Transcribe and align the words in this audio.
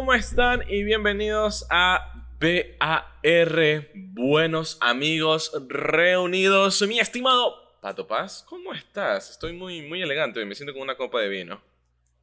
¿cómo 0.00 0.14
están? 0.14 0.62
Y 0.66 0.82
bienvenidos 0.82 1.66
a 1.68 2.24
BAR, 2.40 3.90
buenos 3.92 4.78
amigos 4.80 5.52
reunidos. 5.68 6.80
Mi 6.88 6.98
estimado 6.98 7.54
Pato 7.82 8.06
Paz, 8.06 8.42
¿cómo 8.48 8.72
estás? 8.72 9.28
Estoy 9.28 9.52
muy, 9.52 9.82
muy 9.82 10.00
elegante, 10.00 10.42
me 10.46 10.54
siento 10.54 10.72
como 10.72 10.84
una 10.84 10.96
copa 10.96 11.20
de 11.20 11.28
vino. 11.28 11.62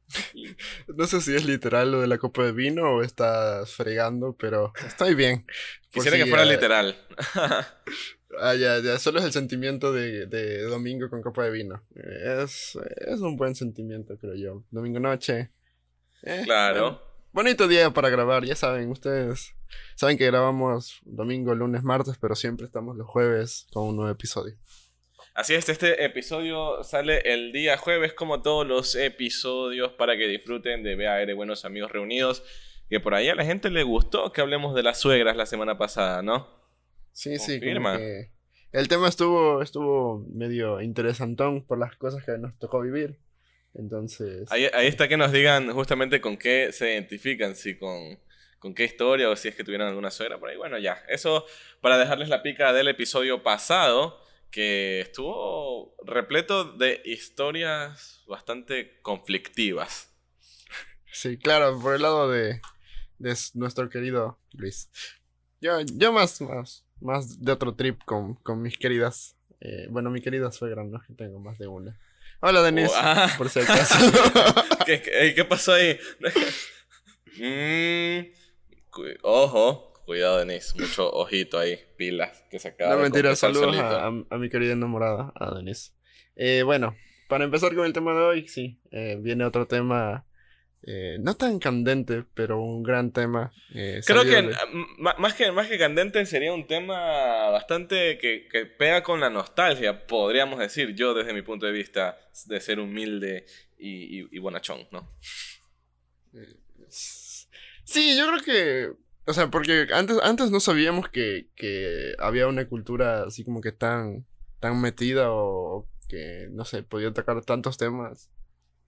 No 0.88 1.06
sé 1.06 1.20
si 1.20 1.36
es 1.36 1.44
literal 1.44 1.92
lo 1.92 2.00
de 2.00 2.08
la 2.08 2.18
copa 2.18 2.42
de 2.42 2.50
vino 2.50 2.96
o 2.96 3.02
estás 3.02 3.72
fregando, 3.72 4.32
pero 4.36 4.72
estoy 4.84 5.14
bien. 5.14 5.46
Quisiera 5.92 6.16
que 6.16 6.26
fuera 6.26 6.44
literal. 6.44 6.96
Ah, 8.40 8.54
ya, 8.54 8.78
ya, 8.80 8.98
solo 8.98 9.18
es 9.18 9.24
el 9.24 9.32
sentimiento 9.32 9.90
de, 9.90 10.26
de 10.26 10.62
domingo 10.62 11.08
con 11.08 11.22
copa 11.22 11.44
de 11.44 11.50
vino. 11.50 11.82
Es, 11.94 12.78
es, 12.98 13.20
un 13.20 13.36
buen 13.36 13.54
sentimiento, 13.54 14.18
creo 14.18 14.34
yo. 14.34 14.64
Domingo 14.70 15.00
noche. 15.00 15.50
Eh, 16.22 16.42
claro. 16.44 17.07
Bonito 17.32 17.68
día 17.68 17.90
para 17.90 18.10
grabar, 18.10 18.44
ya 18.44 18.54
saben, 18.54 18.90
ustedes 18.90 19.54
saben 19.96 20.18
que 20.18 20.26
grabamos 20.26 21.00
domingo, 21.04 21.54
lunes, 21.54 21.82
martes, 21.82 22.16
pero 22.20 22.34
siempre 22.34 22.66
estamos 22.66 22.96
los 22.96 23.06
jueves 23.06 23.66
con 23.72 23.84
un 23.88 23.96
nuevo 23.96 24.10
episodio. 24.10 24.56
Así 25.34 25.54
es, 25.54 25.68
este 25.68 26.04
episodio 26.04 26.82
sale 26.82 27.20
el 27.32 27.52
día 27.52 27.76
jueves 27.76 28.12
como 28.12 28.42
todos 28.42 28.66
los 28.66 28.96
episodios 28.96 29.92
para 29.92 30.16
que 30.16 30.26
disfruten 30.26 30.82
de 30.82 30.96
BAR 30.96 31.32
Buenos 31.34 31.64
Amigos 31.64 31.92
Reunidos. 31.92 32.42
Que 32.90 32.98
por 32.98 33.14
ahí 33.14 33.28
a 33.28 33.36
la 33.36 33.44
gente 33.44 33.70
le 33.70 33.84
gustó 33.84 34.32
que 34.32 34.40
hablemos 34.40 34.74
de 34.74 34.82
las 34.82 34.98
suegras 34.98 35.36
la 35.36 35.46
semana 35.46 35.78
pasada, 35.78 36.22
¿no? 36.22 36.48
Sí, 37.12 37.38
sí. 37.38 37.60
Que 37.60 37.70
el 38.72 38.88
tema 38.88 39.08
estuvo, 39.08 39.62
estuvo 39.62 40.26
medio 40.32 40.80
interesantón 40.80 41.64
por 41.64 41.78
las 41.78 41.96
cosas 41.96 42.24
que 42.24 42.36
nos 42.38 42.58
tocó 42.58 42.80
vivir. 42.80 43.18
Entonces... 43.78 44.50
Ahí, 44.50 44.68
ahí 44.74 44.88
está 44.88 45.08
que 45.08 45.16
nos 45.16 45.32
digan 45.32 45.72
justamente 45.72 46.20
con 46.20 46.36
qué 46.36 46.70
se 46.72 46.92
identifican, 46.92 47.54
si 47.54 47.78
con, 47.78 48.18
con 48.58 48.74
qué 48.74 48.84
historia 48.84 49.30
o 49.30 49.36
si 49.36 49.48
es 49.48 49.54
que 49.54 49.64
tuvieron 49.64 49.88
alguna 49.88 50.10
suegra 50.10 50.38
por 50.38 50.50
ahí. 50.50 50.56
Bueno, 50.56 50.78
ya. 50.78 51.02
Eso 51.08 51.46
para 51.80 51.96
dejarles 51.96 52.28
la 52.28 52.42
pica 52.42 52.72
del 52.72 52.88
episodio 52.88 53.42
pasado 53.42 54.20
que 54.50 55.00
estuvo 55.00 55.94
repleto 56.04 56.72
de 56.72 57.00
historias 57.04 58.24
bastante 58.26 59.00
conflictivas. 59.00 60.12
Sí, 61.12 61.38
claro, 61.38 61.78
por 61.80 61.94
el 61.94 62.02
lado 62.02 62.30
de, 62.30 62.60
de 63.18 63.36
nuestro 63.54 63.88
querido 63.88 64.38
Luis. 64.52 64.90
Yo, 65.60 65.80
yo 65.80 66.12
más, 66.12 66.40
más, 66.40 66.84
más 67.00 67.40
de 67.40 67.52
otro 67.52 67.74
trip 67.74 68.02
con, 68.04 68.34
con 68.34 68.62
mis 68.62 68.78
queridas, 68.78 69.36
eh, 69.60 69.86
bueno, 69.90 70.10
mi 70.10 70.20
querida 70.20 70.52
suegra, 70.52 70.84
¿no? 70.84 71.00
Que 71.00 71.14
tengo 71.14 71.38
más 71.40 71.58
de 71.58 71.66
una. 71.66 71.98
Hola, 72.40 72.62
Denise, 72.62 72.94
oh, 72.94 73.00
ah. 73.02 73.28
por 73.38 73.48
si 73.48 73.58
acaso. 73.58 73.96
¿Qué, 74.86 75.02
qué, 75.02 75.34
¿Qué, 75.34 75.44
pasó 75.44 75.72
ahí? 75.72 75.98
mm, 77.36 79.00
ojo, 79.22 79.92
Cuidado, 80.06 80.38
Denise. 80.38 80.78
Mucho 80.78 81.10
ojito 81.10 81.58
ahí. 81.58 81.80
Pilas 81.96 82.44
que 82.48 82.60
se 82.60 82.68
acaba 82.68 82.94
No, 82.94 83.02
mentira. 83.02 83.34
Saludos 83.34 83.76
a, 83.76 84.06
a, 84.06 84.38
mi 84.38 84.48
querida 84.48 84.72
enamorada, 84.72 85.32
a 85.34 85.52
Denise. 85.52 85.90
Eh, 86.36 86.62
bueno, 86.62 86.94
para 87.28 87.44
empezar 87.44 87.74
con 87.74 87.84
el 87.84 87.92
tema 87.92 88.12
de 88.12 88.20
hoy, 88.20 88.48
sí. 88.48 88.80
Eh, 88.92 89.18
viene 89.20 89.44
otro 89.44 89.66
tema. 89.66 90.24
Eh, 90.82 91.18
no 91.20 91.34
tan 91.34 91.58
candente, 91.58 92.24
pero 92.34 92.60
un 92.60 92.82
gran 92.82 93.12
tema. 93.12 93.52
Creo 94.06 94.24
que, 94.24 94.50
más 94.98 95.34
que 95.34 95.50
más 95.52 95.68
que 95.68 95.78
candente 95.78 96.24
sería 96.24 96.52
un 96.52 96.66
tema 96.66 97.50
bastante 97.50 98.16
que, 98.18 98.48
que 98.50 98.64
pega 98.66 99.02
con 99.02 99.20
la 99.20 99.28
nostalgia, 99.28 100.06
podríamos 100.06 100.58
decir, 100.58 100.94
yo 100.94 101.14
desde 101.14 101.34
mi 101.34 101.42
punto 101.42 101.66
de 101.66 101.72
vista 101.72 102.18
de 102.46 102.60
ser 102.60 102.80
humilde 102.80 103.44
y, 103.78 104.20
y, 104.20 104.28
y 104.30 104.38
bonachón, 104.38 104.86
¿no? 104.92 105.12
Sí, 106.88 108.16
yo 108.16 108.26
creo 108.28 108.42
que 108.42 108.92
o 109.28 109.34
sea, 109.34 109.50
porque 109.50 109.88
antes, 109.92 110.16
antes 110.22 110.50
no 110.50 110.58
sabíamos 110.58 111.10
que, 111.10 111.50
que 111.54 112.14
había 112.18 112.46
una 112.46 112.66
cultura 112.66 113.24
así 113.24 113.44
como 113.44 113.60
que 113.60 113.72
tan, 113.72 114.26
tan 114.58 114.80
metida 114.80 115.30
o, 115.30 115.86
que, 116.08 116.48
no 116.50 116.64
sé, 116.64 116.82
podía 116.82 117.12
tocar 117.12 117.44
tantos 117.44 117.76
temas. 117.76 118.30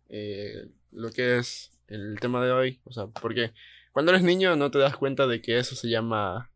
Eh, 0.08 0.70
lo 0.92 1.10
que 1.10 1.36
es 1.36 1.72
el 1.90 2.18
tema 2.20 2.44
de 2.44 2.52
hoy. 2.52 2.80
O 2.84 2.92
sea, 2.92 3.06
porque 3.06 3.52
cuando 3.92 4.12
eres 4.12 4.22
niño 4.22 4.56
no 4.56 4.70
te 4.70 4.78
das 4.78 4.96
cuenta 4.96 5.26
de 5.26 5.42
que 5.42 5.58
eso 5.58 5.74
se 5.74 5.88
llama 5.88 6.50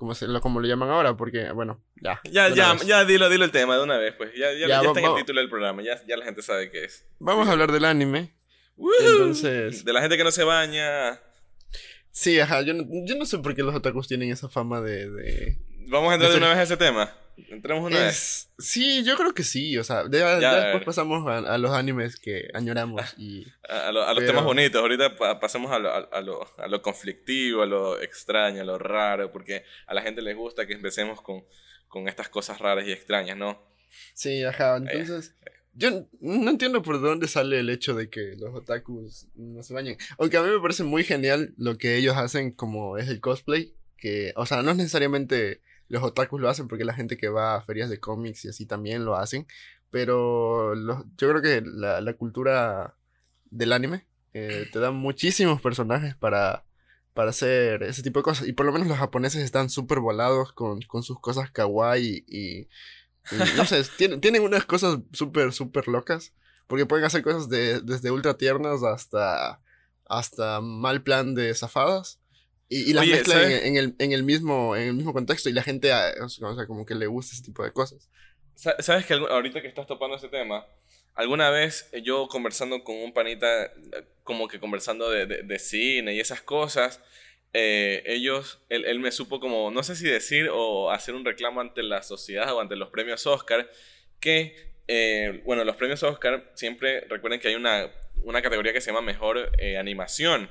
como, 0.00 0.14
se, 0.14 0.26
lo, 0.26 0.40
como 0.40 0.60
lo 0.60 0.66
llaman 0.66 0.88
ahora, 0.88 1.14
porque, 1.14 1.52
bueno, 1.52 1.84
ya. 2.02 2.22
Ya, 2.24 2.48
ya, 2.48 2.74
ya, 2.86 3.04
dilo, 3.04 3.28
dilo 3.28 3.44
el 3.44 3.50
tema 3.50 3.76
de 3.76 3.82
una 3.82 3.98
vez, 3.98 4.14
pues. 4.16 4.30
Ya, 4.34 4.50
ya, 4.54 4.66
ya, 4.66 4.80
está 4.80 4.98
en 4.98 5.04
el 5.04 5.14
título 5.16 5.40
del 5.42 5.50
programa, 5.50 5.82
ya, 5.82 6.00
ya 6.06 6.16
la 6.16 6.24
gente 6.24 6.40
sabe 6.40 6.70
qué 6.70 6.84
es. 6.84 7.06
Vamos 7.18 7.46
a 7.46 7.52
hablar 7.52 7.70
del 7.70 7.84
anime. 7.84 8.34
Entonces. 8.78 9.84
De 9.84 9.92
la 9.92 10.00
gente 10.00 10.16
que 10.16 10.24
no 10.24 10.30
se 10.30 10.42
baña. 10.42 11.20
Sí, 12.12 12.40
ajá, 12.40 12.62
yo 12.62 12.72
no, 12.72 12.84
yo 13.04 13.14
no 13.14 13.26
sé 13.26 13.38
por 13.40 13.54
qué 13.54 13.62
los 13.62 13.74
otakus 13.74 14.08
tienen 14.08 14.30
esa 14.30 14.48
fama 14.48 14.80
de... 14.80 15.58
Vamos 15.88 16.10
a 16.10 16.14
entrar 16.14 16.32
de, 16.32 16.38
una 16.38 16.48
vez 16.48 16.56
a 16.56 16.62
ese 16.62 16.78
tema. 16.78 17.12
Entremos 17.48 17.86
una 17.90 18.00
vez. 18.00 18.50
Sí, 18.58 19.02
yo 19.04 19.16
creo 19.16 19.32
que 19.32 19.42
sí, 19.42 19.76
o 19.78 19.84
sea, 19.84 20.04
ya, 20.10 20.38
después 20.38 20.84
pasamos 20.84 21.26
a, 21.26 21.58
los 21.58 21.70
animes 21.72 22.18
que 22.18 22.48
añoramos 22.54 23.02
y... 23.18 23.46
A, 23.68 23.92
los 23.92 24.24
temas 24.24 24.44
bonitos, 24.44 24.80
ahorita 24.80 25.16
pasamos 25.40 25.72
a 25.72 25.78
lo, 25.78 25.92
a, 25.92 26.20
lo, 26.20 26.46
a 26.58 26.68
lo 26.68 26.82
conflictivo, 26.82 27.62
a 27.62 27.66
lo 27.66 28.00
extraño, 28.00 28.62
a 28.62 28.64
lo 28.64 28.78
raro, 28.78 29.32
porque 29.32 29.64
a 29.86 29.94
la 29.94 30.02
gente 30.02 30.22
les 30.22 30.36
gusta 30.36 30.66
que 30.66 30.74
empecemos 30.74 31.22
con, 31.22 31.44
con 31.88 32.08
estas 32.08 32.28
cosas 32.28 32.58
raras 32.58 32.86
y 32.86 32.92
extrañas, 32.92 33.36
¿no? 33.36 33.62
Sí, 34.14 34.44
ajá, 34.44 34.76
entonces... 34.76 35.34
Yo 35.72 36.08
no 36.20 36.50
entiendo 36.50 36.82
por 36.82 37.00
dónde 37.00 37.28
sale 37.28 37.60
el 37.60 37.70
hecho 37.70 37.94
de 37.94 38.10
que 38.10 38.34
los 38.36 38.52
otakus 38.54 39.28
no 39.36 39.62
se 39.62 39.72
bañen. 39.72 39.96
Aunque 40.18 40.36
a 40.36 40.42
mí 40.42 40.50
me 40.50 40.60
parece 40.60 40.82
muy 40.82 41.04
genial 41.04 41.54
lo 41.56 41.78
que 41.78 41.96
ellos 41.96 42.16
hacen 42.16 42.50
como 42.50 42.98
es 42.98 43.08
el 43.08 43.20
cosplay. 43.20 43.72
Que, 43.96 44.32
o 44.34 44.46
sea, 44.46 44.62
no 44.62 44.74
necesariamente 44.74 45.60
los 45.90 46.02
otakus 46.02 46.40
lo 46.40 46.48
hacen 46.48 46.68
porque 46.68 46.84
la 46.84 46.94
gente 46.94 47.16
que 47.16 47.28
va 47.28 47.56
a 47.56 47.62
ferias 47.62 47.90
de 47.90 48.00
cómics 48.00 48.44
y 48.44 48.48
así 48.48 48.64
también 48.64 49.04
lo 49.04 49.16
hacen. 49.16 49.46
Pero 49.90 50.74
yo 50.74 51.04
creo 51.28 51.42
que 51.42 51.62
la, 51.64 52.00
la 52.00 52.14
cultura 52.14 52.96
del 53.50 53.72
anime 53.72 54.06
eh, 54.32 54.68
te 54.72 54.78
da 54.78 54.92
muchísimos 54.92 55.60
personajes 55.60 56.14
para, 56.14 56.64
para 57.12 57.30
hacer 57.30 57.82
ese 57.82 58.02
tipo 58.02 58.20
de 58.20 58.24
cosas. 58.24 58.46
Y 58.46 58.52
por 58.52 58.66
lo 58.66 58.72
menos 58.72 58.86
los 58.86 58.98
japoneses 58.98 59.42
están 59.42 59.68
súper 59.68 59.98
volados 59.98 60.52
con, 60.52 60.80
con 60.82 61.02
sus 61.02 61.20
cosas 61.20 61.50
kawaii 61.50 62.24
y 62.28 62.68
no 63.56 63.64
sé, 63.64 63.82
tienen, 63.98 64.20
tienen 64.20 64.42
unas 64.42 64.64
cosas 64.64 64.98
súper, 65.12 65.52
súper 65.52 65.88
locas. 65.88 66.32
Porque 66.68 66.86
pueden 66.86 67.04
hacer 67.04 67.22
cosas 67.24 67.48
de, 67.48 67.80
desde 67.80 68.12
ultra 68.12 68.34
tiernas 68.34 68.84
hasta, 68.84 69.60
hasta 70.08 70.60
mal 70.60 71.02
plan 71.02 71.34
de 71.34 71.52
zafadas. 71.52 72.20
Y, 72.70 72.90
y 72.90 72.92
las 72.94 73.06
mezclan 73.06 73.50
en, 73.50 73.76
el, 73.76 73.94
en, 73.98 74.12
el, 74.12 74.22
mismo, 74.22 74.74
en 74.76 74.88
el 74.88 74.94
mismo 74.94 75.12
contexto. 75.12 75.50
Y 75.50 75.52
la 75.52 75.62
gente, 75.62 75.92
ah, 75.92 76.14
o 76.22 76.28
sea, 76.28 76.66
como 76.66 76.86
que 76.86 76.94
le 76.94 77.06
gusta 77.06 77.34
ese 77.34 77.44
tipo 77.44 77.62
de 77.62 77.72
cosas. 77.72 78.08
¿Sabes 78.54 79.04
que 79.04 79.14
ahorita 79.14 79.60
que 79.60 79.68
estás 79.68 79.86
topando 79.86 80.16
ese 80.16 80.28
tema, 80.28 80.66
alguna 81.14 81.50
vez 81.50 81.90
yo 82.02 82.28
conversando 82.28 82.82
con 82.82 82.96
un 82.96 83.12
panita, 83.12 83.72
como 84.22 84.48
que 84.48 84.58
conversando 84.58 85.10
de, 85.10 85.26
de, 85.26 85.42
de 85.42 85.58
cine 85.58 86.14
y 86.14 86.20
esas 86.20 86.40
cosas, 86.40 87.00
eh, 87.52 88.04
ellos, 88.06 88.60
él, 88.68 89.00
me 89.00 89.10
supo 89.10 89.40
como, 89.40 89.72
no 89.72 89.82
sé 89.82 89.96
si 89.96 90.06
decir 90.06 90.48
o 90.52 90.90
hacer 90.90 91.16
un 91.16 91.24
reclamo 91.24 91.60
ante 91.60 91.82
la 91.82 92.02
sociedad 92.02 92.54
o 92.54 92.60
ante 92.60 92.76
los 92.76 92.90
premios 92.90 93.26
Oscar, 93.26 93.68
que, 94.20 94.72
eh, 94.86 95.42
bueno, 95.44 95.64
los 95.64 95.76
premios 95.76 96.02
Oscar 96.04 96.52
siempre 96.54 97.00
recuerden 97.08 97.40
que 97.40 97.48
hay 97.48 97.56
una, 97.56 97.90
una 98.22 98.40
categoría 98.40 98.72
que 98.72 98.80
se 98.80 98.92
llama 98.92 99.02
Mejor 99.04 99.50
eh, 99.58 99.78
Animación, 99.78 100.48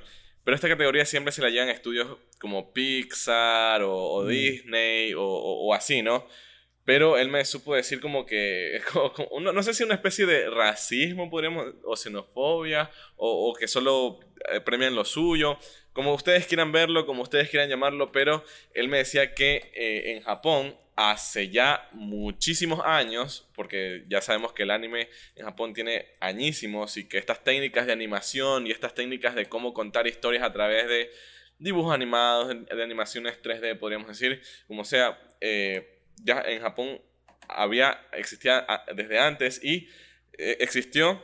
pero 0.49 0.55
esta 0.55 0.67
categoría 0.67 1.05
siempre 1.05 1.31
se 1.31 1.43
la 1.43 1.51
llevan 1.51 1.69
estudios 1.69 2.07
como 2.39 2.73
Pixar 2.73 3.83
o, 3.83 4.23
mm. 4.23 4.27
Disney 4.27 5.13
o, 5.13 5.21
o, 5.23 5.75
así, 5.75 6.01
¿no? 6.01 6.25
Pero 6.85 7.19
él 7.19 7.29
me 7.29 7.45
supo 7.45 7.75
decir 7.75 8.01
como 8.01 8.25
que, 8.25 8.81
como, 8.91 9.39
no 9.39 9.61
sé 9.61 9.75
si 9.75 9.83
una 9.83 9.93
especie 9.93 10.25
de 10.25 10.49
racismo, 10.49 11.29
podríamos, 11.29 11.75
o 11.83 11.95
xenofobia, 11.95 12.89
o, 13.15 13.51
o 13.51 13.53
que 13.53 13.67
solo 13.67 14.21
premian 14.65 14.95
lo 14.95 15.05
suyo 15.05 15.59
como 15.93 16.15
ustedes 16.15 16.47
quieran 16.47 16.71
verlo, 16.71 17.05
como 17.05 17.21
ustedes 17.21 17.49
quieran 17.49 17.69
llamarlo, 17.69 18.11
pero 18.11 18.43
él 18.73 18.87
me 18.87 18.97
decía 18.97 19.35
que 19.35 19.69
eh, 19.75 20.13
en 20.13 20.23
Japón 20.23 20.75
hace 20.99 21.49
ya 21.49 21.87
muchísimos 21.93 22.81
años, 22.83 23.47
porque 23.55 24.03
ya 24.09 24.19
sabemos 24.21 24.51
que 24.51 24.63
el 24.63 24.71
anime 24.71 25.07
en 25.35 25.45
Japón 25.45 25.73
tiene 25.73 26.07
añísimos 26.19 26.97
y 26.97 27.07
que 27.07 27.17
estas 27.17 27.41
técnicas 27.41 27.85
de 27.87 27.93
animación 27.93 28.67
y 28.67 28.71
estas 28.71 28.93
técnicas 28.93 29.33
de 29.33 29.45
cómo 29.45 29.73
contar 29.73 30.07
historias 30.07 30.43
a 30.43 30.51
través 30.51 30.89
de 30.89 31.09
dibujos 31.57 31.93
animados, 31.93 32.49
de 32.49 32.83
animaciones 32.83 33.41
3D, 33.41 33.79
podríamos 33.79 34.09
decir, 34.09 34.41
como 34.67 34.83
sea, 34.83 35.17
eh, 35.39 36.01
ya 36.21 36.41
en 36.41 36.59
Japón 36.59 37.01
había, 37.47 38.05
existía 38.11 38.65
ah, 38.67 38.83
desde 38.93 39.19
antes 39.19 39.63
y 39.63 39.87
eh, 40.37 40.57
existió 40.59 41.23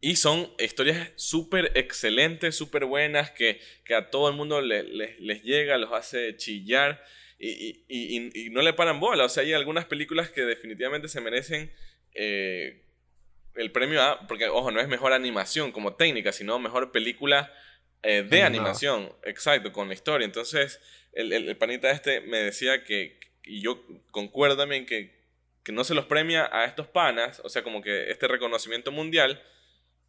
y 0.00 0.16
son 0.16 0.52
historias 0.58 1.10
súper 1.14 1.70
excelentes, 1.76 2.56
súper 2.56 2.86
buenas, 2.86 3.30
que, 3.30 3.60
a 3.94 4.10
todo 4.10 4.28
el 4.28 4.34
mundo 4.34 4.60
les 4.60 5.42
llega, 5.44 5.78
los 5.78 5.92
hace 5.92 6.36
chillar 6.36 7.00
y, 7.40 7.84
y, 7.88 8.50
no 8.50 8.62
le 8.62 8.72
paran 8.74 9.00
bola. 9.00 9.24
O 9.24 9.28
sea, 9.28 9.42
hay 9.42 9.54
algunas 9.54 9.86
películas 9.86 10.30
que 10.30 10.42
definitivamente 10.42 11.08
se 11.08 11.20
merecen 11.20 11.72
eh, 12.14 12.84
el 13.54 13.72
premio 13.72 14.02
A, 14.02 14.26
porque, 14.26 14.48
ojo, 14.48 14.70
no 14.70 14.80
es 14.80 14.88
mejor 14.88 15.12
animación 15.12 15.72
como 15.72 15.94
técnica, 15.94 16.32
sino 16.32 16.58
mejor 16.58 16.92
película 16.92 17.50
Eh, 18.02 18.22
de 18.22 18.42
animación, 18.42 19.12
exacto, 19.24 19.72
con 19.72 19.88
la 19.88 19.94
historia. 19.94 20.24
Entonces, 20.24 20.80
el, 21.12 21.34
el, 21.34 21.54
panita 21.58 21.90
este 21.90 22.22
me 22.22 22.38
decía 22.38 22.82
que, 22.82 23.20
y 23.44 23.60
yo 23.60 23.84
concuerdo 24.10 24.56
también 24.56 24.86
que, 24.86 25.20
que 25.62 25.72
no 25.72 25.84
se 25.84 25.92
los 25.94 26.06
premia 26.06 26.48
a 26.50 26.64
estos 26.64 26.86
panas, 26.86 27.42
o 27.44 27.50
sea, 27.50 27.62
como 27.62 27.82
que 27.82 28.10
este 28.10 28.26
reconocimiento 28.26 28.90
mundial, 28.90 29.42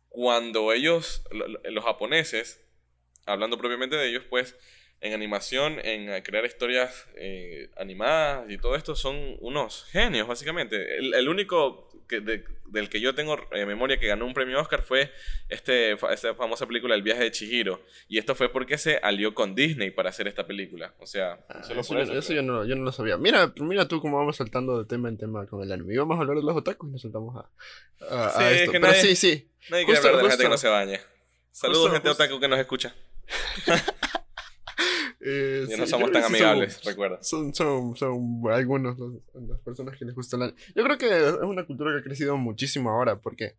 cuando 0.07 0.72
ellos, 0.72 1.24
los 1.31 1.84
japoneses, 1.84 2.62
hablando 3.25 3.57
propiamente 3.57 3.98
de 3.98 4.07
ellos, 4.07 4.24
pues 4.30 4.56
en 5.01 5.13
animación, 5.13 5.80
en 5.83 6.09
eh, 6.09 6.24
crear 6.24 6.45
historias 6.45 7.07
eh, 7.15 7.69
animadas 7.77 8.50
y 8.50 8.57
todo 8.57 8.75
esto, 8.75 8.95
son 8.95 9.36
unos 9.39 9.86
genios, 9.92 10.27
básicamente. 10.27 10.98
El, 10.98 11.27
único 11.27 11.89
que, 12.07 12.21
del 12.21 12.88
que 12.88 13.01
yo 13.01 13.15
tengo 13.15 13.36
eh, 13.51 13.65
memoria 13.65 13.98
que 14.00 14.06
ganó 14.06 14.27
un 14.27 14.36
premio 14.36 14.62
Oscar 14.62 14.83
fue 14.83 15.12
este, 15.50 15.94
esta 15.94 16.36
famosa 16.36 16.68
película 16.68 16.94
El 16.94 17.01
viaje 17.01 17.24
de 17.24 17.31
Chihiro. 17.31 17.81
Y 18.07 18.19
esto 18.19 18.36
fue 18.36 18.50
porque 18.50 18.77
se 18.77 18.98
alió 18.98 19.33
con 19.33 19.56
Disney 19.56 19.89
para 19.89 20.12
hacer 20.12 20.27
esta 20.27 20.45
película. 20.45 20.94
O 21.00 21.07
sea, 21.07 21.39
ah, 21.50 21.62
eso, 21.68 22.33
yo, 22.33 22.44
no, 22.44 22.63
yo 22.63 22.75
no 22.75 22.83
lo 22.83 22.92
sabía. 22.92 23.18
Mira, 23.18 23.51
mira 23.57 23.88
tú 23.88 24.01
cómo 24.01 24.18
vamos 24.18 24.38
saltando 24.38 24.77
de 24.77 24.86
tema 24.86 25.09
en 25.09 25.18
tema 25.18 25.48
con 25.48 25.63
el 25.63 25.71
anime. 25.71 25.95
Íbamos 25.95 26.15
a 26.19 26.21
hablar 26.21 26.38
de 26.38 26.44
los 26.44 26.56
otakus 26.56 26.88
y 26.88 26.92
nos 26.92 27.01
saltamos 27.01 27.44
a, 28.00 28.31
sí, 28.38 28.44
esto. 28.53 28.71
Pero 28.71 28.94
sí, 28.94 29.15
sí. 29.15 29.50
Nadie 29.71 29.86
quiere 29.86 30.00
hablar 30.00 30.18
de 30.18 30.24
la 30.24 30.30
gente 30.30 30.44
que 30.44 30.50
no 30.50 30.57
se 30.59 30.68
bañe. 30.68 31.00
Saludos, 31.51 31.92
gente 31.92 32.07
otaku 32.07 32.39
que 32.39 32.48
nos 32.48 32.59
escucha. 32.59 32.94
Eh, 35.24 35.68
no 35.78 35.86
somos 35.86 36.12
tan 36.12 36.24
amigables, 36.24 36.84
recuerda. 36.84 37.22
Son, 37.22 37.54
son, 37.54 37.96
son 37.96 38.42
algunos 38.52 38.98
las 39.34 39.60
personas 39.60 39.98
que 39.98 40.06
les 40.06 40.16
gusta 40.16 40.36
la... 40.38 40.54
Yo 40.76 40.84
creo 40.84 40.98
que 40.98 41.28
es 41.28 41.34
una 41.44 41.66
cultura 41.66 41.92
que 41.94 42.00
ha 42.00 42.04
crecido 42.04 42.38
muchísimo 42.38 42.90
ahora, 42.90 43.20
porque, 43.20 43.56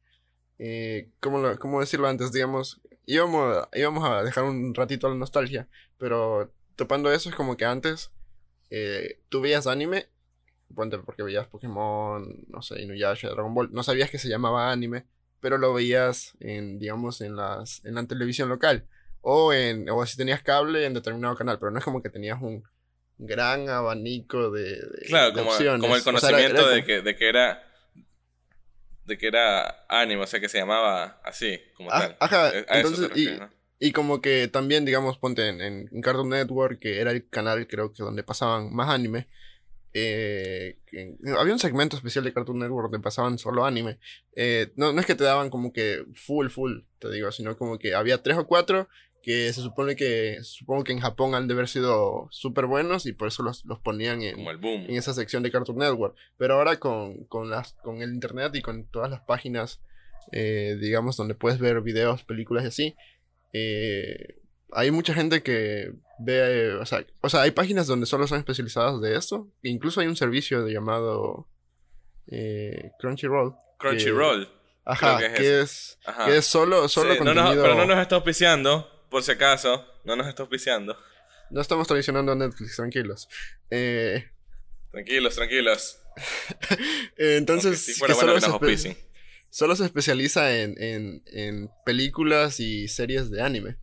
eh, 0.58 1.08
¿cómo, 1.20 1.80
decirlo 1.80 2.08
antes? 2.08 2.32
Digamos, 2.32 2.80
íbamos, 3.06 3.68
íbamos 3.74 4.08
a 4.08 4.24
dejar 4.24 4.44
un 4.44 4.74
ratito 4.74 5.08
la 5.08 5.14
nostalgia, 5.14 5.68
pero 5.98 6.52
topando 6.74 7.12
eso 7.12 7.28
es 7.28 7.36
como 7.36 7.56
que 7.56 7.64
antes 7.64 8.10
eh, 8.70 9.20
tú 9.28 9.40
veías 9.40 9.68
anime, 9.68 10.08
ponte 10.74 10.98
porque 10.98 11.22
veías 11.22 11.46
Pokémon, 11.46 12.44
no 12.48 12.62
sé, 12.62 12.82
Inuyasha, 12.82 13.30
Dragon 13.30 13.54
Ball, 13.54 13.72
no 13.72 13.84
sabías 13.84 14.10
que 14.10 14.18
se 14.18 14.28
llamaba 14.28 14.72
anime, 14.72 15.06
pero 15.38 15.58
lo 15.58 15.72
veías 15.72 16.36
en, 16.40 16.80
digamos, 16.80 17.20
en, 17.20 17.36
las, 17.36 17.84
en 17.84 17.94
la 17.94 18.06
televisión 18.06 18.48
local 18.48 18.88
o, 19.22 19.52
en, 19.52 19.88
o 19.88 20.04
si 20.04 20.16
tenías 20.16 20.42
cable 20.42 20.84
en 20.84 20.94
determinado 20.94 21.34
canal, 21.36 21.58
pero 21.58 21.70
no 21.70 21.78
es 21.78 21.84
como 21.84 22.02
que 22.02 22.10
tenías 22.10 22.40
un 22.42 22.62
gran 23.18 23.68
abanico 23.68 24.50
de, 24.50 24.80
claro, 25.06 25.32
como, 25.32 25.50
como 25.80 25.96
el 25.96 26.02
conocimiento 26.02 26.68
de, 26.68 26.84
que, 26.84 27.02
de 27.02 27.16
que 27.16 27.28
era 27.28 27.62
de 29.04 29.18
que 29.18 29.26
era 29.26 29.84
anime, 29.88 30.22
o 30.22 30.26
sea 30.26 30.40
que 30.40 30.48
se 30.48 30.58
llamaba 30.58 31.20
así, 31.24 31.60
como 31.76 31.90
ah, 31.92 32.00
tal. 32.00 32.16
Ajá, 32.20 32.52
entonces, 32.68 33.10
y, 33.16 33.28
y, 33.78 33.92
como 33.92 34.20
que 34.20 34.48
también, 34.48 34.84
digamos, 34.84 35.18
ponte 35.18 35.48
en, 35.48 35.60
en, 35.60 36.02
Cartoon 36.02 36.28
Network, 36.28 36.78
que 36.78 37.00
era 37.00 37.10
el 37.10 37.28
canal 37.28 37.66
creo 37.66 37.92
que 37.92 38.02
donde 38.02 38.22
pasaban 38.22 38.72
más 38.72 38.88
anime, 38.90 39.28
eh, 39.94 40.78
había 41.36 41.52
un 41.52 41.58
segmento 41.58 41.96
especial 41.96 42.24
de 42.24 42.32
Cartoon 42.32 42.60
Network 42.60 42.90
donde 42.90 43.04
pasaban 43.04 43.38
solo 43.38 43.64
anime. 43.64 43.98
Eh, 44.34 44.72
no, 44.76 44.92
no 44.92 45.00
es 45.00 45.06
que 45.06 45.14
te 45.14 45.24
daban 45.24 45.50
como 45.50 45.72
que 45.72 46.04
full, 46.14 46.48
full, 46.48 46.80
te 46.98 47.10
digo, 47.10 47.30
sino 47.32 47.56
como 47.56 47.78
que 47.78 47.94
había 47.94 48.22
tres 48.22 48.38
o 48.38 48.46
cuatro 48.46 48.88
que 49.22 49.52
se 49.52 49.62
supone 49.62 49.94
que, 49.94 50.38
supongo 50.42 50.82
que 50.82 50.92
en 50.92 50.98
Japón 50.98 51.34
han 51.34 51.46
de 51.46 51.54
haber 51.54 51.68
sido 51.68 52.26
súper 52.30 52.66
buenos 52.66 53.06
y 53.06 53.12
por 53.12 53.28
eso 53.28 53.44
los, 53.44 53.64
los 53.64 53.78
ponían 53.78 54.20
en, 54.22 54.40
en 54.40 54.90
esa 54.90 55.14
sección 55.14 55.44
de 55.44 55.52
Cartoon 55.52 55.78
Network. 55.78 56.16
Pero 56.36 56.54
ahora 56.54 56.78
con, 56.78 57.24
con, 57.26 57.48
las, 57.48 57.74
con 57.84 58.02
el 58.02 58.12
internet 58.12 58.54
y 58.56 58.62
con 58.62 58.84
todas 58.90 59.10
las 59.10 59.20
páginas, 59.20 59.80
eh, 60.32 60.76
digamos, 60.80 61.16
donde 61.16 61.36
puedes 61.36 61.60
ver 61.60 61.80
videos, 61.82 62.24
películas 62.24 62.64
y 62.64 62.66
así, 62.66 62.96
eh, 63.52 64.40
hay 64.72 64.90
mucha 64.90 65.14
gente 65.14 65.42
que 65.42 65.92
ve, 66.18 66.74
o 66.74 66.86
sea, 66.86 67.06
o 67.20 67.28
sea, 67.28 67.42
hay 67.42 67.52
páginas 67.52 67.86
donde 67.86 68.06
solo 68.06 68.26
son 68.26 68.38
especializadas 68.38 69.00
de 69.00 69.16
esto. 69.16 69.48
incluso 69.62 70.00
hay 70.00 70.08
un 70.08 70.16
servicio 70.16 70.66
llamado 70.66 71.46
eh, 72.26 72.90
Crunchyroll. 72.98 73.54
Crunchyroll. 73.78 74.48
ajá, 74.84 75.18
que 75.18 75.60
es, 75.60 75.98
que 76.26 76.38
es, 76.38 76.44
solo, 76.44 76.88
solo 76.88 77.16
contenido... 77.16 77.62
pero 77.62 77.76
no 77.76 77.86
nos 77.86 77.98
está 77.98 78.16
auspiciando 78.16 78.91
por 79.12 79.22
si 79.22 79.30
acaso, 79.30 79.86
no 80.04 80.16
nos 80.16 80.26
está 80.26 80.42
auspiciando. 80.42 80.96
No 81.50 81.60
estamos 81.60 81.86
traicionando 81.86 82.32
a 82.32 82.34
Netflix, 82.34 82.74
tranquilos. 82.74 83.28
Eh... 83.70 84.28
Tranquilos, 84.90 85.36
tranquilos. 85.36 85.98
entonces, 87.16 87.96
solo, 87.96 88.14
se 88.14 88.96
solo, 89.50 89.76
se 89.76 89.84
especializa 89.84 90.58
en, 90.58 90.74
en, 90.82 91.22
en, 91.26 91.70
películas 91.84 92.58
y 92.58 92.88
series 92.88 93.30
de 93.30 93.42
anime. 93.42 93.76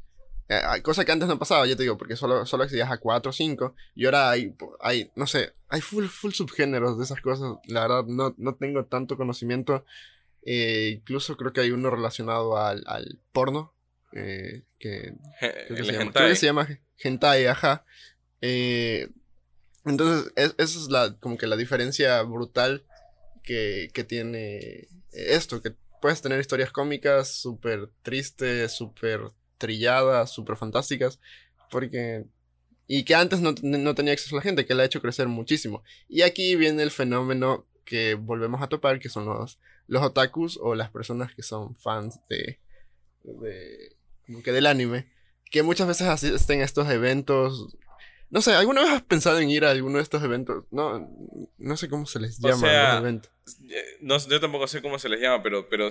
Eh, 0.50 0.62
cosa 0.81 1.06
que 1.06 1.12
antes 1.12 1.28
no 1.28 1.38
pasaba, 1.38 1.68
ya 1.68 1.76
te 1.76 1.84
digo, 1.84 1.98
porque 1.98 2.16
solo, 2.16 2.46
solo 2.46 2.64
accedías 2.64 2.92
a 2.92 2.98
4 2.98 3.30
o 3.30 3.34
5. 3.34 3.76
Y 3.96 4.06
ahora 4.06 4.31
hay, 4.31 4.56
hay, 4.81 5.12
no 5.16 5.28
sé, 5.28 5.54
hay 5.70 5.81
full, 5.81 6.06
full 6.06 6.31
subgéneros 6.31 6.98
de 6.98 7.04
esas 7.04 7.22
cosas. 7.22 7.54
La 7.68 7.81
verdad, 7.81 8.06
no, 8.06 8.34
no 8.38 8.56
tengo 8.56 8.86
tanto 8.86 9.16
conocimiento. 9.16 9.86
Eh, 10.44 10.94
incluso 10.96 11.38
creo 11.38 11.54
que 11.54 11.62
hay 11.62 11.72
uno 11.72 11.90
relacionado 11.92 12.58
al, 12.58 12.84
al 12.88 13.20
porno. 13.31 13.74
Eh, 14.13 14.63
que, 14.79 15.13
se 16.35 16.45
llama, 16.45 16.67
Hentai, 16.97 17.45
ajá. 17.45 17.85
Eh, 18.41 19.09
entonces, 19.85 20.31
esa 20.35 20.53
es 20.57 20.88
la, 20.89 21.17
como 21.19 21.38
que 21.38 21.47
la 21.47 21.57
diferencia 21.57 22.21
brutal 22.23 22.85
que, 23.44 23.89
que 23.94 24.03
tiene 24.03 24.88
esto, 25.11 25.61
que 25.61 25.75
puedes 26.01 26.21
tener 26.21 26.39
historias 26.39 26.71
cómicas 26.71 27.29
súper 27.29 27.89
tristes, 28.01 28.71
súper 28.71 29.21
trilladas, 29.57 30.31
súper 30.31 30.56
fantásticas, 30.56 31.19
porque... 31.69 32.25
Y 32.91 33.03
que 33.03 33.13
antes 33.13 33.39
no, 33.39 33.53
no, 33.61 33.94
tenía 33.94 34.13
acceso 34.13 34.35
a 34.35 34.39
la 34.39 34.44
gente, 34.44 34.65
que 34.65 34.73
la 34.73 34.81
ha 34.81 34.85
hecho 34.88 35.01
crecer 35.01 35.27
muchísimo. 35.27 35.83
Y 36.07 36.23
aquí 36.23 36.56
viene 36.56 36.81
el 36.81 36.89
fenómeno 36.89 37.67
que 37.85 38.15
volvemos 38.15 38.63
a 38.63 38.67
topar, 38.67 39.00
que 39.00 39.09
son 39.09 39.25
los, 39.25 39.59
los 39.85 40.01
otakus 40.01 40.57
o 40.59 40.73
las 40.73 40.89
personas 40.89 41.35
que 41.35 41.44
son 41.44 41.75
fans 41.75 42.19
de, 42.29 42.59
de 43.23 43.95
como 44.30 44.44
que 44.44 44.52
del 44.52 44.68
anime, 44.68 45.08
que 45.50 45.64
muchas 45.64 45.88
veces 45.88 46.08
asisten 46.08 46.62
a 46.62 46.66
estos 46.66 46.88
eventos. 46.90 47.76
No 48.30 48.44
sé, 48.44 48.54
¿alguna 48.54 48.84
vez 48.84 48.92
has 48.92 49.02
pensado 49.02 49.40
en 49.40 49.50
ir 49.50 49.66
a 49.66 49.71
alguno 49.71 49.98
de 49.98 50.04
estos 50.04 50.24
eventos? 50.24 50.66
No, 50.69 51.09
no 51.57 51.78
sé 51.78 51.90
cómo 51.90 52.06
se 52.06 52.19
les 52.19 52.38
llama 52.38 53.02
eh, 53.09 53.98
No, 54.02 54.19
yo 54.19 54.40
tampoco 54.40 54.68
sé 54.68 54.83
cómo 54.83 55.00
se 55.00 55.09
les 55.09 55.19
llama, 55.19 55.42
pero, 55.42 55.68
pero 55.68 55.90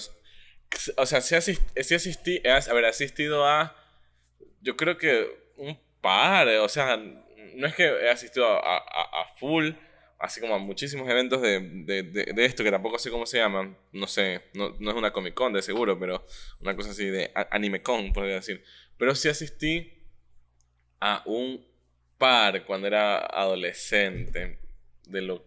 o 0.97 1.07
sea, 1.07 1.21
si, 1.21 1.35
asistí, 1.35 2.41
a 2.47 2.59
haber 2.71 2.85
asistido 2.85 3.45
a, 3.45 3.75
yo 4.61 4.77
creo 4.77 4.99
que 4.99 5.27
un 5.57 5.77
par, 6.01 6.47
o 6.47 6.69
sea, 6.69 6.97
no 6.97 7.67
es 7.67 7.75
que 7.75 7.87
he 7.87 8.09
asistido 8.09 8.47
a, 8.47 8.77
a, 8.77 9.23
a 9.23 9.35
full, 9.41 9.73
así 10.19 10.41
como 10.41 10.55
a 10.55 10.59
muchísimos 10.59 11.09
eventos 11.09 11.41
de, 11.41 11.61
de, 11.61 12.03
de, 12.03 12.45
esto, 12.45 12.65
que 12.65 12.71
tampoco 12.71 12.99
sé 12.99 13.11
cómo 13.11 13.27
se 13.27 13.39
llaman. 13.39 13.77
No 13.93 14.07
sé, 14.07 14.43
no, 14.55 14.75
no, 14.79 14.91
es 14.91 14.97
una 14.97 15.13
Comic 15.13 15.35
Con 15.35 15.53
de 15.53 15.63
seguro, 15.63 15.99
pero 15.99 16.27
una 16.61 16.75
cosa 16.75 16.91
así 16.91 17.07
de 17.07 17.31
Anime 17.51 17.83
Con, 17.83 18.13
podría 18.13 18.35
decir. 18.35 18.65
Pero 18.97 19.15
sí 19.15 19.29
asistí 19.29 19.93
a 21.01 21.23
un 21.27 21.65
par 22.19 22.65
cuando 22.65 22.89
era 22.89 23.19
adolescente. 23.19 24.59
De 25.07 25.23
lo, 25.23 25.43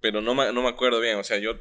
pero 0.00 0.20
no 0.20 0.34
no 0.34 0.62
me 0.62 0.68
acuerdo 0.68 1.00
bien. 1.00 1.16
O 1.16 1.24
sea, 1.24 1.38
yo 1.38 1.58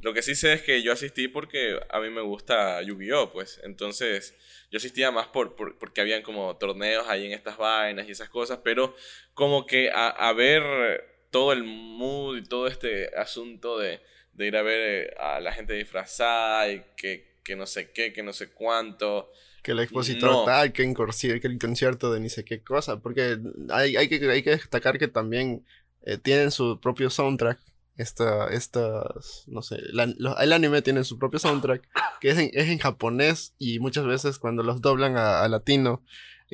lo 0.00 0.14
que 0.14 0.22
sí 0.22 0.34
sé 0.34 0.54
es 0.54 0.62
que 0.62 0.82
yo 0.82 0.92
asistí 0.92 1.28
porque 1.28 1.78
a 1.90 2.00
mí 2.00 2.08
me 2.08 2.22
gusta 2.22 2.80
Yu-Gi-Oh! 2.82 3.32
Pues 3.32 3.60
entonces 3.64 4.34
yo 4.70 4.78
asistía 4.78 5.10
más 5.10 5.28
por, 5.28 5.54
por, 5.56 5.78
porque 5.78 6.00
habían 6.00 6.22
como 6.22 6.56
torneos 6.56 7.06
ahí 7.08 7.26
en 7.26 7.32
estas 7.32 7.58
vainas 7.58 8.08
y 8.08 8.12
esas 8.12 8.30
cosas. 8.30 8.60
Pero 8.64 8.96
como 9.34 9.66
que 9.66 9.90
a, 9.90 10.08
a 10.08 10.32
ver 10.32 11.11
todo 11.32 11.52
el 11.52 11.64
mood 11.64 12.36
y 12.36 12.42
todo 12.44 12.68
este 12.68 13.08
asunto 13.16 13.78
de, 13.78 14.00
de 14.34 14.46
ir 14.46 14.56
a 14.56 14.62
ver 14.62 15.06
eh, 15.06 15.14
a 15.18 15.40
la 15.40 15.52
gente 15.52 15.72
disfrazada 15.72 16.70
y 16.70 16.84
que, 16.96 17.38
que, 17.42 17.56
no 17.56 17.66
sé 17.66 17.90
qué, 17.90 18.12
que 18.12 18.22
no 18.22 18.32
sé 18.32 18.50
cuánto. 18.50 19.32
Que 19.62 19.72
el 19.72 19.80
expositor 19.80 20.44
tal, 20.44 20.72
que, 20.72 20.82
que 20.94 21.46
el 21.48 21.58
concierto 21.58 22.12
de 22.12 22.20
ni 22.20 22.28
sé 22.28 22.44
qué 22.44 22.62
cosa. 22.62 23.00
Porque 23.00 23.38
hay, 23.70 23.96
hay, 23.96 24.08
que, 24.08 24.30
hay 24.30 24.42
que 24.42 24.50
destacar 24.50 24.98
que 24.98 25.08
también 25.08 25.64
eh, 26.02 26.18
tienen 26.18 26.50
su 26.50 26.78
propio 26.78 27.10
soundtrack. 27.10 27.58
Esta, 27.96 28.48
estas, 28.48 29.44
no 29.46 29.60
sé, 29.60 29.76
el 29.76 30.52
anime 30.52 30.80
tiene 30.80 31.04
su 31.04 31.18
propio 31.18 31.38
soundtrack, 31.38 31.86
que 32.20 32.30
es 32.30 32.38
en, 32.38 32.50
es 32.54 32.68
en 32.68 32.78
japonés 32.78 33.54
y 33.58 33.80
muchas 33.80 34.06
veces 34.06 34.38
cuando 34.38 34.62
los 34.62 34.80
doblan 34.80 35.18
a 35.18 35.46
latino, 35.48 36.02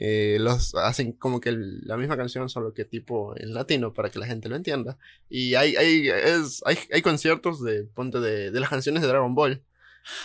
eh, 0.01 0.37
los 0.39 0.77
hacen 0.77 1.11
como 1.11 1.41
que 1.41 1.51
la 1.53 1.97
misma 1.97 2.17
canción, 2.17 2.49
solo 2.49 2.73
que 2.73 2.85
tipo 2.85 3.35
en 3.37 3.53
latino, 3.53 3.93
para 3.93 4.11
que 4.11 4.21
la 4.21 4.27
gente 4.27 4.49
lo 4.49 4.55
entienda. 4.55 4.97
Y 5.29 5.57
hay, 5.57 5.75
hay, 5.75 6.09
es, 6.09 6.63
hay, 6.65 6.79
hay 6.93 7.03
conciertos 7.03 7.65
de, 7.65 7.83
ponte, 7.83 8.21
de, 8.21 8.53
de 8.53 8.61
las 8.61 8.71
canciones 8.71 9.03
de 9.03 9.09
Dragon 9.09 9.35
Ball. 9.35 9.61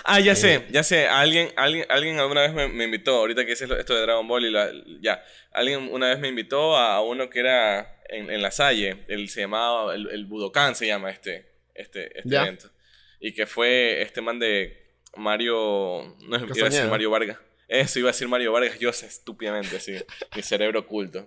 Ah, 0.04 0.20
ya 0.20 0.36
sé, 0.36 0.56
eh, 0.56 0.68
ya 0.70 0.84
sé. 0.84 1.08
Alguien, 1.08 1.50
alguien, 1.58 1.86
alguien 1.90 2.20
alguna 2.20 2.42
vez 2.42 2.54
me, 2.54 2.68
me 2.68 2.84
invitó, 2.84 3.16
ahorita 3.16 3.46
que 3.46 3.54
hice 3.54 3.66
esto 3.66 3.96
de 3.96 4.02
Dragon 4.04 4.28
Ball 4.28 4.46
y 4.46 4.52
la, 4.52 4.72
ya. 5.02 5.24
Alguien 5.52 5.90
una 5.92 6.08
vez 6.08 6.20
me 6.20 6.28
invitó 6.28 6.78
a 6.78 7.02
uno 7.02 7.30
que 7.32 7.40
era 7.40 8.00
en, 8.10 8.30
en 8.30 8.42
la 8.44 8.52
Salle. 8.52 9.06
Él 9.08 9.28
se 9.28 9.42
llamaba, 9.42 9.96
el, 9.96 10.08
el 10.12 10.26
Budokan 10.26 10.76
se 10.76 10.86
llama 10.86 11.10
este, 11.10 11.52
este, 11.74 12.18
este 12.20 12.36
evento. 12.36 12.70
Y 13.20 13.34
que 13.34 13.48
fue 13.48 14.04
este 14.04 14.22
man 14.22 14.38
de 14.38 15.00
Mario, 15.18 16.16
no 16.28 16.36
es 16.36 16.90
Mario 16.90 17.10
Vargas. 17.10 17.40
Eso 17.74 17.98
iba 17.98 18.10
a 18.10 18.12
decir 18.12 18.28
Mario 18.28 18.52
Vargas, 18.52 18.78
sé 18.96 19.08
estúpidamente, 19.08 19.80
sí. 19.80 19.96
mi 20.36 20.44
cerebro 20.44 20.82
oculto. 20.82 21.26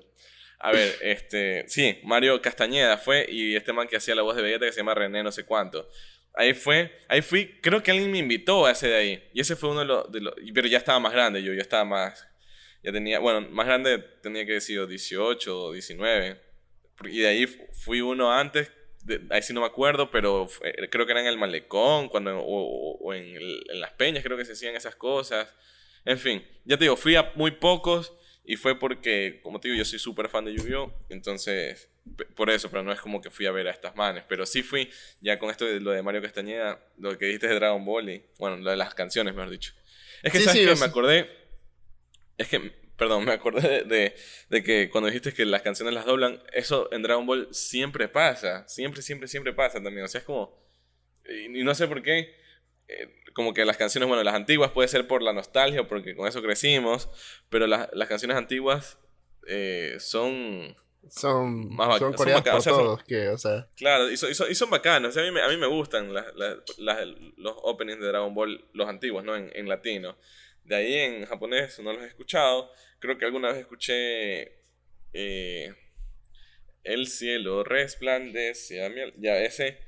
A 0.60 0.70
ver, 0.70 0.94
este. 1.00 1.64
Sí, 1.66 1.98
Mario 2.04 2.40
Castañeda 2.40 2.98
fue 2.98 3.26
y 3.28 3.56
este 3.56 3.72
man 3.72 3.88
que 3.88 3.96
hacía 3.96 4.14
la 4.14 4.22
voz 4.22 4.36
de 4.36 4.42
Vegeta 4.42 4.64
que 4.64 4.70
se 4.70 4.78
llama 4.78 4.94
René, 4.94 5.24
no 5.24 5.32
sé 5.32 5.44
cuánto. 5.44 5.90
Ahí 6.34 6.54
fue, 6.54 7.00
ahí 7.08 7.20
fui, 7.20 7.58
creo 7.60 7.82
que 7.82 7.90
alguien 7.90 8.12
me 8.12 8.18
invitó 8.18 8.64
a 8.64 8.70
ese 8.70 8.86
de 8.86 8.94
ahí. 8.94 9.30
Y 9.34 9.40
ese 9.40 9.56
fue 9.56 9.70
uno 9.70 9.80
de 9.80 9.86
los, 9.86 10.12
de 10.12 10.20
los 10.20 10.34
pero 10.54 10.68
ya 10.68 10.78
estaba 10.78 11.00
más 11.00 11.12
grande 11.12 11.42
yo, 11.42 11.52
yo 11.52 11.60
estaba 11.60 11.84
más, 11.84 12.24
ya 12.84 12.92
tenía, 12.92 13.18
bueno, 13.18 13.40
más 13.50 13.66
grande 13.66 13.98
tenía 13.98 14.46
que 14.46 14.52
decir 14.52 14.86
18 14.86 15.62
o 15.62 15.72
19. 15.72 16.40
Y 17.06 17.18
de 17.18 17.26
ahí 17.26 17.46
fui 17.46 18.02
uno 18.02 18.32
antes, 18.32 18.70
ahí 19.30 19.42
sí 19.42 19.52
no 19.52 19.62
me 19.62 19.66
acuerdo, 19.66 20.12
pero 20.12 20.48
creo 20.90 21.06
que 21.06 21.12
era 21.12 21.22
en 21.22 21.26
el 21.26 21.38
malecón 21.38 22.08
cuando, 22.08 22.38
o, 22.38 23.12
en, 23.14 23.36
en, 23.36 23.80
las 23.80 23.90
peñas 23.94 24.22
creo 24.22 24.36
que 24.36 24.44
se 24.44 24.52
hacían 24.52 24.76
esas 24.76 24.94
cosas. 24.94 25.52
En 26.06 26.18
fin, 26.18 26.46
ya 26.64 26.78
te 26.78 26.84
digo, 26.84 26.96
fui 26.96 27.16
a 27.16 27.32
muy 27.34 27.50
pocos 27.50 28.14
y 28.44 28.56
fue 28.56 28.78
porque, 28.78 29.40
como 29.42 29.60
te 29.60 29.68
digo, 29.68 29.78
yo 29.78 29.84
soy 29.84 29.98
súper 29.98 30.28
fan 30.28 30.44
de 30.44 30.54
Yu-Gi-Oh! 30.54 30.92
Entonces, 31.10 31.90
por 32.36 32.48
eso, 32.48 32.70
pero 32.70 32.82
no 32.82 32.92
es 32.92 33.00
como 33.00 33.20
que 33.20 33.30
fui 33.30 33.46
a 33.46 33.50
ver 33.50 33.66
a 33.66 33.72
estas 33.72 33.96
manes. 33.96 34.24
Pero 34.28 34.46
sí 34.46 34.62
fui, 34.62 34.88
ya 35.20 35.38
con 35.38 35.50
esto 35.50 35.64
de 35.64 35.80
lo 35.80 35.90
de 35.90 36.02
Mario 36.02 36.22
Castañeda, 36.22 36.80
lo 36.96 37.18
que 37.18 37.26
dijiste 37.26 37.48
de 37.48 37.56
Dragon 37.56 37.84
Ball 37.84 38.08
y, 38.08 38.24
bueno, 38.38 38.56
lo 38.56 38.70
de 38.70 38.76
las 38.76 38.94
canciones, 38.94 39.34
mejor 39.34 39.50
dicho. 39.50 39.72
Es 40.22 40.32
que, 40.32 40.40
¿sabes 40.40 40.64
que 40.64 40.76
Me 40.76 40.86
acordé, 40.86 41.28
es 42.38 42.48
que, 42.48 42.72
perdón, 42.96 43.24
me 43.24 43.32
acordé 43.32 43.82
de, 43.82 44.14
de, 44.48 44.62
que 44.62 44.88
cuando 44.90 45.08
dijiste 45.08 45.34
que 45.34 45.44
las 45.44 45.62
canciones 45.62 45.92
las 45.92 46.06
doblan, 46.06 46.40
eso 46.52 46.88
en 46.92 47.02
Dragon 47.02 47.26
Ball 47.26 47.48
siempre 47.50 48.08
pasa. 48.08 48.66
Siempre, 48.68 49.02
siempre, 49.02 49.28
siempre 49.28 49.52
pasa 49.52 49.82
también. 49.82 50.04
O 50.04 50.08
sea, 50.08 50.20
es 50.20 50.24
como, 50.24 50.56
y, 51.28 51.64
no 51.64 51.74
sé 51.74 51.86
por 51.88 52.02
qué. 52.02 52.45
Eh, 52.88 53.22
como 53.34 53.52
que 53.52 53.64
las 53.64 53.76
canciones, 53.76 54.08
bueno, 54.08 54.22
las 54.22 54.34
antiguas 54.34 54.70
puede 54.70 54.88
ser 54.88 55.06
por 55.06 55.22
la 55.22 55.32
nostalgia 55.32 55.82
o 55.82 55.88
porque 55.88 56.14
con 56.14 56.26
eso 56.28 56.42
crecimos, 56.42 57.08
pero 57.48 57.66
las, 57.66 57.88
las 57.92 58.08
canciones 58.08 58.36
antiguas 58.36 58.98
eh, 59.46 59.96
son 59.98 60.74
son, 61.08 61.74
más 61.74 61.98
son 61.98 62.14
coreanas 62.14 62.42
por 62.42 62.62
todos, 62.62 63.04
que, 63.04 63.28
o 63.28 63.38
sea. 63.38 63.68
Claro, 63.76 64.10
y 64.10 64.16
son, 64.16 64.30
y 64.50 64.54
son, 64.54 64.70
bacanas. 64.70 65.16
a, 65.16 65.22
mí 65.22 65.30
me, 65.30 65.40
a 65.40 65.48
mí 65.48 65.56
me 65.56 65.66
gustan 65.66 66.12
las, 66.12 66.26
las, 66.34 67.06
los 67.36 67.54
openings 67.62 68.00
de 68.00 68.08
Dragon 68.08 68.34
Ball, 68.34 68.64
los 68.72 68.88
antiguos, 68.88 69.24
¿no? 69.24 69.36
En, 69.36 69.50
en, 69.54 69.68
latino. 69.68 70.16
De 70.64 70.74
ahí 70.74 70.94
en 70.94 71.26
japonés 71.26 71.78
no 71.78 71.92
los 71.92 72.02
he 72.02 72.08
escuchado. 72.08 72.72
Creo 72.98 73.18
que 73.18 73.24
alguna 73.24 73.48
vez 73.48 73.58
escuché 73.58 74.58
eh, 75.12 75.72
El 76.82 77.06
cielo 77.06 77.62
resplandece. 77.62 78.80
Ya, 79.18 79.38
ese 79.38 79.78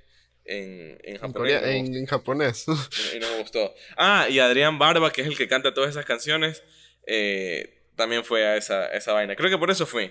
en, 0.48 0.98
en 1.04 1.18
japonés. 1.18 1.62
En, 1.62 2.06
japonés. 2.06 2.66
Y 3.14 3.18
no 3.18 3.30
me 3.30 3.38
gustó. 3.38 3.74
Ah, 3.96 4.26
y 4.28 4.38
Adrián 4.38 4.78
Barba, 4.78 5.12
que 5.12 5.20
es 5.20 5.26
el 5.26 5.36
que 5.36 5.46
canta 5.46 5.74
todas 5.74 5.90
esas 5.90 6.04
canciones, 6.04 6.62
eh, 7.06 7.82
también 7.96 8.24
fue 8.24 8.46
a 8.46 8.56
esa, 8.56 8.86
esa 8.88 9.12
vaina. 9.12 9.36
Creo 9.36 9.50
que 9.50 9.58
por 9.58 9.70
eso 9.70 9.86
fui 9.86 10.10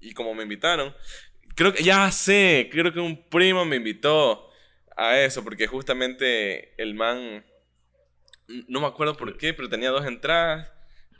y 0.00 0.12
como 0.14 0.34
me 0.34 0.42
invitaron, 0.42 0.94
creo 1.54 1.72
que 1.72 1.82
ya 1.82 2.10
sé, 2.10 2.68
creo 2.70 2.92
que 2.92 3.00
un 3.00 3.28
primo 3.28 3.64
me 3.64 3.76
invitó 3.76 4.50
a 4.96 5.18
eso, 5.20 5.42
porque 5.44 5.66
justamente 5.66 6.80
el 6.80 6.94
man, 6.94 7.44
no 8.68 8.80
me 8.80 8.86
acuerdo 8.86 9.16
por 9.16 9.36
qué, 9.38 9.54
pero 9.54 9.68
tenía 9.68 9.90
dos 9.90 10.04
entradas. 10.06 10.70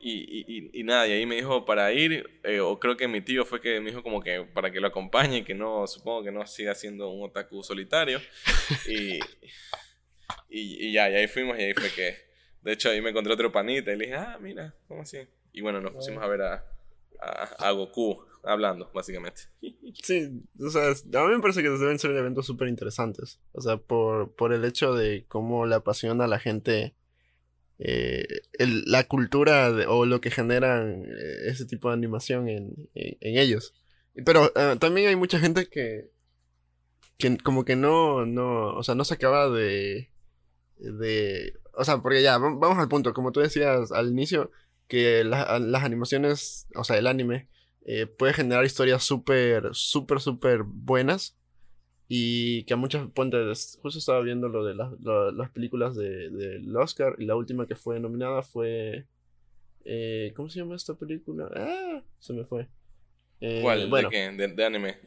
Y, 0.05 0.45
y, 0.49 0.81
y, 0.81 0.83
nada, 0.83 1.07
y 1.07 1.13
ahí 1.13 1.27
me 1.27 1.37
dijo 1.37 1.65
para 1.65 1.93
ir, 1.93 2.29
eh, 2.43 2.59
o 2.59 2.81
creo 2.81 2.97
que 2.97 3.07
mi 3.07 3.21
tío 3.21 3.45
fue 3.45 3.61
que 3.61 3.79
me 3.79 3.91
dijo 3.91 4.03
como 4.03 4.21
que 4.21 4.43
para 4.53 4.73
que 4.73 4.81
lo 4.81 4.89
acompañe, 4.89 5.45
que 5.45 5.55
no, 5.55 5.87
supongo 5.87 6.25
que 6.25 6.33
no 6.33 6.45
siga 6.45 6.75
siendo 6.75 7.09
un 7.11 7.29
otaku 7.29 7.63
solitario. 7.63 8.21
y, 8.89 9.21
y, 10.51 10.93
ya, 10.93 11.09
y 11.09 11.15
ahí 11.15 11.29
fuimos 11.29 11.57
y 11.57 11.63
ahí 11.63 11.75
fue 11.75 11.89
que, 11.91 12.17
de 12.63 12.73
hecho 12.73 12.91
ahí 12.91 13.01
me 13.01 13.11
encontré 13.11 13.33
otro 13.33 13.53
panita 13.53 13.93
y 13.93 13.97
le 13.97 14.07
dije, 14.07 14.17
ah, 14.17 14.39
mira, 14.41 14.75
¿cómo 14.89 15.03
así? 15.03 15.19
Y 15.53 15.61
bueno, 15.61 15.81
nos 15.81 15.93
pusimos 15.93 16.21
a 16.21 16.27
ver 16.27 16.43
a, 16.43 16.67
a, 17.61 17.71
Goku 17.71 18.25
hablando, 18.43 18.91
básicamente. 18.93 19.43
Sí, 20.03 20.43
o 20.59 20.71
sea, 20.71 20.89
a 20.89 21.27
mí 21.27 21.35
me 21.35 21.41
parece 21.41 21.63
que 21.63 21.69
deben 21.69 21.99
ser 21.99 22.11
eventos 22.11 22.47
súper 22.47 22.67
interesantes. 22.67 23.39
O 23.53 23.61
sea, 23.61 23.77
por, 23.77 24.35
por 24.35 24.53
el 24.53 24.65
hecho 24.65 24.95
de 24.95 25.27
cómo 25.29 25.65
le 25.67 25.77
apasiona 25.77 26.25
a 26.25 26.29
la 26.29 26.41
gente 26.41 26.95
eh, 27.79 28.27
la 28.59 29.05
cultura 29.09 29.71
o 29.89 30.07
lo 30.07 30.21
que 30.21 30.31
generan 30.31 31.05
eh, 31.05 31.49
ese 31.49 31.67
tipo 31.67 31.89
de 31.89 31.95
animación 31.95 32.49
en, 32.49 32.89
en, 32.95 33.39
ellos. 33.39 33.75
Pero 34.25 34.53
eh, 34.55 34.77
también 34.79 35.09
hay 35.09 35.17
mucha 35.17 35.39
gente 35.39 35.69
que, 35.69 36.11
que 37.19 37.37
como 37.39 37.65
que 37.65 37.77
no, 37.77 38.27
no, 38.27 38.75
o 38.77 38.83
sea, 38.83 38.95
no 38.95 39.05
se 39.05 39.15
acaba 39.15 39.49
de, 39.49 40.11
de, 40.79 41.55
o 41.75 41.85
sea, 41.85 41.99
porque 41.99 42.23
ya, 42.23 42.39
vamos 42.39 42.79
al 42.79 42.89
punto, 42.89 43.15
como 43.15 43.33
tú 43.33 43.41
decías 43.41 43.91
al 43.93 44.11
inicio, 44.11 44.51
que 44.89 45.25
las 45.25 45.83
animaciones, 45.85 46.69
o 46.77 46.85
sea, 46.85 46.99
el 46.99 47.07
anime, 47.07 47.49
puede 48.19 48.35
generar 48.35 48.65
historias 48.65 49.03
súper, 49.03 49.71
súper, 49.73 50.21
súper 50.21 50.63
buenas. 50.65 51.37
Y 52.15 52.65
que 52.65 52.75
a 52.75 52.77
muchas 52.77 53.09
puentes, 53.11 53.79
justo 53.81 53.99
estaba 53.99 54.21
viendo 54.21 54.47
lo 54.47 54.67
de 54.67 54.75
las 54.75 55.51
películas 55.51 55.97
del 55.97 56.37
de, 56.37 56.77
Oscar 56.77 57.17
y 57.19 57.25
la 57.25 57.37
última 57.37 57.67
que 57.67 57.75
fue 57.75 57.99
nominada 58.01 58.43
fue... 58.43 59.07
Eh, 59.87 60.31
¿Cómo 60.37 60.51
se 60.51 60.59
llama 60.59 60.77
esta 60.77 60.93
película? 60.93 61.49
Ah, 61.57 62.03
se 62.19 62.35
me 62.35 62.45
fue. 62.45 62.69
Eh, 63.41 63.61
¿Cuál? 63.63 63.89
Bueno, 63.89 64.11
¿De, 64.11 64.37
qué? 64.37 64.47
¿De, 64.47 64.63
anime? 64.63 64.99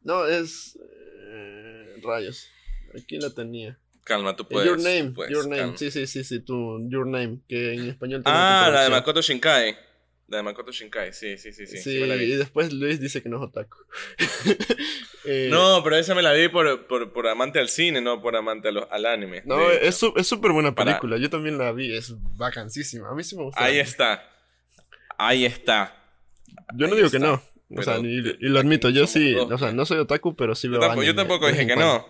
No, 0.00 0.26
es... 0.26 0.78
rayos. 2.02 2.48
Aquí 2.98 3.18
la 3.18 3.28
tenía. 3.28 3.78
Calma, 4.02 4.34
tú 4.34 4.48
puedes. 4.48 4.66
Your 4.66 4.78
Name, 4.78 5.12
Your 5.28 5.46
Name, 5.46 5.76
sí, 5.76 5.90
sí, 5.90 6.06
sí, 6.06 6.24
sí, 6.24 6.40
tu 6.40 6.88
Your 6.88 7.06
Name, 7.06 7.40
que 7.46 7.74
en 7.74 7.90
español 7.90 8.22
Ah, 8.24 8.70
la 8.72 8.84
de 8.84 8.88
Makoto 8.88 9.20
Shinkai. 9.20 9.76
La 10.28 10.38
de 10.38 10.42
Makoto 10.44 10.72
Shinkai, 10.72 11.12
sí, 11.12 11.36
sí, 11.36 11.52
sí. 11.52 11.66
Sí, 11.66 11.76
sí 11.76 11.90
y 11.90 12.36
después 12.36 12.72
Luis 12.72 12.98
dice 13.00 13.22
que 13.22 13.28
no 13.28 13.36
es 13.36 13.42
otaku. 13.42 13.76
eh, 15.24 15.48
no, 15.50 15.82
pero 15.82 15.96
esa 15.96 16.14
me 16.14 16.22
la 16.22 16.32
vi 16.32 16.48
por, 16.48 16.86
por, 16.86 17.12
por, 17.12 17.28
amante 17.28 17.58
al 17.58 17.68
cine, 17.68 18.00
no 18.00 18.20
por 18.20 18.36
amante 18.36 18.68
al 18.68 19.06
anime. 19.06 19.42
No, 19.44 19.70
es 19.70 19.96
súper 19.96 20.52
buena 20.52 20.74
película. 20.74 21.16
Yo 21.16 21.30
también 21.30 21.58
la 21.58 21.72
vi, 21.72 21.94
es 21.94 22.14
vacancísima. 22.36 23.08
A 23.10 23.14
mí 23.14 23.22
sí 23.24 23.36
me 23.36 23.44
gusta. 23.44 23.62
Ahí 23.62 23.78
está. 23.78 24.28
Ahí 25.18 25.44
está. 25.44 25.96
Yo 26.74 26.88
no 26.88 26.94
digo 26.94 27.10
que 27.10 27.18
no. 27.18 27.42
O 27.74 27.82
sea, 27.82 27.98
y, 27.98 28.20
lo 28.20 28.60
admito, 28.60 28.90
yo 28.90 29.06
sí, 29.06 29.34
o 29.34 29.58
sea, 29.58 29.72
no 29.72 29.86
soy 29.86 29.98
otaku, 29.98 30.36
pero 30.36 30.54
sí 30.54 30.68
veo 30.68 30.80
yo 30.80 30.86
tampoco, 30.86 31.04
Yo 31.04 31.14
tampoco 31.14 31.48
dije 31.48 31.66
que 31.66 31.76
no. 31.76 32.06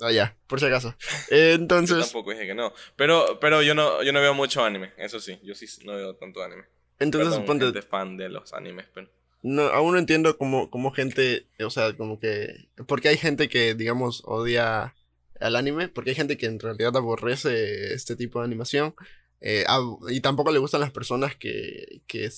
Ah, 0.00 0.12
ya, 0.12 0.36
por 0.46 0.60
si 0.60 0.66
acaso. 0.66 0.94
entonces. 1.30 1.96
Yo 1.96 2.02
tampoco 2.02 2.32
dije 2.32 2.46
que 2.46 2.54
no. 2.54 2.72
Pero, 2.96 3.38
pero 3.40 3.62
yo 3.62 3.74
no, 3.74 4.02
yo 4.02 4.12
no 4.12 4.20
veo 4.20 4.34
mucho 4.34 4.64
anime, 4.64 4.92
eso 4.98 5.20
sí. 5.20 5.38
Yo 5.42 5.54
sí 5.54 5.66
no 5.84 5.94
veo 5.94 6.16
tanto 6.16 6.42
anime. 6.42 6.64
Entonces, 6.98 7.38
Perdón, 7.38 7.60
gente 7.60 7.82
fan 7.82 8.16
de 8.16 8.28
los 8.28 8.52
animes, 8.52 8.86
pero. 8.92 9.08
No, 9.46 9.62
aún 9.68 9.92
no 9.92 9.98
entiendo 10.00 10.36
cómo, 10.38 10.70
cómo 10.70 10.90
gente, 10.90 11.46
o 11.60 11.70
sea, 11.70 11.92
como 11.92 12.18
que. 12.18 12.66
Porque 12.88 13.08
hay 13.08 13.16
gente 13.16 13.48
que, 13.48 13.76
digamos, 13.76 14.22
odia 14.24 14.96
al 15.38 15.54
anime, 15.54 15.86
porque 15.86 16.10
hay 16.10 16.16
gente 16.16 16.36
que 16.36 16.46
en 16.46 16.58
realidad 16.58 16.96
aborrece 16.96 17.94
este 17.94 18.16
tipo 18.16 18.40
de 18.40 18.46
animación. 18.46 18.96
Eh, 19.40 19.64
y 20.08 20.20
tampoco 20.20 20.50
le 20.50 20.58
gustan 20.58 20.80
las 20.80 20.90
personas 20.90 21.36
que, 21.36 22.00
que, 22.08 22.28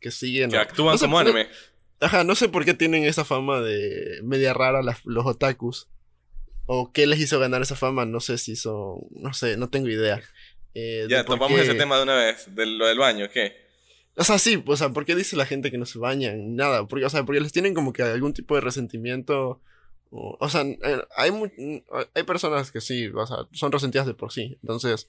que 0.00 0.10
siguen. 0.10 0.50
Que 0.50 0.56
actúan 0.56 0.96
como 0.96 1.18
anime. 1.18 1.48
Ajá, 2.00 2.24
no 2.24 2.34
sé 2.34 2.48
por 2.48 2.64
qué 2.64 2.72
tienen 2.72 3.04
esa 3.04 3.26
fama 3.26 3.60
de 3.60 4.20
media 4.22 4.54
rara 4.54 4.80
los 5.04 5.26
otakus. 5.26 5.90
¿O 6.64 6.92
qué 6.92 7.06
les 7.06 7.20
hizo 7.20 7.38
ganar 7.38 7.60
esa 7.60 7.76
fama? 7.76 8.06
No 8.06 8.20
sé 8.20 8.38
si 8.38 8.56
son... 8.56 9.00
No 9.10 9.34
sé, 9.34 9.58
no 9.58 9.68
tengo 9.68 9.88
idea. 9.88 10.22
Eh, 10.72 11.06
ya, 11.10 11.26
tomamos 11.26 11.60
ese 11.60 11.74
tema 11.74 11.98
de 11.98 12.04
una 12.04 12.14
vez, 12.14 12.46
de 12.54 12.64
lo 12.64 12.86
del 12.86 12.98
baño, 12.98 13.28
¿qué? 13.28 13.63
O 14.16 14.24
sea, 14.24 14.38
sí, 14.38 14.62
o 14.66 14.76
sea, 14.76 14.90
¿por 14.90 15.04
qué 15.04 15.16
dice 15.16 15.36
la 15.36 15.46
gente 15.46 15.70
que 15.70 15.78
no 15.78 15.86
se 15.86 15.98
bañan? 15.98 16.54
Nada, 16.54 16.86
porque, 16.86 17.04
o 17.04 17.10
sea, 17.10 17.24
porque 17.24 17.40
les 17.40 17.52
tienen 17.52 17.74
como 17.74 17.92
que 17.92 18.02
algún 18.02 18.32
tipo 18.32 18.54
de 18.54 18.60
resentimiento. 18.60 19.60
O, 20.10 20.48
sea, 20.48 20.62
eh, 20.62 21.02
hay, 21.16 21.32
hay 22.14 22.22
personas 22.22 22.70
que 22.70 22.80
sí, 22.80 23.08
o 23.08 23.26
sea, 23.26 23.48
son 23.52 23.72
resentidas 23.72 24.06
de 24.06 24.14
por 24.14 24.32
sí. 24.32 24.56
Entonces, 24.62 25.08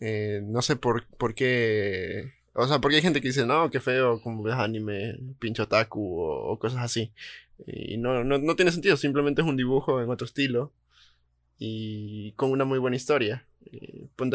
eh, 0.00 0.40
no 0.44 0.62
sé 0.62 0.76
por, 0.76 1.06
por 1.06 1.34
qué. 1.34 2.32
O 2.54 2.66
sea, 2.68 2.80
porque 2.80 2.96
hay 2.96 3.02
gente 3.02 3.20
que 3.20 3.28
dice, 3.28 3.46
no, 3.46 3.70
qué 3.70 3.80
feo, 3.80 4.20
como 4.22 4.42
ves 4.42 4.54
anime, 4.54 5.18
pincho 5.40 5.64
otaku 5.64 6.20
o 6.20 6.58
cosas 6.58 6.82
así. 6.82 7.12
Y 7.66 7.96
no, 7.98 8.24
no, 8.24 8.38
no 8.38 8.56
tiene 8.56 8.70
sentido, 8.72 8.96
simplemente 8.96 9.42
es 9.42 9.48
un 9.48 9.56
dibujo 9.56 10.00
en 10.02 10.10
otro 10.10 10.26
estilo 10.26 10.72
y 11.58 12.32
con 12.32 12.50
una 12.50 12.64
muy 12.64 12.78
buena 12.78 12.96
historia. 12.96 13.44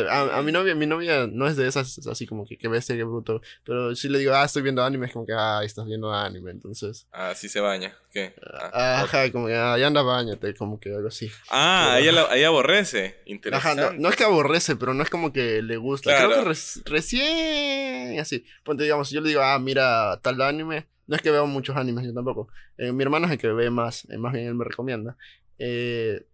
a, 0.09 0.41
mi 0.41 0.51
novia, 0.51 0.75
mi 0.75 0.85
novia 0.85 1.25
no 1.25 1.47
es 1.47 1.55
de 1.55 1.67
esas 1.67 2.05
así 2.07 2.27
como 2.27 2.45
que, 2.45 2.57
que 2.57 2.67
bestia, 2.67 2.95
que 2.95 3.03
bruto. 3.03 3.41
Pero 3.63 3.95
si 3.95 4.09
le 4.09 4.19
digo, 4.19 4.33
ah, 4.33 4.43
estoy 4.43 4.61
viendo 4.61 4.83
anime, 4.83 5.07
es 5.07 5.13
como 5.13 5.25
que, 5.25 5.33
ah, 5.33 5.61
estás 5.63 5.85
viendo 5.85 6.13
anime, 6.13 6.51
entonces. 6.51 7.07
Ah, 7.13 7.33
sí 7.33 7.47
se 7.47 7.61
baña. 7.61 7.95
¿Qué? 8.11 8.33
Ah, 8.73 9.03
ajá, 9.03 9.31
como 9.31 9.47
que, 9.47 9.55
ah, 9.55 9.77
ya 9.77 9.87
anda, 9.87 10.01
bañate, 10.01 10.53
como 10.53 10.79
que 10.79 10.93
algo 10.93 11.07
así. 11.07 11.31
Ah, 11.49 11.97
ella, 11.99 12.27
ella 12.35 12.47
aborrece. 12.47 13.21
Interesante. 13.25 13.81
Ajá, 13.81 13.95
no, 13.97 14.09
es 14.09 14.15
que 14.15 14.25
aborrece, 14.25 14.75
pero 14.75 14.93
no 14.93 15.01
es 15.01 15.09
como 15.09 15.31
que 15.31 15.61
le 15.61 15.77
gusta. 15.77 16.15
Creo 16.15 16.43
que 16.43 16.53
recién, 16.85 18.19
así. 18.19 18.45
Ponte, 18.63 18.83
digamos, 18.83 19.09
yo 19.09 19.21
le 19.21 19.29
digo, 19.29 19.41
ah, 19.41 19.57
mira 19.59 20.19
tal 20.21 20.41
anime. 20.41 20.87
No 21.05 21.17
es 21.17 21.21
que 21.21 21.31
veo 21.31 21.45
muchos 21.47 21.75
animes, 21.75 22.05
yo 22.05 22.13
tampoco. 22.13 22.47
Eh, 22.77 22.91
mi 22.91 23.03
hermano 23.03 23.25
es 23.25 23.33
el 23.33 23.37
que 23.37 23.49
ve 23.49 23.69
más, 23.69 24.05
eh, 24.09 24.17
más 24.17 24.31
bien 24.31 24.47
él 24.47 24.55
me 24.55 24.63
recomienda. 24.63 25.17
Eh, 25.59 26.25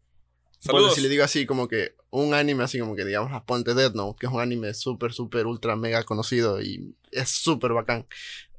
Saludos. 0.60 0.96
si 0.96 1.02
le 1.02 1.10
digo 1.10 1.24
así, 1.24 1.46
como 1.46 1.68
que 1.68 1.96
un 2.10 2.34
anime 2.34 2.64
así 2.64 2.80
como 2.80 2.96
que 2.96 3.06
digamos, 3.06 3.32
a 3.32 3.46
ponte 3.46 3.74
Death 3.74 3.94
Note, 3.94 4.18
que 4.20 4.28
es 4.28 4.32
un 4.32 4.42
anime 4.42 4.74
súper, 4.74 5.14
súper, 5.14 5.46
ultra, 5.46 5.76
mega 5.76 6.04
conocido 6.04 6.62
y 6.62 6.96
es 7.12 7.30
súper 7.30 7.74
bacán. 7.74 8.06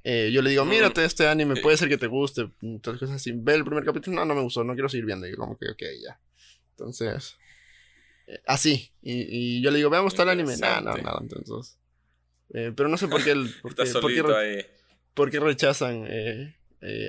Eh, 0.02 0.30
yo 0.32 0.40
le 0.40 0.50
digo, 0.50 0.64
mírate 0.64 1.04
este 1.04 1.28
anime, 1.28 1.60
puede 1.60 1.76
ser 1.76 1.88
que 1.88 1.98
te 1.98 2.06
guste, 2.06 2.50
entonces 2.62 3.00
cosas 3.00 3.16
así. 3.16 3.32
Ve 3.34 3.54
el 3.54 3.64
primer 3.64 3.84
capítulo, 3.84 4.16
no, 4.16 4.24
no 4.24 4.34
me 4.34 4.42
gustó, 4.42 4.64
no 4.64 4.72
quiero 4.72 4.88
seguir 4.88 5.04
viendo. 5.04 5.26
Y 5.26 5.32
yo 5.32 5.36
como 5.36 5.58
que, 5.58 5.68
ok, 5.68 5.82
ya. 6.02 6.18
Entonces, 6.70 7.36
eh, 8.26 8.40
así. 8.46 8.92
Y, 9.02 9.58
y, 9.58 9.62
yo 9.62 9.70
le 9.70 9.76
digo, 9.76 9.90
veamos 9.90 10.14
tal 10.14 10.30
anime. 10.30 10.56
Nada, 10.56 10.80
nada, 10.80 11.02
nada. 11.02 11.18
Entonces, 11.20 11.78
eh, 12.54 12.72
pero 12.74 12.88
no 12.88 12.96
sé 12.96 13.08
por 13.08 13.22
qué, 13.22 13.32
el, 13.32 13.54
por, 13.62 13.74
qué, 13.74 14.66
por, 15.12 15.30
qué, 15.30 15.38
rechazan 15.38 16.06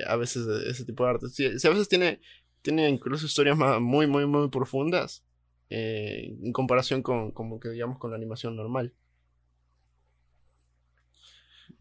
a 0.06 0.16
veces 0.16 0.46
ese 0.66 0.84
tipo 0.84 1.04
de 1.04 1.10
arte. 1.10 1.28
Si, 1.30 1.46
a 1.46 1.70
veces 1.70 1.88
tiene, 1.88 2.20
tiene 2.62 2.88
incluso 2.88 3.26
historias 3.26 3.56
muy, 3.56 4.06
muy, 4.06 4.26
muy 4.26 4.48
profundas 4.48 5.24
en 5.74 6.52
comparación 6.52 7.02
con, 7.02 7.32
como 7.32 7.58
que 7.58 7.70
digamos, 7.70 7.98
con 7.98 8.10
la 8.10 8.16
animación 8.16 8.56
normal. 8.56 8.92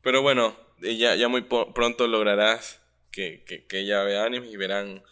Pero 0.02 0.22
bueno, 0.22 0.56
ya, 0.82 1.16
ya 1.16 1.28
muy 1.28 1.42
pronto 1.42 2.08
lograrás 2.08 2.82
que, 3.12 3.44
que, 3.46 3.68
que, 3.68 3.80
ella 3.80 4.04
vea 4.04 4.26
anime 4.26 4.48
y 4.48 4.56
verán 4.56 5.04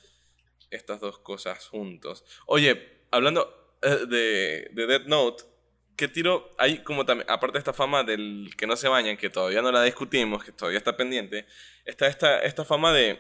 estas 0.71 0.99
dos 0.99 1.19
cosas 1.19 1.67
juntos. 1.67 2.23
Oye, 2.47 3.01
hablando 3.11 3.77
eh, 3.81 4.05
de, 4.07 4.69
de 4.71 4.87
Death 4.87 5.07
Note, 5.07 5.43
¿qué 5.95 6.07
tiro 6.07 6.55
hay 6.57 6.81
como 6.83 7.05
también, 7.05 7.29
aparte 7.29 7.57
de 7.57 7.59
esta 7.59 7.73
fama 7.73 8.03
del 8.03 8.51
que 8.57 8.65
no 8.65 8.77
se 8.77 8.87
bañan, 8.87 9.17
que 9.17 9.29
todavía 9.29 9.61
no 9.61 9.71
la 9.71 9.83
discutimos, 9.83 10.43
que 10.43 10.53
todavía 10.53 10.77
está 10.77 10.95
pendiente, 10.95 11.45
está 11.85 12.07
esta, 12.07 12.39
esta 12.39 12.63
fama 12.63 12.93
de, 12.93 13.19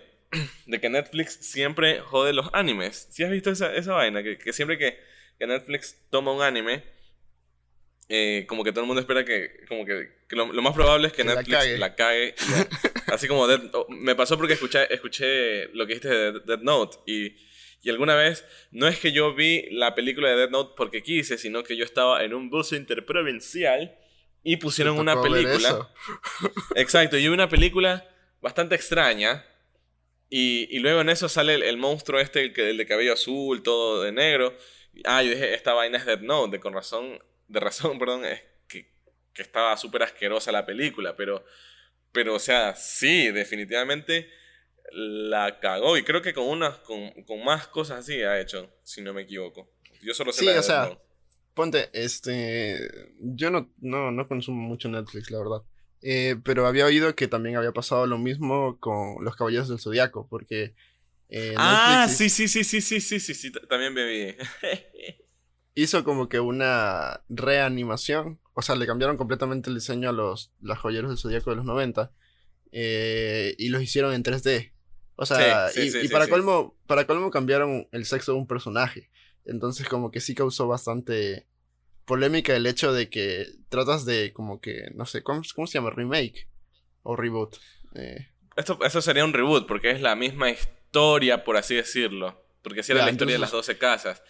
de 0.65 0.79
que 0.79 0.89
Netflix 0.89 1.37
siempre 1.41 1.99
jode 1.99 2.33
los 2.33 2.49
animes. 2.53 3.07
¿Sí 3.11 3.23
has 3.23 3.31
visto 3.31 3.49
esa, 3.49 3.73
esa 3.73 3.93
vaina? 3.93 4.23
Que, 4.23 4.37
que 4.37 4.53
siempre 4.53 4.77
que, 4.77 4.99
que 5.37 5.47
Netflix 5.47 5.97
toma 6.09 6.31
un 6.31 6.41
anime, 6.41 6.83
eh, 8.11 8.45
como 8.47 8.63
que 8.63 8.71
todo 8.71 8.81
el 8.81 8.87
mundo 8.87 9.01
espera 9.01 9.23
que, 9.23 9.65
como 9.67 9.85
que, 9.85 10.09
lo, 10.29 10.47
más 10.47 10.73
probable 10.73 11.07
es 11.07 11.13
que, 11.13 11.23
Netflix 11.23 11.79
la 11.79 11.95
cague. 11.95 12.35
Así 13.07 13.27
como 13.27 13.43
oh, 13.43 13.87
me 13.89 14.15
pasó 14.15 14.37
porque 14.37 14.53
escuché, 14.53 14.91
escuché 14.93 15.67
lo 15.73 15.85
que 15.85 15.93
dijiste 15.93 16.09
de 16.09 16.39
Dead 16.39 16.59
Note 16.59 16.97
y, 17.05 17.35
y, 17.81 17.89
alguna 17.89 18.15
vez 18.15 18.45
no 18.71 18.87
es 18.87 18.99
que 18.99 19.11
yo 19.11 19.33
vi 19.33 19.67
la 19.71 19.95
película 19.95 20.29
de 20.29 20.35
Dead 20.35 20.49
Note 20.49 20.73
porque 20.75 21.03
quise, 21.03 21.37
sino 21.37 21.63
que 21.63 21.77
yo 21.77 21.85
estaba 21.85 22.23
en 22.23 22.33
un 22.33 22.49
bus 22.49 22.71
interprovincial 22.73 23.95
y 24.43 24.57
pusieron 24.57 24.97
una 24.97 25.21
película. 25.21 25.91
Exacto, 26.75 27.17
y 27.17 27.27
una 27.27 27.49
película 27.49 28.07
bastante 28.41 28.75
extraña. 28.75 29.45
Y, 30.29 30.67
y 30.75 30.79
luego 30.79 31.01
en 31.01 31.09
eso 31.09 31.27
sale 31.27 31.55
el, 31.55 31.77
monstruo 31.77 32.19
este, 32.19 32.45
el, 32.45 32.59
el, 32.59 32.77
de 32.77 32.85
cabello 32.85 33.13
azul, 33.13 33.63
todo 33.63 34.03
de 34.03 34.11
negro. 34.11 34.55
Ah, 35.05 35.23
yo 35.23 35.31
dije, 35.31 35.53
esta 35.53 35.73
vaina 35.73 35.97
es 35.97 36.05
Dead 36.05 36.21
Note, 36.21 36.57
de 36.57 36.59
con 36.59 36.73
razón 36.73 37.19
de 37.49 37.59
razón, 37.59 37.99
perdón, 37.99 38.23
es 38.25 38.41
que, 38.67 38.93
que 39.33 39.41
estaba 39.41 39.75
súper 39.75 40.03
asquerosa 40.03 40.51
la 40.51 40.65
película, 40.65 41.15
pero, 41.15 41.43
pero, 42.11 42.35
o 42.35 42.39
sea, 42.39 42.75
sí, 42.75 43.31
definitivamente 43.31 44.29
la 44.91 45.59
cagó 45.59 45.97
y 45.97 46.03
creo 46.03 46.21
que 46.21 46.33
con 46.33 46.45
unas, 46.47 46.77
con, 46.79 47.11
con, 47.23 47.43
más 47.43 47.67
cosas 47.67 47.99
así 47.99 48.21
ha 48.23 48.39
hecho, 48.39 48.71
si 48.83 49.01
no 49.01 49.13
me 49.13 49.23
equivoco. 49.23 49.71
Yo 50.01 50.13
solo 50.13 50.31
sé 50.31 50.45
sí, 50.45 50.49
o 50.49 50.63
sea, 50.63 50.97
ponte, 51.53 51.89
este, 51.93 52.79
yo 53.19 53.51
no, 53.51 53.71
no, 53.77 54.11
no 54.11 54.27
consumo 54.27 54.61
mucho 54.61 54.87
Netflix, 54.87 55.29
la 55.29 55.39
verdad. 55.39 55.61
Eh, 56.01 56.37
pero 56.43 56.65
había 56.67 56.85
oído 56.85 57.13
que 57.15 57.27
también 57.27 57.57
había 57.57 57.71
pasado 57.71 58.07
lo 58.07 58.17
mismo 58.17 58.79
con 58.79 59.23
Los 59.23 59.35
Caballeros 59.35 59.69
del 59.69 59.79
Zodiaco, 59.79 60.27
porque... 60.29 60.75
Eh, 61.29 61.53
ah, 61.57 62.07
sí, 62.09 62.29
sí, 62.29 62.47
sí, 62.47 62.63
sí, 62.63 62.81
sí, 62.81 62.99
sí, 63.01 63.19
sí, 63.19 63.33
sí, 63.35 63.51
también 63.69 63.93
vi. 63.93 64.35
hizo 65.75 66.03
como 66.03 66.29
que 66.29 66.39
una 66.39 67.21
reanimación. 67.29 68.39
O 68.53 68.61
sea, 68.61 68.75
le 68.75 68.87
cambiaron 68.87 69.17
completamente 69.17 69.69
el 69.69 69.75
diseño 69.75 70.09
a 70.09 70.13
los, 70.13 70.51
los 70.61 70.77
joyeros 70.77 71.09
del 71.09 71.17
zodiaco 71.17 71.49
de 71.51 71.55
los 71.57 71.65
90. 71.65 72.11
Eh, 72.71 73.55
y 73.57 73.69
los 73.69 73.81
hicieron 73.81 74.13
en 74.13 74.23
3D. 74.23 74.73
O 75.15 75.25
sea, 75.25 75.69
y, 75.75 76.07
para, 76.07 76.27
colmo, 76.27 76.77
para 76.87 77.05
colmo 77.05 77.29
cambiaron 77.29 77.87
el 77.91 78.05
sexo 78.05 78.33
de 78.33 78.37
un 78.37 78.47
personaje. 78.47 79.09
Entonces 79.45 79.87
como 79.87 80.11
que 80.11 80.21
sí 80.21 80.35
causó 80.35 80.67
bastante 80.67 81.47
polémica 82.09 82.55
el 82.55 82.65
hecho 82.65 82.91
de 82.91 83.07
que 83.07 83.45
tratas 83.69 84.03
de 84.03 84.33
como 84.33 84.59
que, 84.59 84.89
no 84.95 85.05
sé, 85.05 85.21
¿cómo, 85.21 85.43
cómo 85.53 85.67
se 85.67 85.77
llama? 85.77 85.91
Remake 85.91 86.49
o 87.03 87.15
reboot. 87.15 87.55
Eh. 87.93 88.29
Esto, 88.57 88.79
eso 88.83 88.99
sería 88.99 89.23
un 89.23 89.31
reboot 89.31 89.67
porque 89.67 89.91
es 89.91 90.01
la 90.01 90.15
misma 90.15 90.49
historia, 90.49 91.43
por 91.43 91.55
así 91.55 91.75
decirlo. 91.75 92.43
Porque 92.63 92.81
si 92.81 92.93
era 92.93 93.05
la 93.05 93.11
historia 93.11 93.35
de 93.35 93.39
las 93.39 93.51
12 93.51 93.77
casas 93.77 94.23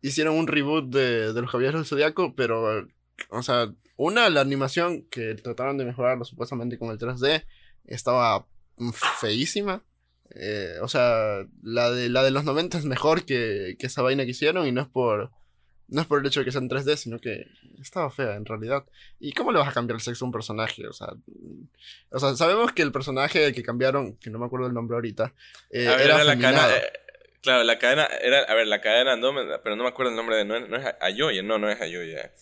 hicieron 0.00 0.36
un 0.36 0.46
reboot 0.46 0.88
de, 0.88 1.34
de 1.34 1.40
los 1.42 1.50
Caballeros 1.50 1.80
del 1.80 1.86
Zodiaco, 1.86 2.34
pero, 2.34 2.88
o 3.28 3.42
sea, 3.42 3.70
una, 3.96 4.30
la 4.30 4.40
animación 4.40 5.02
que 5.10 5.34
trataron 5.34 5.76
de 5.76 5.84
mejorarlo 5.84 6.24
supuestamente 6.24 6.78
con 6.78 6.90
el 6.90 6.98
3D 6.98 7.44
estaba 7.84 8.46
feísima. 9.20 9.84
Eh, 10.34 10.76
o 10.82 10.88
sea, 10.88 11.46
la 11.62 11.90
de, 11.90 12.08
la 12.08 12.22
de 12.22 12.30
los 12.30 12.44
90 12.44 12.78
es 12.78 12.84
mejor 12.86 13.24
que, 13.26 13.76
que 13.78 13.86
esa 13.86 14.02
vaina 14.02 14.24
que 14.24 14.30
hicieron 14.30 14.66
y 14.66 14.72
no 14.72 14.80
es 14.80 14.88
por 14.88 15.30
no 15.88 16.00
es 16.00 16.06
por 16.06 16.20
el 16.20 16.26
hecho 16.26 16.40
de 16.40 16.46
que 16.46 16.52
sea 16.52 16.60
en 16.60 16.68
3D, 16.68 16.96
sino 16.96 17.18
que 17.18 17.46
estaba 17.80 18.10
fea 18.10 18.34
en 18.34 18.44
realidad. 18.44 18.84
¿Y 19.20 19.32
cómo 19.32 19.52
le 19.52 19.58
vas 19.58 19.68
a 19.68 19.72
cambiar 19.72 19.96
el 19.96 20.00
sexo 20.00 20.24
a 20.24 20.28
un 20.28 20.32
personaje? 20.32 20.86
O 20.86 20.92
sea, 20.92 21.08
o 22.10 22.18
sea 22.18 22.34
sabemos 22.34 22.72
que 22.72 22.82
el 22.82 22.92
personaje 22.92 23.52
que 23.52 23.62
cambiaron, 23.62 24.16
que 24.16 24.30
no 24.30 24.38
me 24.38 24.46
acuerdo 24.46 24.66
el 24.66 24.74
nombre 24.74 24.96
ahorita, 24.96 25.32
eh, 25.70 25.84
era, 25.84 26.24
la 26.24 26.36
Claro, 27.46 27.62
la 27.62 27.78
cadena 27.78 28.06
era, 28.06 28.40
a 28.40 28.54
ver, 28.54 28.66
la 28.66 28.80
cadena 28.80 29.12
Andrómeda, 29.12 29.62
pero 29.62 29.76
no 29.76 29.84
me 29.84 29.88
acuerdo 29.88 30.10
el 30.10 30.16
nombre 30.16 30.34
de, 30.34 30.44
no, 30.44 30.58
no 30.66 30.76
es 30.76 30.86
Ayoya, 31.00 31.44
no, 31.44 31.58
no 31.58 31.70
es 31.70 31.80
Ayoya. 31.80 32.32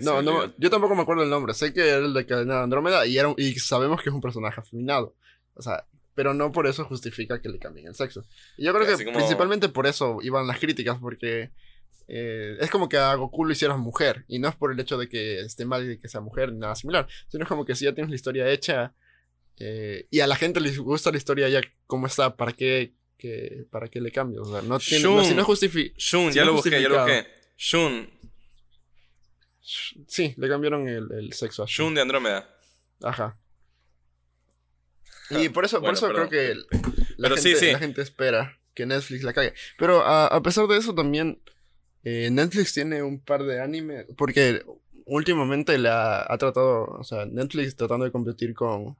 no, 0.00 0.20
no, 0.20 0.52
yo 0.58 0.68
tampoco 0.68 0.96
me 0.96 1.02
acuerdo 1.02 1.22
el 1.22 1.30
nombre, 1.30 1.54
sé 1.54 1.72
que 1.72 1.88
era 1.88 1.98
el 1.98 2.12
de 2.12 2.26
cadena 2.26 2.64
Andrómeda 2.64 3.06
y, 3.06 3.16
era, 3.16 3.32
y 3.36 3.54
sabemos 3.60 4.02
que 4.02 4.08
es 4.08 4.14
un 4.14 4.20
personaje 4.20 4.58
afeminado, 4.58 5.14
o 5.54 5.62
sea, 5.62 5.86
pero 6.16 6.34
no 6.34 6.50
por 6.50 6.66
eso 6.66 6.84
justifica 6.84 7.40
que 7.40 7.48
le 7.48 7.60
cambien 7.60 7.86
el 7.86 7.94
sexo. 7.94 8.24
Y 8.56 8.64
yo 8.64 8.74
creo 8.74 8.84
que 8.84 9.04
principalmente 9.04 9.68
por 9.68 9.86
eso 9.86 10.18
iban 10.22 10.48
las 10.48 10.58
críticas, 10.58 10.98
porque 11.00 11.52
eh, 12.14 12.56
es 12.60 12.70
como 12.70 12.88
que 12.88 12.98
a 12.98 13.14
Goku 13.14 13.44
lo 13.44 13.52
hicieras 13.52 13.78
mujer, 13.78 14.24
y 14.28 14.38
no 14.38 14.48
es 14.48 14.54
por 14.54 14.70
el 14.70 14.78
hecho 14.78 14.98
de 14.98 15.08
que 15.08 15.40
esté 15.40 15.64
mal 15.64 15.90
y 15.90 15.98
que 15.98 16.08
sea 16.08 16.20
mujer 16.20 16.52
ni 16.52 16.58
nada 16.58 16.74
similar, 16.74 17.08
sino 17.28 17.44
es 17.44 17.48
como 17.48 17.64
que 17.64 17.74
si 17.74 17.86
ya 17.86 17.94
tienes 17.94 18.10
la 18.10 18.16
historia 18.16 18.50
hecha 18.50 18.94
eh, 19.58 20.06
y 20.10 20.20
a 20.20 20.26
la 20.26 20.36
gente 20.36 20.60
les 20.60 20.78
gusta 20.78 21.10
la 21.10 21.16
historia 21.16 21.48
ya 21.48 21.62
como 21.86 22.06
está, 22.06 22.36
¿para 22.36 22.52
qué 22.52 22.94
para 23.70 23.88
que 23.88 24.00
le 24.00 24.10
cambie. 24.10 24.38
O 24.38 24.44
sea, 24.44 24.62
no 24.62 24.78
tiene. 24.78 25.04
no, 25.04 25.24
si 25.24 25.34
no 25.34 25.44
justifica. 25.44 25.94
Shun, 25.96 26.32
ya 26.32 26.44
lo 26.44 26.54
busqué, 26.54 26.82
ya 26.82 26.88
lo 26.88 26.98
busqué. 26.98 27.26
Shun. 27.56 28.10
Sí, 29.60 30.34
le 30.36 30.48
cambiaron 30.48 30.88
el, 30.88 31.08
el 31.12 31.32
sexo 31.32 31.62
a 31.62 31.66
Shun. 31.68 31.94
de 31.94 32.00
Andrómeda. 32.00 32.52
Ajá. 33.02 33.38
Y 35.30 35.48
por 35.48 35.64
eso, 35.64 35.80
por 35.80 35.94
eso 35.94 36.08
creo 36.08 36.28
que 36.28 36.54
la, 37.16 37.30
gente, 37.30 37.72
la 37.72 37.78
gente 37.78 38.02
espera 38.02 38.58
que 38.74 38.86
Netflix 38.86 39.22
la 39.22 39.32
cague. 39.32 39.54
Pero 39.78 40.02
a, 40.04 40.42
pesar 40.42 40.66
de 40.66 40.76
eso 40.76 40.94
también 40.94 41.40
eh, 42.04 42.28
Netflix 42.30 42.72
tiene 42.72 43.02
un 43.02 43.20
par 43.20 43.44
de 43.44 43.60
anime. 43.60 44.06
Porque 44.16 44.62
últimamente 45.06 45.78
la 45.78 46.22
ha 46.28 46.38
tratado, 46.38 46.84
o 46.84 47.04
sea, 47.04 47.26
Netflix 47.26 47.76
tratando 47.76 48.04
de 48.04 48.12
competir 48.12 48.54
con, 48.54 48.96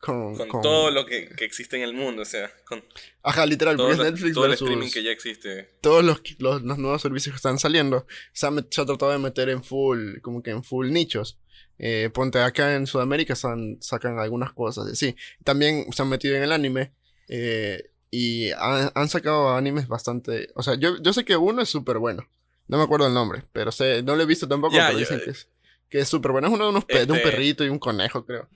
con, 0.00 0.36
todo 0.62 0.90
lo 0.90 1.04
que, 1.04 1.30
existe 1.40 1.76
en 1.76 1.82
el 1.82 1.92
mundo, 1.92 2.22
o 2.22 2.24
sea, 2.24 2.50
con... 2.64 2.82
Ajá, 3.22 3.44
literal, 3.44 3.76
porque 3.76 3.92
es 3.92 3.98
Netflix 3.98 4.34
todo 4.34 4.46
el 4.46 4.52
streaming 4.52 4.90
que 4.90 5.02
ya 5.02 5.10
existe. 5.10 5.70
Todos 5.80 6.04
los, 6.04 6.22
los, 6.38 6.62
nuevos 6.62 7.02
servicios 7.02 7.34
que 7.34 7.36
están 7.36 7.58
saliendo, 7.58 8.06
se 8.32 8.46
ha, 8.46 8.50
tratado 8.50 9.10
de 9.10 9.18
meter 9.18 9.48
en 9.50 9.62
full, 9.62 10.20
como 10.20 10.42
que 10.42 10.50
en 10.50 10.62
full 10.62 10.90
nichos. 10.90 11.38
Eh, 11.80 12.10
ponte 12.12 12.40
acá 12.40 12.74
en 12.74 12.86
Sudamérica 12.86 13.36
sacan 13.36 14.18
algunas 14.18 14.52
cosas, 14.52 14.98
sí. 14.98 15.14
También 15.44 15.86
se 15.92 16.02
han 16.02 16.08
metido 16.08 16.34
en 16.36 16.42
el 16.42 16.52
anime 16.52 16.92
eh, 17.28 17.90
y 18.10 18.50
han, 18.52 19.08
sacado 19.08 19.54
animes 19.54 19.88
bastante... 19.88 20.48
O 20.54 20.62
sea, 20.62 20.74
yo, 20.74 21.00
yo 21.02 21.12
sé 21.12 21.24
que 21.24 21.36
uno 21.36 21.62
es 21.62 21.68
súper 21.68 21.98
bueno. 21.98 22.28
No 22.66 22.76
me 22.76 22.84
acuerdo 22.84 23.06
el 23.06 23.14
nombre, 23.14 23.44
pero 23.52 23.72
sé, 23.72 24.02
no 24.02 24.14
lo 24.14 24.22
he 24.22 24.26
visto 24.26 24.46
tampoco, 24.46 24.76
pero 24.76 24.98
dicen 24.98 25.20
que 25.24 25.30
es, 25.30 25.48
que 25.88 26.00
es 26.00 26.08
súper 26.08 26.32
bueno. 26.32 26.48
Es 26.48 26.54
uno 26.54 26.64
de, 26.64 26.70
unos 26.70 26.86
de 26.86 27.04
un 27.04 27.16
este 27.16 27.30
perrito 27.30 27.64
y 27.64 27.68
un 27.68 27.78
conejo, 27.78 28.24
creo. 28.26 28.48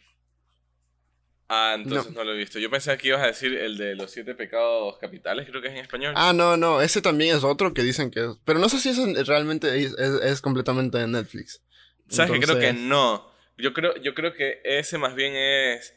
Ah, 1.54 1.74
entonces 1.76 2.14
no. 2.14 2.24
lo 2.24 2.32
he 2.32 2.36
visto. 2.38 2.58
Yo 2.58 2.70
pensé 2.70 2.96
que 2.96 3.08
ibas 3.08 3.20
a 3.20 3.26
decir 3.26 3.54
el 3.54 3.76
de 3.76 3.94
los 3.94 4.10
siete 4.10 4.34
pecados 4.34 4.96
capitales, 4.98 5.46
creo 5.46 5.60
que 5.60 5.68
es 5.68 5.74
en 5.74 5.80
español. 5.80 6.14
Ah, 6.16 6.32
no, 6.32 6.56
no, 6.56 6.80
ese 6.80 7.02
también 7.02 7.36
es 7.36 7.44
otro 7.44 7.74
que 7.74 7.82
dicen 7.82 8.10
que 8.10 8.20
es. 8.20 8.30
Pero 8.46 8.58
no 8.58 8.70
sé 8.70 8.78
si 8.80 8.88
eso 8.88 9.06
realmente 9.26 9.68
es, 9.78 10.40
completamente 10.40 10.96
de 10.96 11.08
Netflix. 11.08 11.62
¿Sabes 12.08 12.32
que 12.32 12.40
Creo 12.40 12.58
que 12.58 12.72
no. 12.72 13.30
Yo 13.58 13.74
creo, 13.74 13.94
yo 13.96 14.14
creo 14.14 14.32
que 14.32 14.62
ese 14.64 14.96
más 14.96 15.14
bien 15.14 15.34
es. 15.34 15.94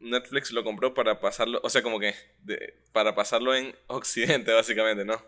Netflix 0.00 0.52
lo 0.52 0.64
compró 0.64 0.94
para 0.94 1.20
pasarlo. 1.20 1.60
O 1.62 1.70
sea, 1.70 1.82
como 1.82 1.98
que. 1.98 2.14
para 2.92 3.14
pasarlo 3.14 3.54
en 3.54 3.74
Occidente, 3.86 4.52
básicamente, 4.54 5.04
¿no? 5.04 5.20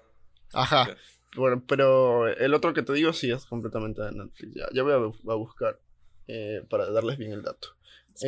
Ajá. 0.52 0.96
Bueno, 1.36 1.62
pero 1.66 2.26
el 2.26 2.54
otro 2.54 2.74
que 2.74 2.82
te 2.82 2.92
digo 2.92 3.12
sí 3.12 3.30
es 3.30 3.44
completamente 3.46 4.02
de 4.02 4.12
Netflix. 4.12 4.54
Ya, 4.54 4.68
ya 4.72 4.82
voy 4.82 4.92
a, 4.92 5.34
buscar 5.34 5.78
eh, 6.26 6.64
para 6.68 6.90
darles 6.90 7.18
bien 7.18 7.32
el 7.32 7.42
dato 7.42 7.76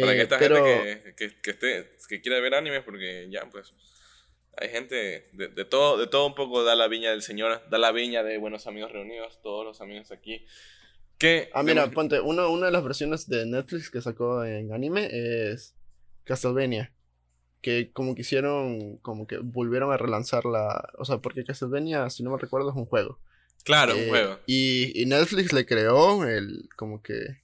para 0.01 0.13
que 0.13 0.19
eh, 0.19 0.23
esta 0.23 0.39
gente 0.39 0.63
que, 0.63 1.15
que, 1.15 1.41
que, 1.41 1.51
esté, 1.51 1.91
que 2.09 2.21
quiera 2.21 2.41
ver 2.41 2.55
animes, 2.55 2.83
porque 2.85 3.29
ya, 3.31 3.49
pues. 3.51 3.73
Hay 4.59 4.69
gente 4.69 5.31
de, 5.33 5.49
de, 5.49 5.65
todo, 5.65 5.97
de 5.97 6.07
todo 6.07 6.27
un 6.27 6.35
poco 6.35 6.63
da 6.63 6.75
la 6.75 6.87
viña 6.87 7.11
del 7.11 7.23
Señor, 7.23 7.63
da 7.71 7.79
la 7.79 7.91
viña 7.91 8.23
de 8.23 8.37
buenos 8.37 8.67
amigos 8.67 8.93
reunidos, 8.93 9.41
todos 9.43 9.65
los 9.65 9.81
amigos 9.81 10.13
aquí. 10.13 10.45
Que 11.17 11.49
ah, 11.55 11.63
mira, 11.63 11.91
ponte, 11.91 12.21
uno, 12.21 12.51
una 12.51 12.67
de 12.67 12.73
las 12.73 12.85
versiones 12.85 13.27
de 13.31 13.47
Netflix 13.47 13.89
que 13.89 14.03
sacó 14.03 14.45
en 14.45 14.75
anime 14.75 15.09
es 15.11 15.75
Castlevania. 16.25 16.93
Que 17.61 17.93
como 17.93 18.15
que 18.15 18.23
hicieron, 18.23 18.97
como 18.99 19.27
que 19.27 19.39
volvieron 19.39 19.93
a 19.93 19.97
relanzar 19.97 20.45
la... 20.45 20.91
O 20.99 21.05
sea, 21.05 21.19
porque 21.19 21.45
Castlevania, 21.45 22.11
si 22.11 22.23
no 22.23 22.31
me 22.31 22.39
recuerdo, 22.39 22.71
es 22.71 22.77
un 22.77 22.87
juego. 22.87 23.21
Claro, 23.65 23.95
un 23.95 24.01
eh, 24.01 24.09
juego. 24.09 24.39
Y, 24.47 25.01
y 25.01 25.07
Netflix 25.07 25.53
le 25.53 25.67
creó 25.67 26.25
el, 26.25 26.69
como 26.77 27.03
que 27.03 27.43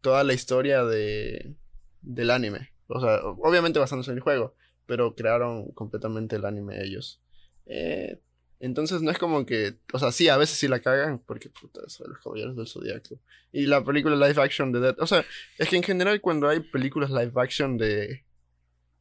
toda 0.00 0.22
la 0.22 0.34
historia 0.34 0.84
de, 0.84 1.56
del 2.02 2.30
anime. 2.30 2.70
O 2.86 3.00
sea, 3.00 3.20
obviamente 3.24 3.80
basándose 3.80 4.12
en 4.12 4.18
el 4.18 4.22
juego, 4.22 4.54
pero 4.86 5.16
crearon 5.16 5.72
completamente 5.72 6.36
el 6.36 6.44
anime 6.44 6.82
ellos. 6.82 7.20
Eh, 7.66 8.20
entonces 8.60 9.02
no 9.02 9.10
es 9.10 9.18
como 9.18 9.44
que, 9.44 9.74
o 9.92 9.98
sea, 9.98 10.12
sí, 10.12 10.28
a 10.28 10.36
veces 10.36 10.58
sí 10.58 10.68
la 10.68 10.80
cagan, 10.80 11.18
porque 11.18 11.50
puta, 11.50 11.80
son 11.88 12.10
los 12.10 12.18
caballeros 12.20 12.56
del 12.56 12.66
zodiaco. 12.66 13.20
Y 13.52 13.66
la 13.66 13.84
película 13.84 14.16
live 14.16 14.42
action 14.42 14.72
de 14.72 14.80
Dead, 14.80 14.96
o 14.98 15.06
sea, 15.06 15.24
es 15.58 15.68
que 15.68 15.76
en 15.76 15.82
general 15.82 16.20
cuando 16.20 16.48
hay 16.48 16.60
películas 16.60 17.10
live 17.10 17.32
action 17.36 17.76
de, 17.76 18.24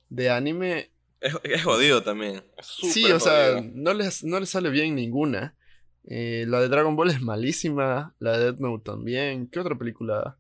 de 0.10 0.30
anime... 0.30 0.92
Es, 1.22 1.64
jodido 1.64 2.04
también. 2.04 2.44
sí, 2.62 3.12
o 3.12 3.20
sea, 3.20 3.60
no 3.74 3.94
les, 3.94 4.24
no 4.24 4.40
les 4.40 4.50
sale 4.50 4.70
bien 4.70 4.96
ninguna. 4.96 5.56
Eh, 6.08 6.46
la 6.48 6.62
de 6.62 6.68
Dragon 6.68 6.96
Ball 6.96 7.10
es 7.10 7.22
malísima, 7.22 8.16
la 8.20 8.38
de 8.38 8.46
Death 8.46 8.60
Note 8.60 8.84
también. 8.84 9.50
¿Qué 9.50 9.60
otra 9.60 9.76
película? 9.76 10.38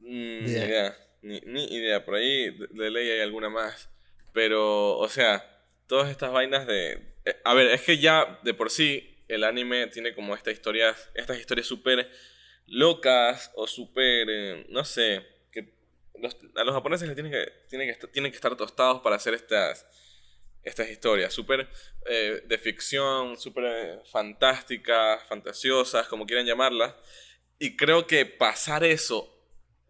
Mm, 0.00 0.44
ni 0.44 0.50
idea. 0.50 0.96
Ni, 1.22 1.64
idea. 1.76 2.04
Por 2.04 2.16
ahí 2.16 2.50
de, 2.50 2.90
ley 2.90 3.10
hay 3.10 3.20
alguna 3.20 3.48
más. 3.48 3.90
Pero, 4.32 4.98
o 4.98 5.08
sea, 5.08 5.44
todas 5.86 6.10
estas 6.10 6.32
vainas 6.32 6.66
de. 6.66 7.15
Eh, 7.26 7.36
a 7.44 7.52
ver, 7.52 7.66
es 7.66 7.82
que 7.82 7.98
ya 7.98 8.40
de 8.42 8.54
por 8.54 8.70
sí 8.70 9.22
el 9.28 9.44
anime 9.44 9.88
tiene 9.88 10.14
como 10.14 10.34
estas 10.34 10.54
historias. 10.54 11.10
Estas 11.14 11.38
historias 11.38 11.66
súper 11.66 12.10
locas 12.66 13.52
o 13.54 13.66
súper. 13.66 14.26
Eh, 14.30 14.66
no 14.70 14.84
sé. 14.84 15.26
Que 15.52 15.74
a 16.54 16.64
los 16.64 16.74
japoneses 16.74 17.06
les 17.06 17.16
tienen 17.16 17.32
que, 17.32 17.52
tienen, 17.68 17.94
que, 17.94 18.06
tienen 18.06 18.32
que 18.32 18.36
estar 18.36 18.56
tostados 18.56 19.02
para 19.02 19.16
hacer 19.16 19.34
estas 19.34 19.86
estas 20.66 20.90
historias, 20.90 21.32
súper 21.32 21.68
eh, 22.06 22.42
de 22.44 22.58
ficción, 22.58 23.38
súper 23.38 24.02
fantásticas, 24.10 25.22
fantasiosas, 25.28 26.08
como 26.08 26.26
quieran 26.26 26.44
llamarlas. 26.44 26.92
Y 27.60 27.76
creo 27.76 28.08
que 28.08 28.26
pasar 28.26 28.82
eso 28.82 29.32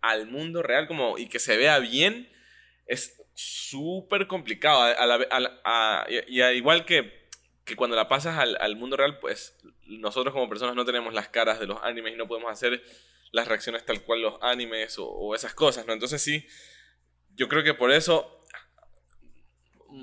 al 0.03 0.27
mundo 0.27 0.62
real 0.62 0.87
como, 0.87 1.16
y 1.16 1.29
que 1.29 1.38
se 1.38 1.57
vea 1.57 1.79
bien 1.79 2.31
es 2.87 3.20
súper 3.35 4.27
complicado. 4.27 4.83
A, 5.64 6.07
y, 6.09 6.42
igual 6.42 6.85
que, 6.85 7.26
que, 7.66 7.76
cuando 7.76 7.96
la 7.96 8.09
pasas 8.09 8.38
al, 8.38 8.57
al, 8.61 8.76
mundo 8.76 8.96
real, 8.96 9.18
pues 9.18 9.59
nosotros 9.87 10.33
como 10.33 10.48
personas 10.48 10.74
no 10.74 10.87
tenemos 10.87 11.12
las 11.12 11.29
caras 11.29 11.61
de 11.61 11.66
los 11.66 11.83
animes 11.83 12.14
y 12.14 12.16
no 12.16 12.26
podemos 12.26 12.50
hacer 12.50 12.83
las 13.33 13.48
reacciones 13.48 13.85
tal 13.85 14.02
cual 14.02 14.22
los 14.22 14.38
animes 14.40 14.96
o, 14.98 15.35
esas 15.35 15.52
cosas, 15.52 15.87
¿no? 15.87 15.92
Entonces 15.92 16.22
sí, 16.22 16.46
yo 17.35 17.48
creo 17.48 17.62
que 17.62 17.74
por 17.74 17.90
eso, 17.90 18.42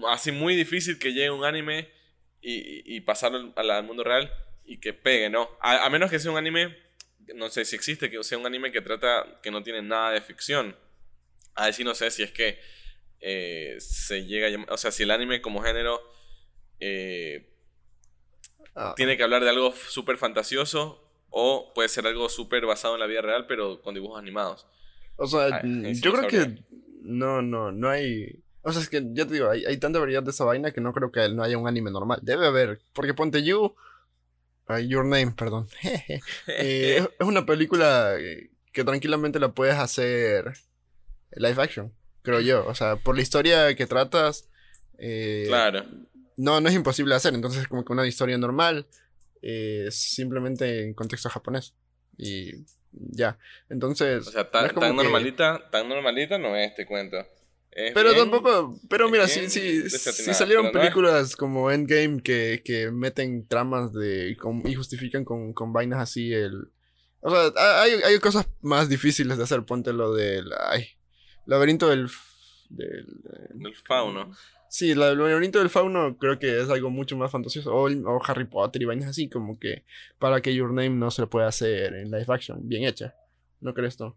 así 0.07 0.31
muy 0.31 0.55
difícil 0.55 0.99
que 0.99 1.13
llegue 1.13 1.31
un 1.31 1.45
anime 1.45 1.89
y, 2.41 2.95
y 2.95 3.01
pasarlo 3.01 3.53
al, 3.55 3.71
al, 3.71 3.83
mundo 3.83 4.03
real 4.03 4.31
y 4.65 4.79
que 4.79 4.93
pegue, 4.93 5.29
¿no? 5.29 5.49
a 5.61 5.89
menos 5.89 6.11
que 6.11 6.19
sea 6.19 6.31
un 6.31 6.37
anime 6.37 6.83
no 7.35 7.49
sé 7.49 7.65
si 7.65 7.75
existe, 7.75 8.09
que 8.09 8.23
sea 8.23 8.37
un 8.37 8.45
anime 8.45 8.71
que 8.71 8.81
trata, 8.81 9.39
que 9.41 9.51
no 9.51 9.63
tiene 9.63 9.81
nada 9.81 10.11
de 10.11 10.21
ficción. 10.21 10.75
A 11.55 11.71
si 11.71 11.83
no 11.83 11.95
sé 11.95 12.11
si 12.11 12.23
es 12.23 12.31
que 12.31 12.59
eh, 13.19 13.75
se 13.79 14.25
llega 14.25 14.47
a 14.47 14.73
o 14.73 14.77
sea, 14.77 14.91
si 14.91 15.03
el 15.03 15.11
anime 15.11 15.41
como 15.41 15.61
género 15.61 16.01
eh, 16.79 17.52
ah. 18.75 18.93
tiene 18.95 19.17
que 19.17 19.23
hablar 19.23 19.43
de 19.43 19.49
algo 19.49 19.73
súper 19.89 20.17
fantasioso 20.17 21.01
o 21.29 21.71
puede 21.73 21.89
ser 21.89 22.05
algo 22.07 22.29
súper 22.29 22.65
basado 22.65 22.93
en 22.93 22.99
la 22.99 23.07
vida 23.07 23.21
real, 23.21 23.45
pero 23.47 23.81
con 23.81 23.95
dibujos 23.95 24.19
animados. 24.19 24.67
O 25.15 25.27
sea, 25.27 25.61
yo 25.63 26.13
creo 26.13 26.27
que 26.27 26.63
no, 27.01 27.41
no, 27.41 27.71
no 27.71 27.89
hay... 27.89 28.43
O 28.61 28.71
sea, 28.71 28.81
es 28.81 28.89
que 28.89 29.03
ya 29.13 29.25
te 29.25 29.33
digo, 29.33 29.49
hay, 29.49 29.65
hay 29.65 29.77
tanta 29.77 29.99
variedad 29.99 30.23
de 30.23 30.31
esa 30.31 30.45
vaina 30.45 30.71
que 30.71 30.79
no 30.79 30.93
creo 30.93 31.11
que 31.11 31.27
no 31.29 31.43
haya 31.43 31.57
un 31.57 31.67
anime 31.67 31.91
normal. 31.91 32.19
Debe 32.21 32.47
haber, 32.47 32.81
porque 32.93 33.13
ponte 33.13 33.43
You 33.43 33.75
Your 34.87 35.05
Name, 35.05 35.31
perdón. 35.31 35.67
Eh, 36.47 37.05
es 37.19 37.27
una 37.27 37.45
película 37.45 38.15
que 38.71 38.83
tranquilamente 38.83 39.39
la 39.39 39.51
puedes 39.51 39.75
hacer 39.75 40.53
live 41.31 41.61
action, 41.61 41.93
creo 42.21 42.39
yo. 42.39 42.65
O 42.67 42.75
sea, 42.75 42.95
por 42.95 43.15
la 43.15 43.21
historia 43.21 43.75
que 43.75 43.85
tratas. 43.85 44.49
Eh, 44.97 45.45
claro. 45.47 45.83
No, 46.37 46.59
no 46.61 46.69
es 46.69 46.75
imposible 46.75 47.15
hacer. 47.15 47.33
Entonces, 47.33 47.61
es 47.63 47.67
como 47.67 47.83
que 47.85 47.93
una 47.93 48.07
historia 48.07 48.37
normal. 48.37 48.87
Eh, 49.41 49.87
simplemente 49.91 50.83
en 50.83 50.93
contexto 50.93 51.29
japonés. 51.29 51.73
Y 52.17 52.65
ya. 52.91 53.37
Entonces. 53.69 54.27
O 54.27 54.31
sea, 54.31 54.49
tan, 54.49 54.73
normalita, 54.75 55.69
tan 55.71 55.89
normalita 55.89 56.37
no 56.37 56.55
es 56.55 56.69
este 56.69 56.85
cuento 56.85 57.25
pero 57.93 58.13
tampoco, 58.15 58.79
pero 58.87 59.09
mira, 59.09 59.27
si, 59.27 59.49
si, 59.49 59.89
si 59.89 60.33
salieron 60.33 60.71
películas 60.71 61.35
como 61.35 61.71
Endgame 61.71 62.21
que, 62.21 62.61
que 62.63 62.91
meten 62.91 63.47
tramas 63.47 63.93
de 63.93 64.35
y 64.65 64.73
justifican 64.75 65.25
con, 65.25 65.53
con 65.53 65.73
vainas 65.73 65.99
así 65.99 66.33
el... 66.33 66.71
O 67.21 67.31
sea, 67.31 67.51
hay, 67.81 67.93
hay 68.03 68.19
cosas 68.19 68.47
más 68.61 68.89
difíciles 68.89 69.37
de 69.37 69.43
hacer, 69.43 69.63
ponte 69.63 69.93
lo 69.93 70.13
del... 70.13 70.51
Ay, 70.67 70.87
laberinto 71.45 71.89
del... 71.89 72.09
Del, 72.75 73.05
del 73.53 73.75
fauno. 73.75 74.31
Sí, 74.69 74.91
el 74.91 74.99
laberinto 74.99 75.59
del 75.59 75.69
fauno 75.69 76.17
creo 76.17 76.39
que 76.39 76.59
es 76.59 76.69
algo 76.69 76.89
mucho 76.89 77.15
más 77.15 77.31
fantasioso. 77.31 77.71
O, 77.71 77.87
o, 77.87 78.21
Harry 78.25 78.45
Potter 78.45 78.81
y 78.81 78.85
vainas 78.85 79.09
así, 79.09 79.29
como 79.29 79.59
que 79.59 79.85
para 80.17 80.41
que 80.41 80.55
Your 80.55 80.69
Name 80.69 80.89
no 80.89 81.11
se 81.11 81.27
pueda 81.27 81.47
hacer 81.47 81.93
en 81.93 82.09
live 82.09 82.25
action, 82.27 82.67
bien 82.67 82.85
hecha. 82.85 83.15
¿No 83.61 83.73
crees 83.75 83.97
tú? 83.97 84.15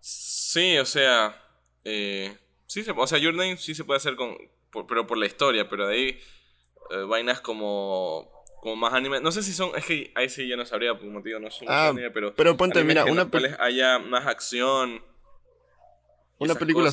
Sí, 0.00 0.76
o 0.76 0.84
sea, 0.84 1.34
eh, 1.84 2.36
sí 2.66 2.84
se, 2.84 2.90
o 2.90 3.06
sea, 3.06 3.18
Your 3.18 3.34
Name 3.34 3.56
sí 3.56 3.74
se 3.74 3.84
puede 3.84 3.96
hacer 3.96 4.16
con, 4.16 4.36
pero 4.86 5.06
por 5.06 5.16
la 5.16 5.26
historia, 5.26 5.68
pero 5.68 5.88
de 5.88 5.94
ahí 5.94 6.08
eh, 6.90 7.02
vainas 7.08 7.40
como 7.40 8.30
como 8.60 8.76
más 8.76 8.94
anime, 8.94 9.20
no 9.20 9.30
sé 9.30 9.42
si 9.42 9.52
son, 9.52 9.70
es 9.76 9.84
que 9.86 10.12
ahí 10.14 10.28
sí 10.28 10.48
yo 10.48 10.56
no 10.56 10.66
sabría 10.66 10.98
por 10.98 11.08
motivo, 11.08 11.38
no 11.38 11.50
son 11.50 11.68
ah, 11.70 11.88
anime, 11.88 12.10
pero 12.10 12.34
pero 12.34 12.56
ponte, 12.56 12.82
mira, 12.84 13.04
una 13.04 13.30
película 13.30 13.64
haya 13.64 13.98
más 13.98 14.26
acción. 14.26 15.02
Una 16.38 16.54
película 16.54 16.90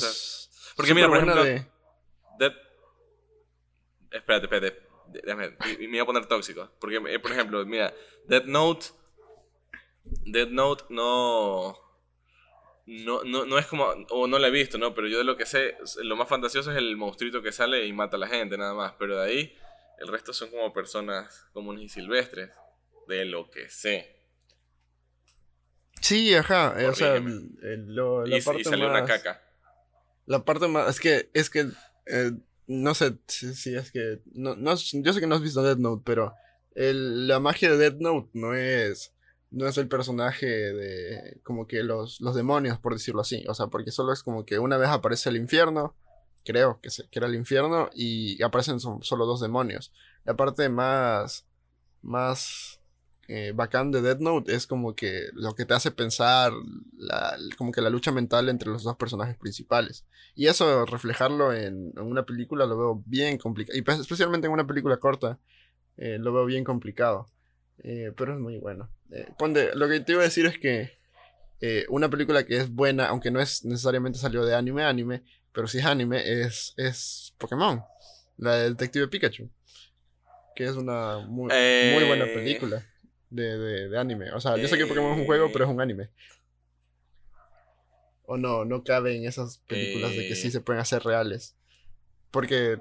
porque 0.76 0.94
mira, 0.94 1.08
por 1.08 1.18
ejemplo, 1.18 1.44
de... 1.44 1.66
Espérate, 4.10 4.46
espérate, 4.46 4.82
déjame, 5.08 5.56
me 5.78 5.88
voy 5.88 5.98
a 5.98 6.04
poner 6.04 6.26
tóxico, 6.26 6.70
porque 6.80 6.96
eh, 6.96 7.18
por 7.18 7.32
ejemplo, 7.32 7.64
mira, 7.66 7.92
Dead 8.26 8.44
Note 8.44 8.86
Dead 10.04 10.48
Note 10.48 10.84
no 10.88 11.84
no, 12.86 13.24
no, 13.24 13.46
no 13.46 13.58
es 13.58 13.66
como, 13.66 13.84
o 14.10 14.26
no 14.26 14.38
la 14.38 14.48
he 14.48 14.50
visto, 14.50 14.76
¿no? 14.78 14.94
Pero 14.94 15.08
yo 15.08 15.18
de 15.18 15.24
lo 15.24 15.36
que 15.36 15.46
sé, 15.46 15.76
lo 16.02 16.16
más 16.16 16.28
fantasioso 16.28 16.70
es 16.70 16.76
el 16.76 16.96
monstruito 16.96 17.42
que 17.42 17.52
sale 17.52 17.86
y 17.86 17.92
mata 17.92 18.16
a 18.16 18.20
la 18.20 18.28
gente, 18.28 18.58
nada 18.58 18.74
más. 18.74 18.94
Pero 18.98 19.18
de 19.18 19.24
ahí, 19.24 19.56
el 19.98 20.08
resto 20.08 20.32
son 20.32 20.50
como 20.50 20.72
personas 20.72 21.46
comunes 21.52 21.84
y 21.84 21.88
silvestres, 21.88 22.50
de 23.08 23.24
lo 23.24 23.50
que 23.50 23.70
sé. 23.70 24.23
Sí, 26.04 26.34
ajá, 26.34 26.74
eh, 26.78 26.86
o 26.86 26.94
sea, 26.94 27.18
la 27.18 28.38
parte 28.44 28.64
salió 28.64 28.90
una 28.90 29.06
caca. 29.06 29.40
La 30.26 30.44
parte 30.44 30.68
más, 30.68 30.90
es 30.90 31.00
que, 31.00 31.30
es 31.32 31.48
que, 31.48 31.70
eh, 32.04 32.32
no 32.66 32.94
sé 32.94 33.16
si, 33.26 33.74
es 33.74 33.90
que, 33.90 34.20
no, 34.34 34.54
no, 34.54 34.74
yo 34.74 35.12
sé 35.14 35.20
que 35.20 35.26
no 35.26 35.34
has 35.34 35.40
visto 35.40 35.62
Dead 35.62 35.78
Note, 35.78 36.02
pero 36.04 36.34
el, 36.74 37.26
la 37.26 37.40
magia 37.40 37.70
de 37.70 37.78
Dead 37.78 37.94
Note 37.98 38.28
no 38.34 38.54
es 38.54 39.14
no 39.50 39.66
es 39.66 39.78
el 39.78 39.88
personaje 39.88 40.46
de 40.46 41.40
como 41.42 41.66
que 41.66 41.82
los, 41.82 42.20
los 42.20 42.34
demonios, 42.34 42.78
por 42.78 42.92
decirlo 42.92 43.22
así. 43.22 43.42
O 43.48 43.54
sea, 43.54 43.68
porque 43.68 43.90
solo 43.90 44.12
es 44.12 44.22
como 44.22 44.44
que 44.44 44.58
una 44.58 44.76
vez 44.76 44.90
aparece 44.90 45.30
el 45.30 45.38
infierno, 45.38 45.96
creo 46.44 46.80
que, 46.82 46.90
se, 46.90 47.08
que 47.08 47.18
era 47.18 47.28
el 47.28 47.34
infierno, 47.34 47.88
y 47.94 48.42
aparecen 48.42 48.78
solo 48.78 49.24
dos 49.24 49.40
demonios. 49.40 49.90
La 50.24 50.34
parte 50.36 50.68
más, 50.68 51.46
más 52.02 52.78
eh, 53.28 53.52
bacán 53.54 53.90
de 53.90 54.02
Dead 54.02 54.18
Note 54.18 54.54
es 54.54 54.66
como 54.66 54.94
que 54.94 55.28
lo 55.32 55.54
que 55.54 55.64
te 55.64 55.74
hace 55.74 55.90
pensar, 55.90 56.52
la, 56.96 57.36
como 57.56 57.72
que 57.72 57.80
la 57.80 57.90
lucha 57.90 58.12
mental 58.12 58.48
entre 58.48 58.70
los 58.70 58.82
dos 58.82 58.96
personajes 58.96 59.36
principales. 59.36 60.04
Y 60.34 60.46
eso, 60.48 60.84
reflejarlo 60.84 61.52
en, 61.52 61.92
una 61.98 62.26
película, 62.26 62.66
lo 62.66 62.76
veo 62.76 63.02
bien 63.06 63.38
complicado. 63.38 63.78
Y 63.78 63.82
pues, 63.82 63.98
especialmente 64.00 64.46
en 64.46 64.52
una 64.52 64.66
película 64.66 64.96
corta, 64.98 65.38
eh, 65.96 66.18
lo 66.18 66.32
veo 66.32 66.44
bien 66.44 66.64
complicado. 66.64 67.26
Eh, 67.82 68.12
pero 68.16 68.34
es 68.34 68.40
muy 68.40 68.58
bueno. 68.58 68.90
Eh, 69.10 69.26
lo 69.74 69.88
que 69.88 70.00
te 70.00 70.12
iba 70.12 70.20
a 70.20 70.24
decir 70.24 70.46
es 70.46 70.58
que 70.58 70.98
eh, 71.60 71.86
una 71.88 72.08
película 72.08 72.44
que 72.44 72.56
es 72.56 72.70
buena, 72.70 73.06
aunque 73.06 73.30
no 73.30 73.40
es 73.40 73.64
necesariamente 73.64 74.18
salió 74.18 74.44
de 74.44 74.54
anime 74.54 74.84
anime, 74.84 75.22
pero 75.52 75.66
si 75.66 75.78
es 75.78 75.84
anime, 75.84 76.22
es, 76.42 76.74
es 76.76 77.34
Pokémon, 77.38 77.82
la 78.36 78.56
de 78.56 78.70
Detective 78.70 79.08
Pikachu, 79.08 79.50
que 80.54 80.64
es 80.64 80.72
una 80.72 81.18
muy, 81.18 81.50
muy 81.52 82.04
buena 82.04 82.24
película 82.26 82.84
de, 83.34 83.88
de, 83.88 83.98
anime. 83.98 84.32
O 84.32 84.40
sea, 84.40 84.56
yo 84.56 84.68
sé 84.68 84.78
que 84.78 84.86
Pokémon 84.86 85.12
es 85.12 85.18
un 85.20 85.26
juego, 85.26 85.50
pero 85.52 85.64
es 85.64 85.70
un 85.70 85.80
anime. 85.80 86.10
O 88.26 88.36
no, 88.36 88.64
no 88.64 88.84
cabe 88.84 89.16
en 89.16 89.26
esas 89.26 89.58
películas 89.58 90.12
de 90.12 90.28
que 90.28 90.34
sí 90.34 90.50
se 90.50 90.60
pueden 90.60 90.80
hacer 90.80 91.02
reales. 91.02 91.56
Porque... 92.30 92.80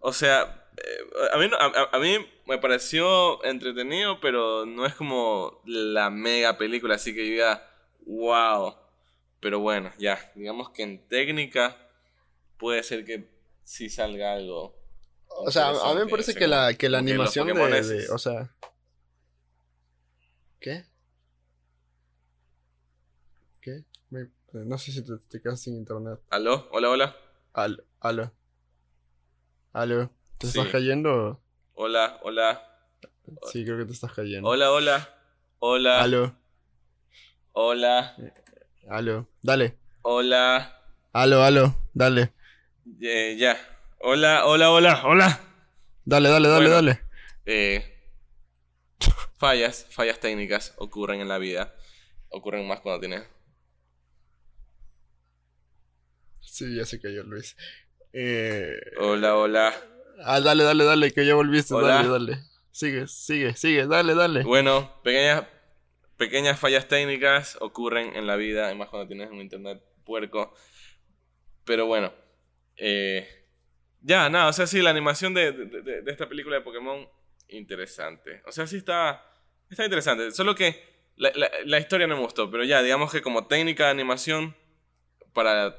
O 0.00 0.12
sea, 0.12 0.68
eh, 0.76 1.30
a, 1.32 1.38
mí, 1.38 1.50
a, 1.92 1.98
mí 1.98 2.26
me 2.46 2.58
pareció 2.58 3.44
entretenido, 3.44 4.20
pero 4.20 4.64
no 4.64 4.86
es 4.86 4.94
como 4.94 5.60
la 5.66 6.10
mega 6.10 6.56
película, 6.56 6.94
así 6.94 7.14
que 7.14 7.26
yo 7.26 7.32
diga, 7.32 7.70
wow. 8.06 8.74
Pero 9.40 9.60
bueno, 9.60 9.90
ya, 9.98 10.32
digamos 10.34 10.70
que 10.70 10.82
en 10.82 11.06
técnica 11.08 11.76
puede 12.58 12.82
ser 12.82 13.04
que 13.04 13.28
sí 13.64 13.90
salga 13.90 14.34
algo. 14.34 14.74
O 15.28 15.50
sea, 15.50 15.68
a 15.68 15.94
mí 15.94 16.00
me 16.04 16.10
parece 16.10 16.34
que 16.34 16.46
la, 16.46 16.74
que 16.74 16.88
la 16.88 16.98
animación 16.98 17.48
de, 17.48 18.08
O 18.10 18.18
sea... 18.18 18.50
¿Qué? 20.62 20.84
¿Qué? 23.60 23.82
no 24.52 24.78
sé 24.78 24.92
si 24.92 25.02
te, 25.04 25.14
te, 25.28 25.42
quedas 25.42 25.60
sin 25.60 25.74
internet. 25.74 26.20
¿Aló? 26.30 26.68
Hola, 26.70 26.88
hola. 26.88 27.16
Al, 27.52 27.84
aló. 27.98 28.32
Aló. 29.72 30.12
¿Te 30.38 30.46
estás 30.46 30.68
cayendo? 30.68 31.42
Hola, 31.74 32.20
hola. 32.22 32.62
Sí, 33.50 33.64
creo 33.64 33.76
que 33.76 33.86
te 33.86 33.92
estás 33.92 34.12
cayendo. 34.12 34.48
Hola, 34.48 34.70
hola. 34.70 35.18
Hola. 35.58 36.00
Aló. 36.00 36.36
Hola. 37.50 38.16
Aló. 38.88 39.28
Dale. 39.42 39.76
Hola. 40.02 40.80
Aló, 41.12 41.42
aló. 41.42 41.74
Dale. 41.92 42.34
ya. 43.36 43.56
Hola, 43.98 44.46
hola, 44.46 44.70
hola, 44.70 45.02
hola. 45.06 45.40
Dale, 46.04 46.28
dale, 46.28 46.48
dale, 46.48 46.68
dale. 46.68 47.00
Eh, 47.46 47.91
fallas, 49.42 49.88
fallas 49.90 50.20
técnicas 50.20 50.72
ocurren 50.76 51.20
en 51.20 51.26
la 51.26 51.38
vida. 51.38 51.74
Ocurren 52.28 52.64
más 52.68 52.78
cuando 52.78 53.00
tienes. 53.00 53.24
Sí, 56.38 56.76
ya 56.76 56.86
se 56.86 57.00
cayó 57.00 57.24
Luis. 57.24 57.56
Eh... 58.12 58.72
Hola, 59.00 59.36
hola. 59.36 59.74
Ah, 60.22 60.40
dale, 60.40 60.62
dale, 60.62 60.84
dale, 60.84 61.10
que 61.10 61.26
ya 61.26 61.34
volviste. 61.34 61.74
Dale, 61.74 62.08
dale. 62.08 62.38
Sigue, 62.70 63.08
sigue, 63.08 63.56
sigue, 63.56 63.86
dale, 63.88 64.14
dale. 64.14 64.44
Bueno, 64.44 65.02
pequeñas, 65.02 65.44
pequeñas 66.16 66.60
fallas 66.60 66.86
técnicas 66.86 67.58
ocurren 67.60 68.14
en 68.14 68.28
la 68.28 68.36
vida, 68.36 68.72
más 68.76 68.90
cuando 68.90 69.08
tienes 69.08 69.28
un 69.28 69.40
internet 69.40 69.82
puerco. 70.04 70.54
Pero 71.64 71.86
bueno, 71.86 72.14
eh, 72.76 73.28
ya, 74.02 74.30
nada, 74.30 74.46
o 74.48 74.52
sea, 74.52 74.68
sí, 74.68 74.80
la 74.82 74.90
animación 74.90 75.34
de, 75.34 75.50
de, 75.50 76.02
esta 76.06 76.28
película 76.28 76.56
de 76.56 76.62
Pokémon, 76.62 77.08
interesante. 77.48 78.40
O 78.46 78.52
sea, 78.52 78.68
sí 78.68 78.76
está, 78.76 79.31
está 79.72 79.84
interesante. 79.84 80.30
Solo 80.32 80.54
que 80.54 80.82
la, 81.16 81.32
la, 81.64 81.78
historia 81.78 82.06
no 82.06 82.16
me 82.16 82.22
gustó, 82.22 82.50
pero 82.50 82.64
ya, 82.64 82.82
digamos 82.82 83.12
que 83.12 83.22
como 83.22 83.46
técnica 83.46 83.84
de 83.84 83.90
animación 83.90 84.56
para 85.32 85.76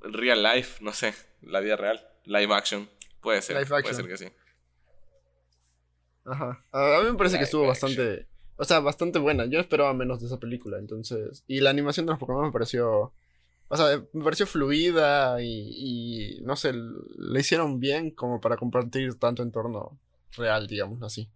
real 0.00 0.42
life, 0.42 0.82
no 0.82 0.92
sé, 0.92 1.14
la 1.42 1.60
vida 1.60 1.76
real, 1.76 2.06
live 2.24 2.54
action, 2.54 2.88
puede 3.20 3.42
ser. 3.42 3.66
Puede 3.66 3.94
ser 3.94 4.06
que 4.06 4.16
sí. 4.16 4.28
Ajá. 6.24 6.64
A 6.72 7.00
mí 7.02 7.10
me 7.10 7.16
parece 7.16 7.38
que 7.38 7.44
estuvo 7.44 7.66
bastante. 7.66 8.26
O 8.56 8.64
sea, 8.64 8.80
bastante 8.80 9.18
buena. 9.18 9.46
Yo 9.46 9.60
esperaba 9.60 9.94
menos 9.94 10.20
de 10.20 10.26
esa 10.26 10.38
película, 10.38 10.78
entonces. 10.78 11.44
Y 11.46 11.60
la 11.60 11.70
animación 11.70 12.06
de 12.06 12.10
los 12.10 12.18
Pokémon 12.18 12.46
me 12.46 12.52
pareció 12.52 13.12
o 13.68 13.76
sea, 13.76 14.02
me 14.12 14.24
pareció 14.24 14.46
fluida 14.46 15.42
y, 15.42 16.40
no 16.42 16.56
sé, 16.56 16.72
le 16.72 17.40
hicieron 17.40 17.78
bien 17.78 18.10
como 18.10 18.40
para 18.40 18.56
compartir 18.56 19.18
tanto 19.18 19.42
entorno 19.42 19.98
real, 20.36 20.66
digamos 20.66 21.02
así. 21.02 21.28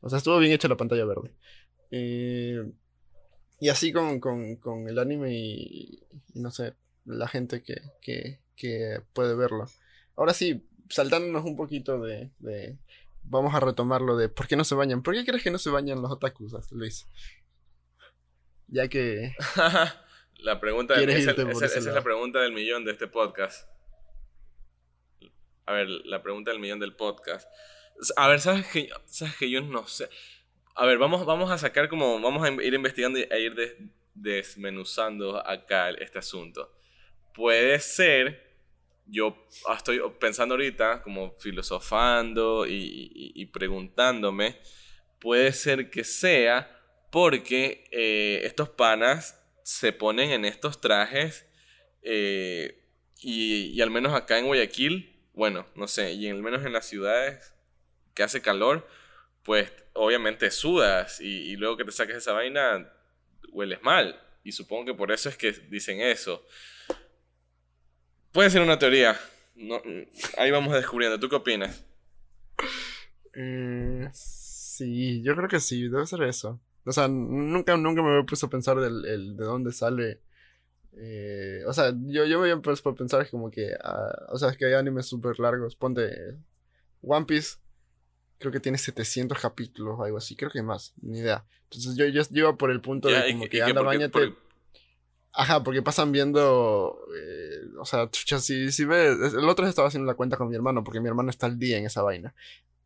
O 0.00 0.08
sea, 0.08 0.18
estuvo 0.18 0.38
bien 0.38 0.52
hecha 0.52 0.68
la 0.68 0.76
pantalla 0.76 1.04
verde. 1.04 1.32
Eh, 1.90 2.70
y 3.60 3.68
así 3.68 3.92
con, 3.92 4.20
con, 4.20 4.88
el 4.88 4.98
anime 4.98 5.34
y, 5.34 6.02
no 6.34 6.50
sé, 6.50 6.74
la 7.04 7.26
gente 7.28 7.62
que, 7.62 7.80
que, 8.00 8.40
que, 8.56 9.00
puede 9.12 9.34
verlo. 9.34 9.68
Ahora 10.16 10.32
sí, 10.32 10.64
saltándonos 10.88 11.44
un 11.44 11.56
poquito 11.56 12.00
de, 12.00 12.30
de, 12.38 12.76
Vamos 13.24 13.54
a 13.54 13.60
retomarlo 13.60 14.16
de 14.16 14.28
por 14.28 14.46
qué 14.46 14.56
no 14.56 14.64
se 14.64 14.74
bañan. 14.74 15.02
¿Por 15.02 15.14
qué 15.14 15.24
crees 15.24 15.42
que 15.42 15.50
no 15.50 15.58
se 15.58 15.70
bañan 15.70 16.00
los 16.00 16.10
otakus, 16.10 16.54
Luis? 16.72 17.08
Ya 18.68 18.88
que... 18.88 19.34
La 20.38 20.60
pregunta 20.60 20.94
esa, 20.94 21.32
es 21.66 21.84
la 21.84 22.02
pregunta 22.02 22.40
del 22.40 22.52
millón 22.52 22.84
de 22.84 22.92
este 22.92 23.08
podcast. 23.08 23.68
A 25.66 25.72
ver, 25.72 25.88
la 25.88 26.22
pregunta 26.22 26.52
del 26.52 26.60
millón 26.60 26.78
del 26.78 26.94
podcast. 26.94 27.50
A 28.16 28.28
ver, 28.28 28.40
¿sabes 28.40 28.66
que, 28.66 28.88
¿sabes 29.06 29.36
que 29.36 29.50
yo 29.50 29.60
no 29.60 29.86
sé? 29.86 30.08
A 30.74 30.86
ver, 30.86 30.98
vamos, 30.98 31.26
vamos 31.26 31.50
a 31.50 31.58
sacar 31.58 31.88
como, 31.88 32.20
vamos 32.20 32.46
a 32.46 32.62
ir 32.62 32.74
investigando 32.74 33.18
e 33.18 33.40
ir 33.40 33.90
desmenuzando 34.14 35.36
acá 35.44 35.90
este 35.90 36.18
asunto. 36.18 36.72
Puede 37.34 37.80
ser, 37.80 38.56
yo 39.06 39.36
estoy 39.74 40.00
pensando 40.20 40.54
ahorita, 40.54 41.02
como 41.02 41.32
filosofando 41.38 42.66
y, 42.68 43.44
preguntándome, 43.52 44.60
puede 45.20 45.52
ser 45.52 45.90
que 45.90 46.04
sea 46.04 46.74
porque 47.10 47.84
eh, 47.90 48.42
estos 48.44 48.68
panas 48.68 49.40
se 49.64 49.92
ponen 49.92 50.30
en 50.30 50.44
estos 50.44 50.80
trajes 50.80 51.46
eh, 52.02 52.84
y, 53.20 53.80
al 53.80 53.90
menos 53.90 54.14
acá 54.14 54.38
en 54.38 54.46
Guayaquil, 54.46 55.28
bueno, 55.32 55.66
no 55.74 55.88
sé, 55.88 56.12
y 56.12 56.28
al 56.28 56.42
menos 56.42 56.64
en 56.64 56.72
las 56.72 56.86
ciudades 56.86 57.57
que 58.18 58.24
hace 58.24 58.42
calor, 58.42 58.84
pues 59.44 59.72
obviamente 59.92 60.50
sudas 60.50 61.20
y, 61.20 61.54
luego 61.54 61.76
que 61.76 61.84
te 61.84 61.92
saques 61.92 62.16
esa 62.16 62.32
vaina 62.32 62.92
hueles 63.52 63.80
mal. 63.84 64.20
Y 64.42 64.50
supongo 64.50 64.86
que 64.86 64.94
por 64.94 65.12
eso 65.12 65.28
es 65.28 65.36
que 65.36 65.52
dicen 65.52 66.00
eso. 66.00 66.44
Puede 68.32 68.50
ser 68.50 68.62
una 68.62 68.76
teoría. 68.76 69.16
Ahí 70.36 70.50
vamos 70.50 70.74
descubriendo. 70.74 71.20
¿Tú 71.20 71.28
qué 71.28 71.36
opinas? 71.36 71.84
Eh, 73.34 74.08
sí, 74.12 75.22
yo 75.22 75.36
creo 75.36 75.48
que 75.48 75.60
sí, 75.60 75.88
debe 75.88 76.04
ser 76.04 76.24
eso. 76.24 76.60
O 76.84 76.90
sea, 76.90 77.06
nunca, 77.06 77.76
nunca 77.76 78.02
me 78.02 78.10
había 78.10 78.26
puesto 78.26 78.46
a 78.46 78.50
pensar 78.50 78.80
del, 78.80 79.36
de 79.36 79.44
dónde 79.44 79.70
sale. 79.70 80.22
Eh, 80.96 81.62
o 81.68 81.72
sea, 81.72 81.94
yo, 82.06 82.24
yo 82.24 82.40
me 82.40 82.50
había 82.50 82.60
puesto 82.60 82.88
a 82.88 82.96
pensar 82.96 83.30
como 83.30 83.48
que. 83.48 83.76
Ah, 83.80 84.26
o 84.30 84.38
sea, 84.38 84.48
es 84.48 84.56
que 84.56 84.64
hay 84.64 84.72
animes 84.72 85.06
súper 85.06 85.38
largos. 85.38 85.76
Ponte. 85.76 86.34
One 87.00 87.24
Piece. 87.24 87.58
Creo 88.38 88.52
que 88.52 88.60
tiene 88.60 88.78
700 88.78 89.38
capítulos 89.38 89.96
o 89.98 90.04
algo 90.04 90.18
así. 90.18 90.36
Creo 90.36 90.50
que 90.50 90.62
más. 90.62 90.94
Ni 91.02 91.18
idea. 91.18 91.44
Entonces 91.64 91.96
yo, 91.96 92.06
yo, 92.06 92.22
iba 92.30 92.56
por 92.56 92.70
el 92.70 92.80
punto 92.80 93.08
de 93.08 93.32
como 93.32 93.48
que 93.48 93.62
anda, 93.62 93.82
bañate. 93.82 94.34
Ajá, 95.32 95.62
porque 95.62 95.82
pasan 95.82 96.12
viendo. 96.12 96.98
Eh, 97.16 97.68
o 97.78 97.84
sea, 97.84 98.08
si, 98.12 98.72
si 98.72 98.84
ves. 98.84 99.34
El 99.34 99.48
otro 99.48 99.66
estaba 99.66 99.88
haciendo 99.88 100.06
la 100.06 100.14
cuenta 100.14 100.36
con 100.36 100.48
mi 100.48 100.54
hermano, 100.54 100.82
porque 100.82 101.00
mi 101.00 101.08
hermano 101.08 101.30
está 101.30 101.46
al 101.46 101.58
día 101.58 101.78
en 101.78 101.86
esa 101.86 102.02
vaina. 102.02 102.34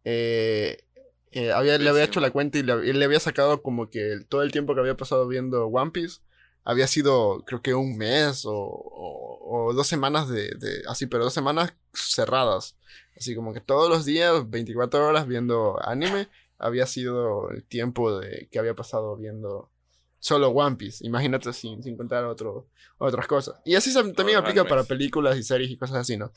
Eh, 0.05 0.85
eh, 1.31 1.51
había, 1.51 1.79
le 1.79 1.88
había 1.88 2.05
hecho 2.05 2.21
la 2.21 2.31
cuenta 2.31 2.59
y 2.59 2.62
le, 2.62 3.05
había 3.05 3.21
sacado 3.21 3.62
como 3.62 3.88
que 3.88 4.19
todo 4.29 4.43
el 4.43 4.53
tiempo 4.53 4.75
que 4.75 4.81
había 4.81 4.97
pasado 4.97 5.27
viendo 5.27 5.67
One 5.67 5.91
Piece 5.91 6.21
había 6.64 6.87
sido 6.87 7.44
creo 7.44 7.62
que 7.62 7.75
un 7.75 7.96
mes 7.96 8.44
o, 8.44 8.53
o, 8.55 9.72
dos 9.75 9.87
semanas 9.87 10.29
de, 10.29 10.51
de, 10.59 10.83
así, 10.88 11.07
pero 11.07 11.25
dos 11.25 11.35
semanas 11.35 11.75
cerradas. 11.92 12.77
Así 13.16 13.35
como 13.35 13.53
que 13.53 13.61
todos 13.61 13.88
los 13.88 14.05
días, 14.05 14.48
24 14.48 15.07
horas 15.07 15.27
viendo 15.27 15.79
anime, 15.87 16.29
había 16.59 16.87
sido 16.87 17.51
el 17.51 17.64
tiempo 17.64 18.18
de, 18.18 18.48
que 18.51 18.59
había 18.59 18.75
pasado 18.75 19.16
viendo 19.16 19.70
solo 20.18 20.48
One 20.48 20.77
Piece. 20.77 21.07
Imagínate 21.07 21.53
sin, 21.53 21.83
sin 21.83 21.96
contar 21.96 22.25
otro, 22.25 22.68
otras 22.98 23.27
cosas. 23.27 23.61
Y 23.64 23.75
así 23.75 23.92
también 24.14 24.38
aplica 24.38 24.64
para 24.64 24.85
películas 24.85 25.37
y 25.37 25.42
series 25.42 25.70
y 25.70 25.77
cosas 25.77 25.98
así, 25.98 26.16
¿no? 26.16 26.33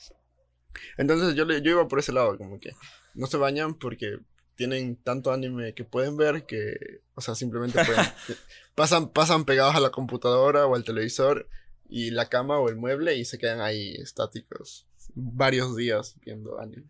Entonces 0.97 1.35
yo, 1.35 1.45
yo 1.45 1.71
iba 1.71 1.87
por 1.87 1.99
ese 1.99 2.11
lado, 2.11 2.37
como 2.37 2.59
que 2.59 2.71
no 3.13 3.27
se 3.27 3.37
bañan 3.37 3.75
porque 3.75 4.17
tienen 4.55 4.95
tanto 4.95 5.31
anime 5.31 5.73
que 5.73 5.83
pueden 5.83 6.17
ver 6.17 6.45
que, 6.45 7.01
o 7.13 7.21
sea, 7.21 7.35
simplemente 7.35 7.83
pueden, 7.83 8.05
pasan, 8.75 9.09
pasan 9.09 9.45
pegados 9.45 9.75
a 9.75 9.79
la 9.79 9.91
computadora 9.91 10.65
o 10.65 10.75
al 10.75 10.83
televisor 10.83 11.47
y 11.89 12.11
la 12.11 12.29
cama 12.29 12.59
o 12.59 12.69
el 12.69 12.75
mueble 12.75 13.15
y 13.15 13.25
se 13.25 13.37
quedan 13.37 13.61
ahí 13.61 13.95
estáticos 13.95 14.87
varios 15.13 15.75
días 15.75 16.15
viendo 16.21 16.59
anime. 16.59 16.87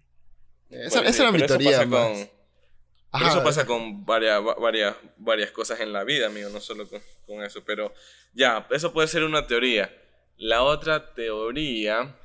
Esa, 0.69 1.01
era 1.01 1.31
mi 1.31 1.45
teoría. 1.45 1.83
eso 1.83 3.43
pasa 3.43 3.65
con 3.65 4.05
varias, 4.05 4.41
varias, 4.59 4.95
varias 5.17 5.51
cosas 5.51 5.79
en 5.79 5.93
la 5.93 6.03
vida, 6.03 6.27
amigo, 6.27 6.49
no 6.49 6.59
solo 6.59 6.87
con, 6.89 7.01
con 7.25 7.43
eso. 7.43 7.63
Pero 7.63 7.93
ya, 8.33 8.67
eso 8.71 8.93
puede 8.93 9.07
ser 9.07 9.23
una 9.23 9.47
teoría. 9.47 9.95
La 10.37 10.63
otra 10.63 11.13
teoría 11.13 12.17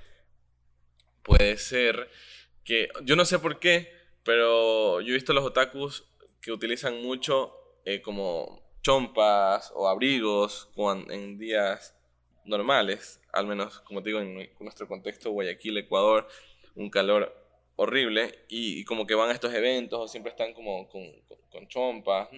puede 1.22 1.58
ser 1.58 2.08
que, 2.64 2.88
yo 3.04 3.14
no 3.14 3.24
sé 3.24 3.38
por 3.38 3.58
qué, 3.60 3.99
pero 4.24 5.00
yo 5.00 5.10
he 5.10 5.14
visto 5.14 5.32
los 5.32 5.44
otakus 5.44 6.04
que 6.40 6.52
utilizan 6.52 7.02
mucho 7.02 7.54
eh, 7.84 8.00
como 8.00 8.62
chompas 8.82 9.72
o 9.74 9.88
abrigos 9.88 10.70
en 11.08 11.38
días 11.38 11.96
normales, 12.44 13.20
al 13.32 13.46
menos 13.46 13.80
como 13.80 14.02
te 14.02 14.10
digo 14.10 14.20
en 14.20 14.50
nuestro 14.60 14.88
contexto 14.88 15.30
Guayaquil, 15.30 15.78
Ecuador, 15.78 16.26
un 16.74 16.90
calor 16.90 17.36
horrible 17.76 18.44
y, 18.48 18.84
como 18.84 19.06
que 19.06 19.14
van 19.14 19.30
a 19.30 19.32
estos 19.32 19.54
eventos 19.54 19.98
o 19.98 20.08
siempre 20.08 20.30
están 20.30 20.52
como 20.52 20.88
con, 20.88 21.02
con, 21.50 21.66
chompas, 21.68 22.28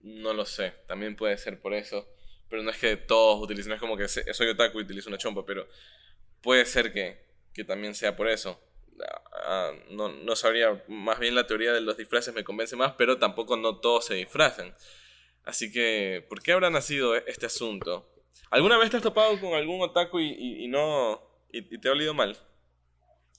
no 0.00 0.32
lo 0.32 0.44
sé, 0.44 0.72
también 0.86 1.16
puede 1.16 1.36
ser 1.36 1.60
por 1.60 1.74
eso, 1.74 2.08
pero 2.48 2.62
no 2.62 2.70
es 2.70 2.78
que 2.78 2.96
todos 2.96 3.42
utilicen, 3.42 3.72
es 3.72 3.80
como 3.80 3.96
que 3.96 4.08
soy 4.08 4.48
otaku 4.48 4.78
y 4.78 4.82
utilizo 4.84 5.08
una 5.08 5.18
chompa, 5.18 5.44
pero 5.44 5.66
puede 6.42 6.64
ser 6.64 6.92
que, 6.92 7.18
que 7.52 7.64
también 7.64 7.94
sea 7.94 8.16
por 8.16 8.28
eso. 8.28 8.60
Ah, 9.46 9.72
no, 9.90 10.08
no, 10.08 10.36
sabría, 10.36 10.82
más 10.88 11.18
bien 11.18 11.34
la 11.34 11.46
teoría 11.46 11.72
de 11.72 11.80
los 11.80 11.96
disfraces 11.96 12.34
me 12.34 12.44
convence 12.44 12.76
más, 12.76 12.94
pero 12.96 13.18
tampoco 13.18 13.56
no 13.56 13.78
todos 13.78 14.06
se 14.06 14.14
disfrazan. 14.14 14.74
Así 15.44 15.70
que, 15.70 16.24
¿por 16.28 16.42
qué 16.42 16.52
habrá 16.52 16.70
nacido 16.70 17.14
este 17.14 17.46
asunto? 17.46 18.08
¿Alguna 18.50 18.78
vez 18.78 18.90
te 18.90 18.96
has 18.96 19.02
topado 19.02 19.38
con 19.40 19.54
algún 19.54 19.82
otaku 19.82 20.20
y, 20.20 20.66
no... 20.68 21.20
Y, 21.52 21.78
te 21.78 21.88
ha 21.88 21.92
olido 21.92 22.14
mal? 22.14 22.36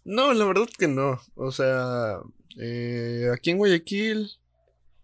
No, 0.03 0.33
la 0.33 0.45
verdad 0.45 0.67
que 0.77 0.87
no. 0.87 1.19
O 1.35 1.51
sea, 1.51 2.19
eh, 2.59 3.29
aquí 3.33 3.51
en 3.51 3.57
Guayaquil... 3.57 4.29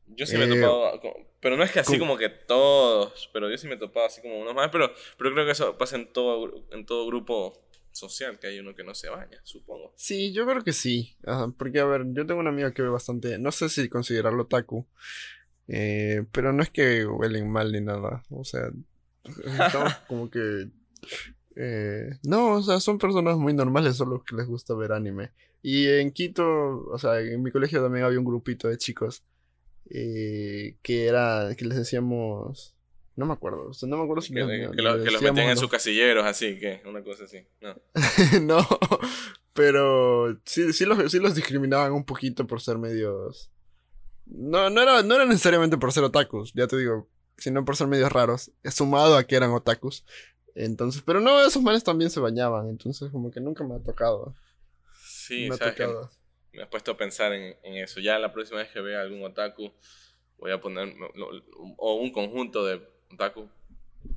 Yo 0.08 0.26
sí 0.26 0.38
me 0.38 0.44
he 0.44 0.48
eh, 0.48 0.62
topado... 0.62 1.00
pero 1.40 1.58
no 1.58 1.64
es 1.64 1.72
que 1.72 1.80
así 1.80 1.98
como 1.98 2.18
que 2.18 2.30
todos, 2.30 3.30
pero 3.34 3.50
yo 3.50 3.58
sí 3.58 3.68
me 3.68 3.76
he 3.76 3.80
topado 3.80 4.06
así 4.06 4.22
como 4.22 4.38
unos 4.38 4.54
más, 4.54 4.70
pero, 4.70 4.94
pero 5.18 5.32
creo 5.32 5.46
que 5.46 5.54
eso 5.54 5.78
pasa 5.78 5.96
en 5.96 6.12
todo, 6.12 6.66
en 6.72 6.86
todo 6.86 7.08
grupo 7.08 7.71
social, 7.92 8.40
que 8.40 8.48
hay 8.48 8.60
uno 8.60 8.76
que 8.76 8.84
no 8.84 8.94
se 8.94 9.10
baña, 9.10 9.40
supongo. 9.44 9.94
Sí, 9.96 10.34
yo 10.34 10.46
creo 10.46 10.64
que 10.64 10.74
sí. 10.74 11.16
porque, 11.58 11.80
a 11.80 11.86
ver, 11.86 12.06
yo 12.14 12.26
tengo 12.26 12.40
una 12.40 12.50
amiga 12.50 12.74
que 12.74 12.82
ve 12.82 12.90
bastante, 12.90 13.38
no 13.40 13.52
sé 13.52 13.70
si 13.70 13.90
considerarlo 13.90 14.48
taku, 14.48 14.88
eh, 15.68 16.26
pero 16.32 16.54
no 16.54 16.64
es 16.64 16.70
que 16.70 17.06
huelen 17.06 17.50
mal 17.50 17.72
ni 17.72 17.82
nada. 17.82 18.24
O 18.30 18.44
sea, 18.44 18.70
estamos 19.24 19.94
como 20.08 20.30
que... 20.30 20.70
Eh, 21.56 22.10
no, 22.24 22.54
o 22.56 22.64
sea, 22.64 22.80
son 22.80 22.98
personas 22.98 23.38
muy 23.38 23.54
normales, 23.54 23.98
solo 23.98 24.24
que 24.24 24.36
les 24.36 24.48
gusta 24.48 24.74
ver 24.74 24.94
anime. 24.94 25.32
Y 25.62 25.88
en 25.88 26.12
Quito, 26.12 26.86
o 26.88 26.98
sea, 26.98 27.20
en 27.20 27.44
mi 27.44 27.52
colegio 27.52 27.82
también 27.82 28.06
había 28.06 28.20
un 28.20 28.26
grupito 28.26 28.68
de 28.68 28.78
chicos 28.78 29.24
eh, 29.90 30.78
que 30.82 31.06
era, 31.06 31.54
que 31.58 31.66
les 31.66 31.78
decíamos 31.78 32.76
no 33.16 33.26
me 33.26 33.34
acuerdo. 33.34 33.70
O 33.70 33.74
sea, 33.74 33.90
no 33.90 33.98
me 33.98 34.04
acuerdo 34.04 34.22
si 34.22 34.34
que, 34.34 34.42
que, 34.76 34.82
los 34.82 35.22
metían 35.22 35.50
en 35.50 35.58
sus 35.58 35.70
casilleros, 35.70 36.26
así 36.26 36.58
que 36.58 36.82
una 36.86 37.04
cosa 37.04 37.26
así. 37.26 37.46
No. 37.60 37.76
no, 38.42 38.68
pero 39.54 40.40
sí, 40.46 40.72
sí, 40.74 40.86
los, 40.86 41.12
sí 41.12 41.20
los 41.20 41.36
discriminaban 41.36 41.92
un 41.92 42.06
poquito 42.06 42.48
por 42.48 42.62
ser 42.62 42.78
medios. 42.78 43.52
No, 44.26 44.70
no, 44.70 44.82
era, 44.82 45.04
no 45.04 45.16
era 45.16 45.26
necesariamente 45.26 45.78
por 45.78 45.92
ser 45.92 46.04
otakus, 46.04 46.54
ya 46.54 46.68
te 46.68 46.78
digo, 46.78 47.10
sino 47.38 47.66
por 47.66 47.76
ser 47.76 47.88
medios 47.88 48.12
raros. 48.12 48.52
Sumado 48.66 49.18
a 49.18 49.26
que 49.26 49.36
eran 49.36 49.52
otakus. 49.52 50.06
Entonces, 50.56 51.02
pero 51.06 51.20
no, 51.20 51.42
esos 51.46 51.62
manes 51.62 51.84
también 51.84 52.10
se 52.10 52.20
bañaban, 52.20 52.70
entonces 52.70 53.10
como 53.12 53.32
que 53.32 53.40
nunca 53.42 53.64
me 53.64 53.76
ha 53.76 53.80
tocado. 53.80 54.36
Sí, 55.04 55.48
me 55.50 55.56
ha 55.56 55.58
tocado. 55.58 56.12
Me 56.54 56.64
has 56.64 56.70
puesto 56.70 56.92
a 56.92 56.98
pensar 56.98 57.32
en, 57.32 57.56
en, 57.64 57.76
eso. 57.76 58.02
Ya 58.02 58.20
la 58.20 58.34
próxima 58.34 58.60
vez 58.60 58.70
que 58.70 58.82
vea 58.82 59.02
algún 59.02 59.24
otaku, 59.24 59.72
voy 60.38 60.52
a 60.52 60.60
poner 60.60 60.94
o 61.78 61.96
un 61.96 62.12
conjunto 62.12 62.66
de 62.66 62.82
otaku. 63.14 63.50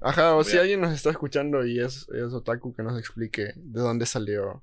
Ajá, 0.00 0.34
o 0.34 0.44
si 0.44 0.56
alguien 0.56 0.80
nos 0.80 0.92
está 0.92 1.10
escuchando 1.10 1.64
y 1.64 1.80
es, 1.80 2.08
es 2.08 2.32
otaku, 2.32 2.74
que 2.74 2.82
nos 2.82 2.98
explique 2.98 3.52
de 3.56 3.80
dónde 3.80 4.06
salió. 4.06 4.62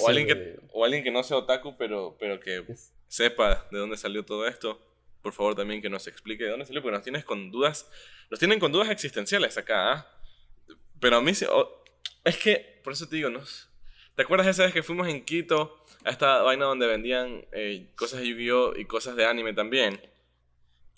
o, 0.00 0.08
alguien 0.08 0.26
que, 0.26 0.60
o 0.72 0.84
alguien 0.84 1.04
que 1.04 1.10
no 1.10 1.22
sea 1.22 1.36
otaku, 1.36 1.76
pero, 1.76 2.16
pero 2.18 2.40
que 2.40 2.64
sepa 3.08 3.66
de 3.70 3.78
dónde 3.78 3.96
salió 3.96 4.24
todo 4.24 4.46
esto. 4.46 4.80
Por 5.22 5.32
favor, 5.32 5.54
también 5.54 5.80
que 5.80 5.88
nos 5.88 6.06
explique 6.08 6.44
de 6.44 6.50
dónde 6.50 6.66
salió, 6.66 6.82
porque 6.82 6.96
nos 6.96 7.04
tienes 7.04 7.24
con 7.24 7.50
dudas. 7.50 7.88
Nos 8.30 8.38
tienen 8.38 8.58
con 8.58 8.72
dudas 8.72 8.90
existenciales 8.90 9.56
acá, 9.58 9.92
¿ah? 9.92 10.06
Pero 10.98 11.16
a 11.16 11.20
mí 11.20 11.32
es 11.32 12.36
que, 12.38 12.80
por 12.82 12.92
eso 12.92 13.08
te 13.08 13.16
digo, 13.16 13.30
¿no? 13.30 13.40
¿Te 14.14 14.22
acuerdas 14.22 14.46
esa 14.46 14.64
vez 14.64 14.72
que 14.72 14.82
fuimos 14.82 15.08
en 15.08 15.24
Quito 15.24 15.84
a 16.04 16.10
esta 16.10 16.42
vaina 16.42 16.66
donde 16.66 16.86
vendían 16.86 17.44
eh, 17.52 17.90
cosas 17.94 18.20
de 18.20 18.28
Yu-Gi-Oh! 18.28 18.76
y 18.76 18.84
cosas 18.84 19.16
de 19.16 19.24
anime 19.24 19.52
también? 19.52 20.00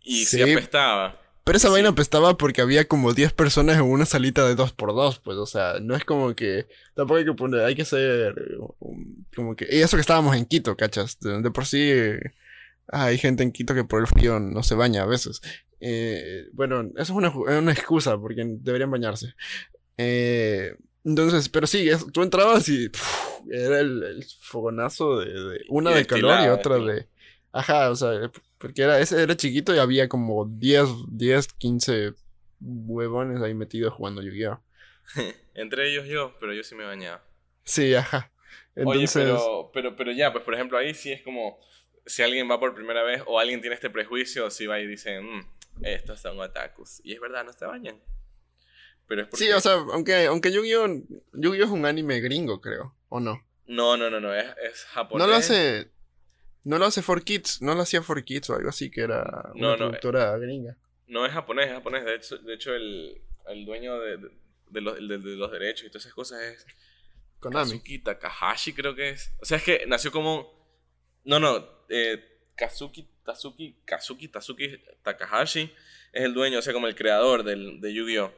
Y 0.02 0.24
se 0.24 0.42
apestaba. 0.42 1.20
Pero 1.44 1.58
esa 1.58 1.68
vaina 1.68 1.90
apestaba 1.90 2.38
porque 2.38 2.62
había 2.62 2.88
como 2.88 3.12
10 3.12 3.34
personas 3.34 3.76
en 3.76 3.82
una 3.82 4.06
salita 4.06 4.48
de 4.48 4.56
2x2, 4.56 5.20
pues, 5.22 5.36
o 5.36 5.44
sea, 5.44 5.74
no 5.80 5.94
es 5.94 6.04
como 6.04 6.34
que. 6.34 6.66
Tampoco 6.94 7.18
hay 7.18 7.26
que 7.26 7.34
poner, 7.34 7.60
hay 7.60 7.74
que 7.74 7.84
ser. 7.84 8.34
Como 9.36 9.54
que. 9.54 9.66
Y 9.70 9.80
eso 9.80 9.98
que 9.98 10.00
estábamos 10.00 10.34
en 10.36 10.46
Quito, 10.46 10.74
¿cachas? 10.74 11.18
De, 11.20 11.50
por 11.50 11.66
sí. 11.66 11.92
hay 12.88 13.18
gente 13.18 13.42
en 13.42 13.52
Quito 13.52 13.74
que 13.74 13.84
por 13.84 14.00
el 14.00 14.06
frío 14.06 14.40
no 14.40 14.62
se 14.62 14.74
baña 14.74 15.02
a 15.02 15.06
veces. 15.06 15.42
Eh, 15.80 16.46
bueno, 16.54 16.80
eso 16.94 17.02
es 17.02 17.10
una, 17.10 17.30
una, 17.30 17.72
excusa 17.72 18.16
porque 18.18 18.42
deberían 18.46 18.90
bañarse. 18.90 19.34
Eh, 19.98 20.74
entonces, 21.04 21.50
pero 21.50 21.66
sí, 21.66 21.90
tú 22.12 22.22
entrabas 22.22 22.66
y 22.70 22.90
era 23.50 23.80
el, 23.80 24.24
fogonazo 24.40 25.20
de, 25.20 25.60
una 25.68 25.90
de 25.90 26.06
calor 26.06 26.38
y 26.42 26.48
otra 26.48 26.78
de... 26.78 27.06
Ajá, 27.54 27.88
o 27.88 27.94
sea, 27.94 28.32
porque 28.58 28.82
era, 28.82 28.98
ese 28.98 29.22
era 29.22 29.36
chiquito 29.36 29.72
y 29.72 29.78
había 29.78 30.08
como 30.08 30.44
10, 30.44 30.88
10, 31.06 31.52
15 31.52 32.14
huevones 32.60 33.40
ahí 33.42 33.54
metidos 33.54 33.94
jugando 33.94 34.22
Yu-Gi-Oh! 34.22 34.60
Entre 35.54 35.88
ellos 35.88 36.08
yo, 36.08 36.36
pero 36.40 36.52
yo 36.52 36.64
sí 36.64 36.74
me 36.74 36.82
bañaba. 36.82 37.24
Sí, 37.62 37.94
ajá. 37.94 38.32
Entonces... 38.74 39.24
Oye, 39.24 39.36
pero, 39.36 39.70
pero, 39.72 39.96
pero 39.96 40.10
ya, 40.10 40.32
pues 40.32 40.42
por 40.42 40.54
ejemplo 40.54 40.78
ahí 40.78 40.94
sí 40.94 41.12
es 41.12 41.22
como, 41.22 41.60
si 42.04 42.24
alguien 42.24 42.50
va 42.50 42.58
por 42.58 42.74
primera 42.74 43.04
vez 43.04 43.22
o 43.24 43.38
alguien 43.38 43.60
tiene 43.60 43.76
este 43.76 43.88
prejuicio, 43.88 44.50
si 44.50 44.66
va 44.66 44.80
y 44.80 44.88
dice, 44.88 45.20
mmm, 45.20 45.46
estos 45.82 46.20
son 46.20 46.40
otakus. 46.40 47.00
Y 47.04 47.12
es 47.14 47.20
verdad, 47.20 47.44
no 47.44 47.52
se 47.52 47.66
bañan. 47.66 48.02
Pero 49.06 49.22
es 49.22 49.28
porque... 49.28 49.44
Sí, 49.44 49.52
o 49.52 49.60
sea, 49.60 49.74
aunque, 49.74 50.26
aunque 50.26 50.50
Yu-Gi-Oh! 50.50 50.88
Yu-Gi-Oh! 51.34 51.64
es 51.66 51.70
un 51.70 51.86
anime 51.86 52.18
gringo, 52.18 52.60
creo, 52.60 52.96
¿o 53.08 53.20
no? 53.20 53.46
No, 53.66 53.96
no, 53.96 54.10
no, 54.10 54.18
no, 54.18 54.34
es, 54.34 54.44
es 54.60 54.84
japonés. 54.86 55.24
No 55.24 55.30
lo 55.30 55.36
hace... 55.36 55.93
No 56.64 56.78
lo 56.78 56.86
hace 56.86 57.02
For 57.02 57.22
Kids, 57.22 57.60
no 57.60 57.74
lo 57.74 57.82
hacía 57.82 58.02
For 58.02 58.24
Kids 58.24 58.50
o 58.50 58.56
algo 58.56 58.70
así, 58.70 58.90
que 58.90 59.02
era 59.02 59.50
una 59.54 59.76
productora 59.76 60.36
gringa. 60.38 60.76
No, 61.06 61.26
es 61.26 61.32
japonés, 61.32 61.66
es 61.66 61.72
japonés. 61.74 62.04
De 62.04 62.14
hecho, 62.14 62.38
de 62.38 62.54
hecho 62.54 62.74
el, 62.74 63.20
el 63.48 63.66
dueño 63.66 64.00
de, 64.00 64.16
de, 64.70 64.80
los, 64.80 64.96
de, 64.96 65.18
los, 65.18 65.52
derechos 65.52 65.86
y 65.86 65.90
todas 65.90 66.02
esas 66.02 66.14
cosas 66.14 66.40
es 66.42 66.66
Konami. 67.38 67.72
Kazuki 67.72 67.98
Takahashi, 67.98 68.72
creo 68.72 68.94
que 68.94 69.10
es. 69.10 69.34
O 69.40 69.44
sea, 69.44 69.58
es 69.58 69.62
que 69.62 69.84
nació 69.86 70.10
como. 70.10 70.52
No, 71.24 71.38
no. 71.38 71.68
Eh, 71.90 72.22
Kazuki, 72.56 73.06
Tazuki, 73.24 73.76
Kazuki, 73.84 74.28
Tazuki 74.28 74.78
Takahashi 75.02 75.72
es 76.12 76.22
el 76.22 76.32
dueño, 76.32 76.60
o 76.60 76.62
sea, 76.62 76.72
como 76.72 76.86
el 76.86 76.94
creador 76.94 77.42
del, 77.42 77.80
de 77.80 77.92
Yu-Gi-Oh! 77.92 78.32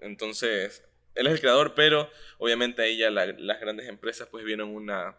Entonces, 0.00 0.84
él 1.14 1.26
es 1.26 1.32
el 1.32 1.40
creador, 1.40 1.74
pero 1.74 2.10
obviamente 2.38 2.82
ahí 2.82 2.98
ya 2.98 3.10
las 3.10 3.60
grandes 3.60 3.88
empresas 3.88 4.28
pues 4.30 4.44
vieron 4.44 4.68
una, 4.68 5.16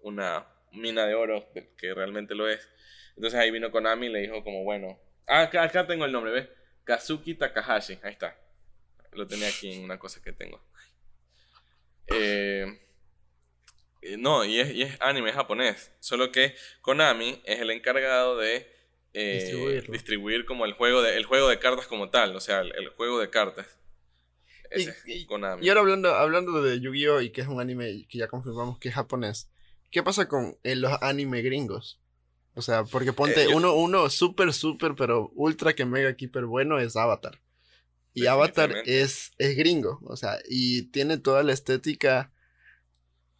una 0.00 0.46
mina 0.80 1.06
de 1.06 1.14
oro, 1.14 1.48
que 1.76 1.94
realmente 1.94 2.34
lo 2.34 2.48
es. 2.48 2.68
Entonces 3.16 3.38
ahí 3.40 3.50
vino 3.50 3.72
Konami 3.72 4.06
y 4.06 4.10
le 4.10 4.20
dijo 4.20 4.44
como, 4.44 4.62
bueno, 4.62 4.98
ah, 5.26 5.42
acá, 5.42 5.64
acá 5.64 5.86
tengo 5.86 6.04
el 6.04 6.12
nombre, 6.12 6.32
¿ves? 6.32 6.48
Kazuki 6.84 7.34
Takahashi, 7.34 7.98
ahí 8.02 8.12
está. 8.12 8.38
Lo 9.12 9.26
tenía 9.26 9.48
aquí 9.48 9.72
en 9.72 9.84
una 9.84 9.98
cosa 9.98 10.22
que 10.22 10.32
tengo. 10.32 10.62
Eh, 12.06 12.64
no, 14.18 14.44
y 14.44 14.60
es, 14.60 14.70
y 14.70 14.82
es, 14.82 14.96
anime 15.00 15.32
japonés. 15.32 15.92
Solo 16.00 16.30
que 16.32 16.54
Konami 16.80 17.42
es 17.44 17.60
el 17.60 17.70
encargado 17.70 18.38
de 18.38 18.72
eh, 19.14 19.82
distribuir 19.88 20.44
como 20.44 20.64
el 20.64 20.72
juego 20.72 21.02
de, 21.02 21.16
el 21.16 21.24
juego 21.24 21.48
de 21.48 21.58
cartas 21.58 21.86
como 21.86 22.10
tal. 22.10 22.36
O 22.36 22.40
sea, 22.40 22.60
el, 22.60 22.88
juego 22.90 23.18
de 23.20 23.30
cartas. 23.30 23.66
y, 25.06 25.26
Konami. 25.26 25.64
y 25.64 25.68
ahora 25.68 25.80
hablando, 25.80 26.14
hablando 26.14 26.62
de 26.62 26.80
Yu-Gi-Oh! 26.80 27.20
y 27.20 27.30
que 27.30 27.40
es 27.40 27.48
un 27.48 27.60
anime 27.60 28.06
que 28.08 28.18
ya 28.18 28.28
confirmamos 28.28 28.78
que 28.78 28.88
es 28.90 28.94
japonés. 28.94 29.50
¿Qué 29.90 30.02
pasa 30.02 30.28
con 30.28 30.56
eh, 30.62 30.76
los 30.76 30.92
anime 31.02 31.42
gringos? 31.42 32.00
O 32.54 32.62
sea, 32.62 32.84
porque 32.84 33.12
ponte 33.12 33.44
eh, 33.44 33.48
uno, 33.54 33.74
uno 33.74 34.10
súper, 34.10 34.52
súper, 34.52 34.94
pero 34.96 35.30
ultra 35.34 35.74
que 35.74 35.84
mega 35.84 36.16
keeper 36.16 36.44
bueno 36.44 36.78
es 36.78 36.96
Avatar. 36.96 37.40
Y 38.14 38.26
Avatar 38.26 38.74
es, 38.84 39.32
es 39.38 39.56
gringo, 39.56 40.00
o 40.04 40.16
sea, 40.16 40.38
y 40.48 40.90
tiene 40.90 41.18
toda 41.18 41.44
la 41.44 41.52
estética 41.52 42.32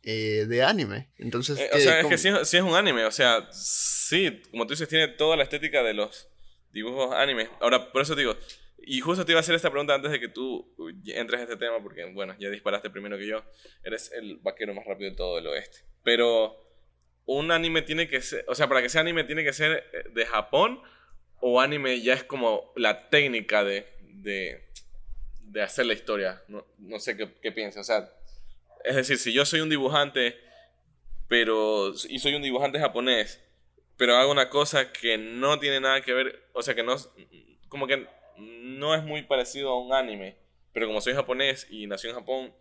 eh, 0.04 0.46
de 0.48 0.62
anime. 0.62 1.11
Entonces, 1.16 1.58
o 1.72 1.78
sea, 1.78 2.00
es 2.00 2.06
que 2.06 2.16
sí, 2.16 2.28
es 2.28 2.62
un 2.62 2.74
anime, 2.74 3.04
o 3.04 3.11
sea, 3.11 3.48
sí, 3.50 4.40
como 4.52 4.66
tú 4.66 4.74
dices, 4.74 4.88
tiene 4.88 5.08
toda 5.08 5.37
la 5.37 5.42
estética 5.42 5.83
de 5.83 5.94
los 5.94 6.29
dibujos 6.70 7.12
anime. 7.12 7.48
Ahora, 7.60 7.90
por 7.90 8.02
eso 8.02 8.14
te 8.14 8.20
digo, 8.20 8.37
y 8.88 9.00
justo 9.00 9.26
te 9.26 9.32
iba 9.32 9.38
a 9.38 9.42
hacer 9.42 9.54
esta 9.54 9.70
pregunta 9.70 9.94
antes 9.94 10.10
de 10.10 10.18
que 10.18 10.28
tú 10.28 10.74
entres 11.06 11.40
a 11.40 11.42
este 11.42 11.56
tema, 11.58 11.82
porque, 11.82 12.06
bueno, 12.06 12.34
ya 12.38 12.48
disparaste 12.48 12.88
primero 12.88 13.18
que 13.18 13.26
yo. 13.26 13.44
Eres 13.84 14.10
el 14.12 14.38
vaquero 14.38 14.72
más 14.72 14.86
rápido 14.86 15.10
de 15.10 15.16
todo 15.16 15.38
el 15.38 15.46
oeste. 15.46 15.80
Pero 16.02 16.56
un 17.26 17.50
anime 17.50 17.82
tiene 17.82 18.08
que 18.08 18.22
ser, 18.22 18.46
o 18.48 18.54
sea, 18.54 18.66
para 18.66 18.80
que 18.80 18.88
sea 18.88 19.02
anime 19.02 19.24
tiene 19.24 19.44
que 19.44 19.52
ser 19.52 19.84
eh, 19.92 20.04
de 20.10 20.24
Japón 20.24 20.80
o 21.40 21.60
anime 21.60 22.00
ya 22.00 22.14
es 22.14 22.24
como 22.24 22.72
la 22.76 23.10
técnica 23.10 23.62
de, 23.62 23.86
de, 24.00 24.64
de 25.42 25.62
hacer 25.62 25.84
la 25.84 25.92
historia. 25.92 26.42
No, 26.48 26.66
no 26.78 26.98
sé 26.98 27.14
qué, 27.14 27.30
qué 27.42 27.52
piensas. 27.52 27.82
O 27.82 27.84
sea, 27.84 28.10
es 28.84 28.96
decir, 28.96 29.18
si 29.18 29.34
yo 29.34 29.44
soy 29.44 29.60
un 29.60 29.68
dibujante, 29.68 30.40
pero, 31.28 31.92
y 32.08 32.20
soy 32.20 32.34
un 32.34 32.42
dibujante 32.42 32.80
japonés, 32.80 33.44
pero 33.98 34.16
hago 34.16 34.32
una 34.32 34.48
cosa 34.48 34.92
que 34.92 35.18
no 35.18 35.58
tiene 35.58 35.78
nada 35.78 36.00
que 36.00 36.14
ver, 36.14 36.48
o 36.54 36.62
sea, 36.62 36.74
que 36.74 36.82
no, 36.82 36.96
como 37.68 37.86
que 37.86 38.06
no 38.38 38.94
es 38.94 39.04
muy 39.04 39.22
parecido 39.22 39.70
a 39.70 39.80
un 39.80 39.92
anime, 39.92 40.36
pero 40.72 40.86
como 40.86 41.00
soy 41.00 41.14
japonés 41.14 41.66
y 41.70 41.86
nació 41.86 42.10
en 42.10 42.16
Japón, 42.16 42.54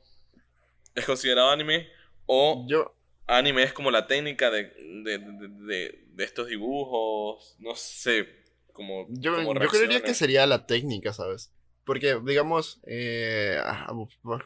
¿es 0.95 1.05
considerado 1.05 1.49
anime? 1.49 1.87
O, 2.25 2.65
yo, 2.67 2.95
anime 3.27 3.63
es 3.63 3.73
como 3.73 3.91
la 3.91 4.07
técnica 4.07 4.49
de, 4.49 4.63
de, 5.03 5.19
de, 5.19 6.03
de 6.07 6.23
estos 6.23 6.47
dibujos, 6.47 7.55
no 7.59 7.75
sé, 7.75 8.27
como... 8.73 9.05
Yo, 9.09 9.41
yo 9.41 9.69
creería 9.69 10.01
que 10.01 10.13
sería 10.13 10.45
la 10.45 10.65
técnica, 10.65 11.13
¿sabes? 11.13 11.51
Porque, 11.83 12.19
digamos, 12.25 12.81
eh, 12.85 13.59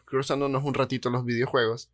cruzándonos 0.06 0.64
un 0.64 0.74
ratito 0.74 1.10
los 1.10 1.26
videojuegos, 1.26 1.92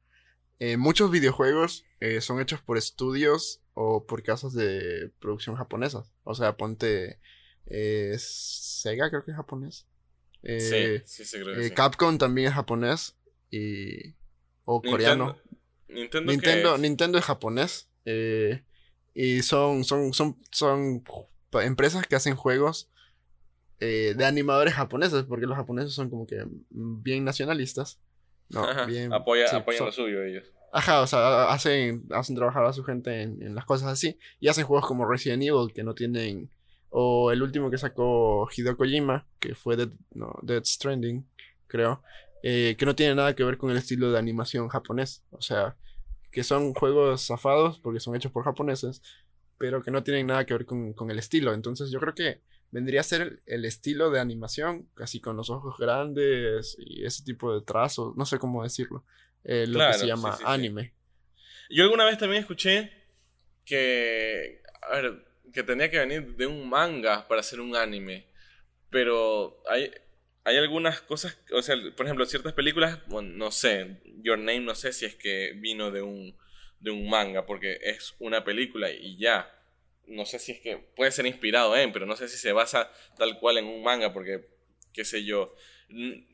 eh, 0.59 0.75
muchos 0.75 1.11
videojuegos 1.11 1.85
eh, 1.99 2.19
son 2.19 2.41
hechos 2.41 2.61
por 2.61 2.77
estudios 2.77 3.61
o 3.73 4.05
por 4.05 4.23
casas 4.23 4.53
de 4.53 5.11
producción 5.19 5.55
japonesas. 5.55 6.11
O 6.23 6.33
sea, 6.33 6.57
ponte 6.57 7.19
eh, 7.67 8.15
Sega, 8.19 9.09
creo 9.09 9.23
que 9.23 9.31
es 9.31 9.37
japonés. 9.37 9.87
sí, 10.43 10.99
sí, 11.05 11.25
sí, 11.25 11.39
creo 11.41 11.55
que 11.55 11.63
sí. 11.63 11.71
Capcom 11.71 12.17
también 12.17 12.47
es 12.47 12.53
japonés. 12.53 13.15
Y, 13.51 14.15
o 14.65 14.81
coreano. 14.81 15.37
Nintendo, 15.87 16.31
Nintendo, 16.31 16.75
es? 16.75 16.81
Nintendo 16.81 17.17
es 17.17 17.25
japonés. 17.25 17.89
y 19.13 19.41
son, 19.41 19.83
son, 19.83 20.13
son, 20.13 20.37
son 20.51 21.03
empresas 21.61 22.05
que 22.07 22.15
hacen 22.15 22.35
juegos 22.35 22.89
de 23.79 24.25
animadores 24.25 24.73
japoneses, 24.73 25.23
porque 25.23 25.45
los 25.45 25.55
japoneses 25.55 25.93
son 25.93 26.09
como 26.09 26.27
que 26.27 26.43
bien 26.69 27.23
nacionalistas. 27.23 27.99
No, 28.49 28.85
bien. 28.85 29.13
Apoya, 29.13 29.45
apoyan 29.55 29.85
lo 29.85 29.91
suyo 29.91 30.23
ellos. 30.23 30.51
Ajá, 30.71 31.01
o 31.01 31.07
sea, 31.07 31.49
hacen, 31.51 32.05
hacen 32.11 32.35
trabajar 32.35 32.65
a 32.65 32.73
su 32.73 32.83
gente 32.83 33.21
en, 33.21 33.55
las 33.55 33.65
cosas 33.65 33.89
así. 33.89 34.19
Y 34.39 34.47
hacen 34.47 34.65
juegos 34.65 34.85
como 34.85 35.07
Resident 35.07 35.43
Evil 35.43 35.73
que 35.73 35.83
no 35.83 35.95
tienen. 35.95 36.49
O 36.89 37.31
el 37.31 37.41
último 37.41 37.69
que 37.69 37.77
sacó 37.77 38.47
Hideo 38.55 38.77
Kojima, 38.77 39.27
que 39.39 39.55
fue 39.55 39.75
Dead, 39.75 39.89
no, 40.13 40.37
Dead 40.41 40.63
Stranding, 40.63 41.27
creo. 41.67 42.01
Eh, 42.43 42.75
que 42.77 42.85
no 42.85 42.95
tiene 42.95 43.15
nada 43.15 43.35
que 43.35 43.43
ver 43.43 43.57
con 43.57 43.71
el 43.71 43.77
estilo 43.77 44.11
de 44.11 44.19
animación 44.19 44.67
japonés. 44.69 45.23
O 45.31 45.41
sea, 45.41 45.75
que 46.31 46.43
son 46.43 46.73
juegos 46.73 47.25
zafados 47.25 47.79
porque 47.79 47.99
son 47.99 48.15
hechos 48.15 48.31
por 48.31 48.43
japoneses, 48.43 49.01
pero 49.57 49.81
que 49.81 49.91
no 49.91 50.03
tienen 50.03 50.27
nada 50.27 50.45
que 50.45 50.53
ver 50.53 50.65
con, 50.65 50.93
con 50.93 51.11
el 51.11 51.19
estilo. 51.19 51.53
Entonces 51.53 51.91
yo 51.91 51.99
creo 51.99 52.13
que 52.13 52.41
vendría 52.71 53.01
a 53.01 53.03
ser 53.03 53.41
el, 53.45 53.65
estilo 53.65 54.09
de 54.11 54.19
animación, 54.19 54.89
casi 54.93 55.19
con 55.19 55.37
los 55.37 55.49
ojos 55.49 55.77
grandes 55.77 56.75
y 56.79 57.05
ese 57.05 57.23
tipo 57.23 57.53
de 57.53 57.65
trazos, 57.65 58.15
no 58.15 58.25
sé 58.25 58.39
cómo 58.39 58.63
decirlo, 58.63 59.05
eh, 59.43 59.65
lo 59.67 59.79
que 59.79 59.93
se 59.93 60.07
llama 60.07 60.37
anime. 60.45 60.93
Yo 61.69 61.83
alguna 61.83 62.05
vez 62.05 62.17
también 62.17 62.41
escuché 62.41 62.91
que, 63.65 64.61
a 64.89 64.95
ver, 64.95 65.26
que 65.53 65.63
tenía 65.63 65.89
que 65.89 65.99
venir 65.99 66.35
de 66.35 66.45
un 66.45 66.69
manga 66.69 67.27
para 67.27 67.41
hacer 67.41 67.59
un 67.59 67.75
anime, 67.75 68.25
pero 68.89 69.61
hay, 69.69 69.91
hay 70.43 70.57
algunas 70.57 71.01
cosas, 71.01 71.37
o 71.51 71.61
sea, 71.61 71.75
por 71.95 72.05
ejemplo, 72.05 72.25
ciertas 72.25 72.53
películas, 72.53 72.99
bueno, 73.07 73.29
no 73.35 73.51
sé, 73.51 73.97
Your 74.21 74.37
Name 74.37 74.61
no 74.61 74.75
sé 74.75 74.93
si 74.93 75.05
es 75.05 75.15
que 75.15 75.53
vino 75.55 75.91
de 75.91 76.01
un, 76.01 76.37
de 76.79 76.91
un 76.91 77.09
manga, 77.09 77.45
porque 77.45 77.79
es 77.81 78.15
una 78.19 78.43
película 78.43 78.91
y 78.91 79.17
ya. 79.17 79.53
No 80.05 80.25
sé 80.25 80.39
si 80.39 80.53
es 80.53 80.61
que 80.61 80.77
puede 80.77 81.11
ser 81.11 81.25
inspirado 81.25 81.75
en, 81.75 81.91
pero 81.91 82.05
no 82.05 82.15
sé 82.15 82.29
si 82.29 82.37
se 82.37 82.53
basa 82.53 82.91
tal 83.17 83.39
cual 83.39 83.57
en 83.57 83.65
un 83.65 83.83
manga, 83.83 84.13
porque, 84.13 84.47
qué 84.93 85.03
sé 85.03 85.25
yo, 85.25 85.53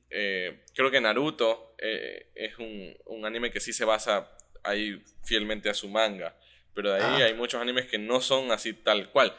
eh, 0.10 0.60
creo 0.76 0.92
que 0.92 1.02
Naruto 1.02 1.76
eh, 1.80 2.28
es 2.36 2.58
un, 2.60 3.26
anime 3.26 3.52
que 3.52 3.60
sí 3.60 3.74
se 3.74 3.86
basa 3.86 4.30
ahí 4.64 5.02
fielmente 5.24 5.70
a 5.70 5.74
su 5.74 5.90
manga, 5.90 6.38
pero 6.74 6.92
de 6.92 7.02
ahí 7.02 7.22
ah. 7.22 7.26
hay 7.26 7.34
muchos 7.34 7.62
animes 7.62 7.88
que 7.88 7.98
no 7.98 8.22
son 8.22 8.52
así 8.52 8.74
tal 8.74 9.12
cual. 9.12 9.34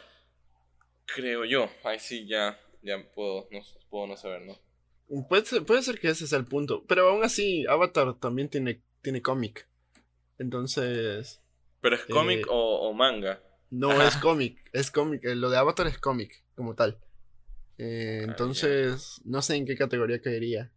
Creo 1.07 1.45
yo, 1.45 1.71
ahí 1.85 1.99
sí 1.99 2.27
ya, 2.27 2.59
ya 2.83 2.97
puedo, 3.15 3.49
no, 3.51 3.61
puedo 3.91 4.07
no 4.07 4.17
saber, 4.17 4.43
¿no? 4.43 4.59
Puede 5.29 5.45
ser, 5.45 5.65
puede 5.65 5.83
ser 5.83 6.01
que 6.01 6.09
ese 6.09 6.27
sea 6.27 6.39
el 6.39 6.47
punto, 6.47 6.85
pero 6.87 7.09
aún 7.09 7.25
así 7.25 7.67
Avatar 7.67 8.19
también 8.19 8.49
tiene, 8.49 8.83
tiene 9.03 9.23
cómic. 9.23 9.69
Entonces... 10.39 11.43
¿Pero 11.81 11.97
es 11.97 12.05
cómic 12.07 12.41
eh, 12.41 12.51
o 12.51 12.93
manga? 12.95 13.43
No 13.71 14.03
es 14.03 14.17
cómic, 14.17 14.59
es 14.73 14.91
cómic. 14.91 15.25
Eh, 15.25 15.35
lo 15.35 15.51
de 15.51 15.59
Avatar 15.59 15.89
es 15.89 15.99
cómic, 15.99 16.45
como 16.55 16.75
tal. 16.75 16.99
Eh, 17.77 18.21
ah, 18.21 18.25
entonces, 18.29 19.21
no 19.25 19.43
sé 19.43 19.57
en 19.57 19.67
qué 19.67 19.77
categoría 19.77 20.21
caería. 20.21 20.71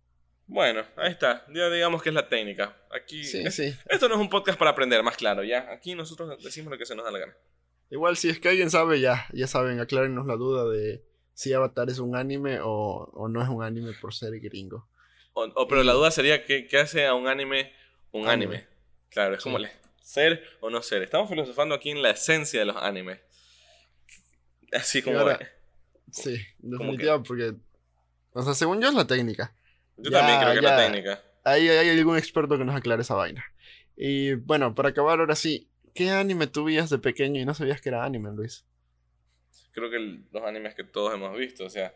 Bueno, 0.48 0.86
ahí 0.96 1.12
está. 1.12 1.46
Ya 1.54 1.70
digamos 1.70 2.02
que 2.02 2.10
es 2.10 2.16
la 2.16 2.30
técnica. 2.30 2.76
Aquí. 2.90 3.22
Esto 3.90 4.10
no 4.10 4.16
es 4.16 4.22
un 4.22 4.30
podcast 4.30 4.58
para 4.58 4.72
aprender, 4.72 5.04
más 5.04 5.18
claro, 5.18 5.44
¿ya? 5.44 5.70
Aquí 5.72 5.94
nosotros 5.94 6.42
decimos 6.42 6.72
lo 6.72 6.78
que 6.78 6.86
se 6.86 6.96
nos 6.96 7.06
da 7.06 7.12
la 7.12 7.20
gana. 7.20 7.38
Igual, 7.90 8.18
si 8.18 8.30
es 8.30 8.40
que 8.40 8.50
alguien 8.50 8.70
sabe, 8.70 9.00
ya, 9.00 9.28
ya 9.34 9.48
saben, 9.48 9.80
aclárenos 9.80 10.26
la 10.26 10.36
duda 10.36 10.70
de 10.70 11.04
si 11.34 11.54
Avatar 11.54 11.90
es 11.90 12.00
un 12.00 12.16
anime 12.16 12.60
o, 12.62 13.28
no 13.30 13.42
es 13.42 13.50
un 13.50 13.64
anime 13.64 13.94
por 14.02 14.14
ser 14.14 14.40
gringo. 14.40 14.90
O, 15.34 15.68
pero 15.68 15.84
la 15.84 15.94
duda 15.94 16.12
sería: 16.12 16.44
¿qué, 16.46 16.68
hace 16.82 17.06
a 17.06 17.14
un 17.14 17.28
anime 17.28 17.72
un 18.12 18.28
anime? 18.28 18.66
Claro, 19.10 19.36
es 19.36 19.44
como 19.44 19.60
le 19.60 19.70
ser 20.08 20.42
o 20.62 20.70
no 20.70 20.82
ser. 20.82 21.04
Estamos 21.04 21.30
filosofando 21.30 21.76
aquí 21.76 21.90
en 21.90 22.02
la 22.02 22.12
esencia 22.12 22.62
de 22.62 22.66
los 22.66 22.78
animes. 22.78 23.20
Así 24.72 25.02
como... 25.02 25.20
sí, 26.12 26.38
definitivamente, 26.60 27.28
porque... 27.28 27.54
O 28.32 28.42
sea, 28.42 28.54
según 28.54 28.82
yo 28.82 28.88
es 28.88 28.94
la 28.94 29.06
técnica. 29.06 29.54
Yo 29.98 30.12
también 30.12 30.40
creo 30.40 30.52
que 30.54 30.60
es 30.60 30.64
la 30.64 30.78
técnica. 30.78 31.24
Ahí 31.44 31.70
hay 31.70 31.90
algún 31.98 32.18
experto 32.18 32.58
que 32.58 32.66
nos 32.66 32.76
aclare 32.76 33.02
esa 33.02 33.16
vaina. 33.16 33.46
Y 33.96 34.34
bueno, 34.34 34.76
para 34.76 34.90
acabar 34.90 35.20
ahora 35.20 35.36
sí, 35.36 35.70
¿qué 35.96 36.10
anime 36.10 36.48
tú 36.48 36.66
de 36.66 37.00
pequeño 37.00 37.42
y 37.42 37.46
no 37.46 37.54
sabías 37.54 37.82
que 37.82 37.90
era 37.90 38.04
anime, 38.04 38.32
Luis? 38.32 38.66
Creo 39.72 39.90
que 39.90 40.00
los 40.32 40.44
animes 40.44 40.76
que 40.76 40.84
todos 40.84 41.14
hemos 41.14 41.38
visto, 41.38 41.66
o 41.66 41.70
sea, 41.70 41.94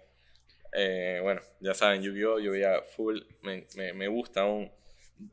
eh, 0.74 1.20
bueno, 1.22 1.41
ya 1.60 1.74
saben, 1.74 2.02
Yu-Gi-Oh! 2.02 2.39
yo 2.39 2.52
veía 2.52 2.82
full, 2.95 3.20
me, 3.41 3.68
me, 3.76 3.93
me 3.93 4.08
gusta 4.08 4.41
aún 4.41 4.72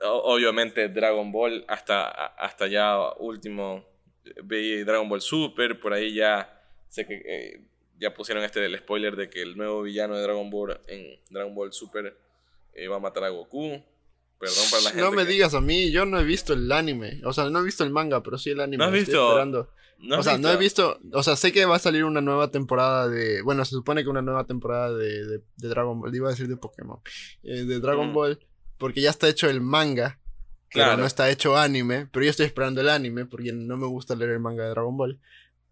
obviamente 0.03 0.89
Dragon 0.89 1.31
Ball 1.33 1.65
hasta, 1.69 2.09
hasta 2.09 2.67
ya 2.67 2.99
último 3.19 3.85
Dragon 4.25 5.09
Ball 5.09 5.21
Super, 5.21 5.81
por 5.81 5.93
ahí 5.93 6.15
ya 6.15 6.63
sé 6.89 7.07
que 7.07 7.23
eh, 7.25 7.65
ya 7.99 8.13
pusieron 8.15 8.45
este 8.45 8.61
del 8.61 8.79
spoiler 8.79 9.17
de 9.17 9.31
que 9.31 9.43
el 9.43 9.57
nuevo 9.57 9.83
villano 9.83 10.17
de 10.17 10.23
Dragon 10.23 10.51
Ball 10.51 10.81
en 10.87 11.19
Dragon 11.31 11.55
Ball 11.55 11.73
Super 11.73 12.17
va 12.87 12.97
a 12.97 13.01
matar 13.01 13.25
a 13.25 13.31
Goku. 13.31 13.83
Perdón 14.39 14.65
para 14.71 14.83
la 14.83 14.91
gente. 14.91 15.03
No 15.03 15.11
me 15.11 15.25
digas 15.25 15.55
a 15.55 15.61
mí, 15.61 15.91
yo 15.91 16.05
no 16.05 16.21
he 16.21 16.25
visto 16.25 16.53
el 16.53 16.71
anime. 16.71 17.21
O 17.25 17.33
sea, 17.33 17.51
no 17.51 17.59
he 17.59 17.65
visto 17.65 17.83
el 17.83 17.91
manga, 17.91 18.23
pero 18.23 18.39
sí 18.39 18.51
el 18.51 18.61
anime. 18.61 18.79
¿No 18.79 18.85
has 18.85 18.93
visto? 18.93 19.67
o 20.11 20.23
sea, 20.23 20.39
no 20.39 20.51
he 20.51 20.57
visto. 20.57 21.01
O 21.13 21.23
sea, 21.23 21.35
sé 21.35 21.51
que 21.51 21.65
va 21.65 21.77
a 21.77 21.81
salir 21.81 22.05
una 22.05 22.21
nueva 22.21 22.51
temporada 22.51 23.09
de. 23.09 23.43
Bueno, 23.43 23.65
se 23.65 23.73
supone 23.73 24.05
que 24.05 24.11
una 24.11 24.23
nueva 24.23 24.45
temporada 24.45 24.97
de, 24.97 25.27
de, 25.27 25.41
Dragon 25.57 26.01
Ball. 26.01 26.15
Iba 26.15 26.29
a 26.29 26.31
decir 26.31 26.47
de 26.47 26.57
Pokémon. 26.57 27.01
Eh, 27.43 27.65
de 27.65 27.81
Dragon 27.81 28.13
Ball 28.13 28.39
porque 28.79 29.01
ya 29.01 29.11
está 29.11 29.29
hecho 29.29 29.51
el 29.51 29.61
manga. 29.61 30.19
Claro. 30.71 30.93
Pero 30.93 31.01
no 31.01 31.07
está 31.07 31.31
hecho 31.31 31.57
anime. 31.57 32.07
Pero 32.13 32.25
yo 32.25 32.31
estoy 32.31 32.47
esperando 32.47 32.81
el 32.81 32.89
anime 32.89 33.27
porque 33.27 33.53
no 33.53 33.77
me 33.77 33.87
gusta 33.87 34.15
leer 34.15 34.33
el 34.33 34.41
manga 34.41 34.65
de 34.65 34.71
Dragon 34.71 34.97
Ball. 34.97 35.19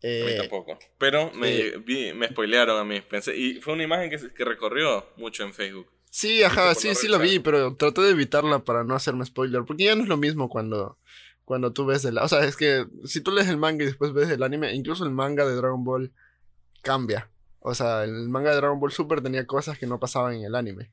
Eh, 0.03 0.23
a 0.23 0.31
mí 0.31 0.37
tampoco. 0.39 0.79
Pero 0.99 1.31
me, 1.33 1.59
eh, 1.59 2.15
me 2.15 2.29
spoilearon 2.29 2.79
a 2.79 2.85
mí. 2.85 3.01
Pensé, 3.01 3.37
y 3.37 3.61
fue 3.61 3.75
una 3.75 3.85
imagen 3.85 4.11
que, 4.11 4.35
que 4.35 4.45
recorrió 4.45 5.07
mucho 5.17 5.45
en 5.45 5.55
Facebook. 5.55 5.87
Sí, 6.17 6.43
ajá, 6.43 6.75
sí, 6.75 6.95
sí 6.95 7.09
lo 7.09 7.19
vi, 7.19 7.41
pero 7.41 7.77
traté 7.77 8.01
de 8.01 8.12
evitarla 8.12 8.64
para 8.64 8.85
no 8.85 8.95
hacerme 8.95 9.27
spoiler. 9.27 9.67
Porque 9.67 9.85
ya 9.85 9.95
no 9.95 10.03
es 10.03 10.09
lo 10.09 10.17
mismo 10.17 10.49
cuando, 10.49 10.97
cuando 11.45 11.75
tú 11.75 11.85
ves 11.85 12.07
el... 12.07 12.17
O 12.17 12.27
sea, 12.27 12.43
es 12.47 12.57
que 12.57 12.87
si 13.05 13.21
tú 13.21 13.33
lees 13.33 13.49
el 13.49 13.59
manga 13.59 13.83
y 13.83 13.87
después 13.89 14.14
ves 14.14 14.31
el 14.31 14.43
anime, 14.43 14.75
incluso 14.75 15.05
el 15.05 15.11
manga 15.11 15.45
de 15.45 15.55
Dragon 15.55 15.85
Ball 15.85 16.14
cambia. 16.81 17.31
O 17.59 17.75
sea, 17.75 18.05
el 18.05 18.31
manga 18.31 18.49
de 18.49 18.57
Dragon 18.57 18.81
Ball 18.81 18.93
Super 18.93 19.21
tenía 19.21 19.47
cosas 19.47 19.79
que 19.79 19.87
no 19.87 20.01
pasaban 20.01 20.37
en 20.37 20.45
el 20.45 20.55
anime. 20.55 20.91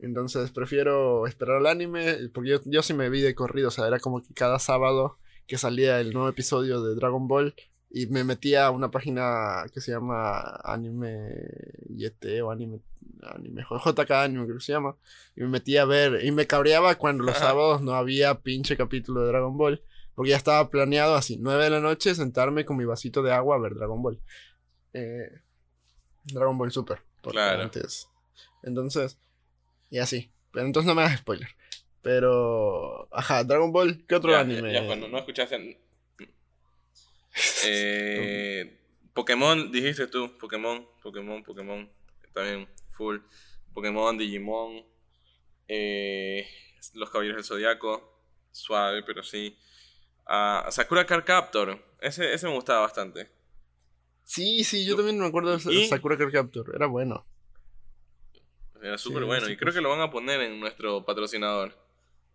Entonces 0.00 0.50
prefiero 0.50 1.28
esperar 1.28 1.58
al 1.58 1.66
anime, 1.68 2.28
porque 2.34 2.50
yo, 2.50 2.60
yo 2.64 2.82
sí 2.82 2.92
me 2.92 3.08
vi 3.08 3.20
de 3.20 3.36
corrido, 3.36 3.68
o 3.68 3.70
sea, 3.70 3.86
era 3.86 4.00
como 4.00 4.20
que 4.20 4.34
cada 4.34 4.58
sábado 4.58 5.16
que 5.46 5.58
salía 5.58 6.00
el 6.00 6.12
nuevo 6.12 6.28
episodio 6.28 6.82
de 6.82 6.96
Dragon 6.96 7.28
Ball 7.28 7.54
y 7.90 8.06
me 8.06 8.24
metía 8.24 8.66
a 8.66 8.70
una 8.70 8.90
página 8.90 9.64
que 9.72 9.80
se 9.80 9.92
llama 9.92 10.60
Anime 10.64 11.48
YT 11.88 12.42
o 12.42 12.50
Anime, 12.50 12.80
anime 13.22 13.62
JK 13.62 14.10
Anime 14.10 14.44
creo 14.44 14.58
que 14.58 14.64
se 14.64 14.72
llama, 14.72 14.96
y 15.34 15.42
me 15.42 15.48
metía 15.48 15.82
a 15.82 15.86
ver, 15.86 16.24
y 16.24 16.30
me 16.32 16.46
cabreaba 16.46 16.96
cuando 16.96 17.24
los 17.24 17.38
sábados 17.38 17.80
no 17.82 17.94
había 17.94 18.40
pinche 18.40 18.76
capítulo 18.76 19.22
de 19.22 19.28
Dragon 19.28 19.56
Ball, 19.56 19.82
porque 20.14 20.30
ya 20.30 20.36
estaba 20.36 20.70
planeado 20.70 21.14
así, 21.14 21.36
9 21.38 21.64
de 21.64 21.70
la 21.70 21.80
noche, 21.80 22.14
sentarme 22.14 22.64
con 22.64 22.76
mi 22.76 22.84
vasito 22.84 23.22
de 23.22 23.32
agua 23.32 23.56
a 23.56 23.60
ver 23.60 23.74
Dragon 23.74 24.02
Ball. 24.02 24.20
Eh, 24.92 25.30
Dragon 26.24 26.56
Ball 26.56 26.72
Super. 26.72 27.02
Claro. 27.22 27.62
Antes. 27.62 28.08
Entonces, 28.62 29.18
y 29.90 29.98
así. 29.98 30.30
Pero 30.52 30.66
entonces 30.66 30.86
no 30.86 30.94
me 30.94 31.02
hagas 31.02 31.18
spoiler. 31.18 31.48
Pero. 32.02 33.08
Ajá, 33.12 33.44
Dragon 33.44 33.72
Ball, 33.72 34.04
¿qué 34.06 34.14
otro 34.14 34.36
anime? 34.36 34.72
Ya, 34.72 34.86
cuando 34.86 35.08
no 35.08 35.18
escuchaste. 35.18 35.80
Eh, 37.64 38.80
Pokémon, 39.12 39.70
dijiste 39.70 40.06
tú. 40.06 40.36
Pokémon, 40.38 40.86
Pokémon, 41.02 41.42
Pokémon. 41.42 41.90
También 42.32 42.68
full. 42.90 43.18
Pokémon, 43.74 44.16
Digimon. 44.16 44.84
Eh, 45.68 46.46
los 46.94 47.10
Caballeros 47.10 47.36
del 47.36 47.44
Zodiaco. 47.44 48.22
Suave, 48.50 49.02
pero 49.02 49.22
sí. 49.22 49.56
Uh, 50.26 50.70
Sakura 50.70 51.06
Card 51.06 51.24
Captor. 51.24 51.78
Ese, 52.00 52.32
ese 52.32 52.46
me 52.46 52.54
gustaba 52.54 52.80
bastante. 52.80 53.30
Sí, 54.24 54.64
sí, 54.64 54.84
yo 54.84 54.96
también 54.96 55.18
me 55.18 55.26
acuerdo 55.26 55.56
de 55.56 55.86
Sakura 55.86 56.16
Card 56.16 56.32
Captor. 56.32 56.72
Era 56.74 56.86
bueno. 56.86 57.26
Era 58.82 58.98
súper 58.98 59.24
bueno. 59.24 59.48
Y 59.48 59.56
creo 59.56 59.72
que 59.72 59.80
lo 59.80 59.90
van 59.90 60.00
a 60.00 60.10
poner 60.10 60.40
en 60.40 60.58
nuestro 60.58 61.04
patrocinador. 61.04 61.74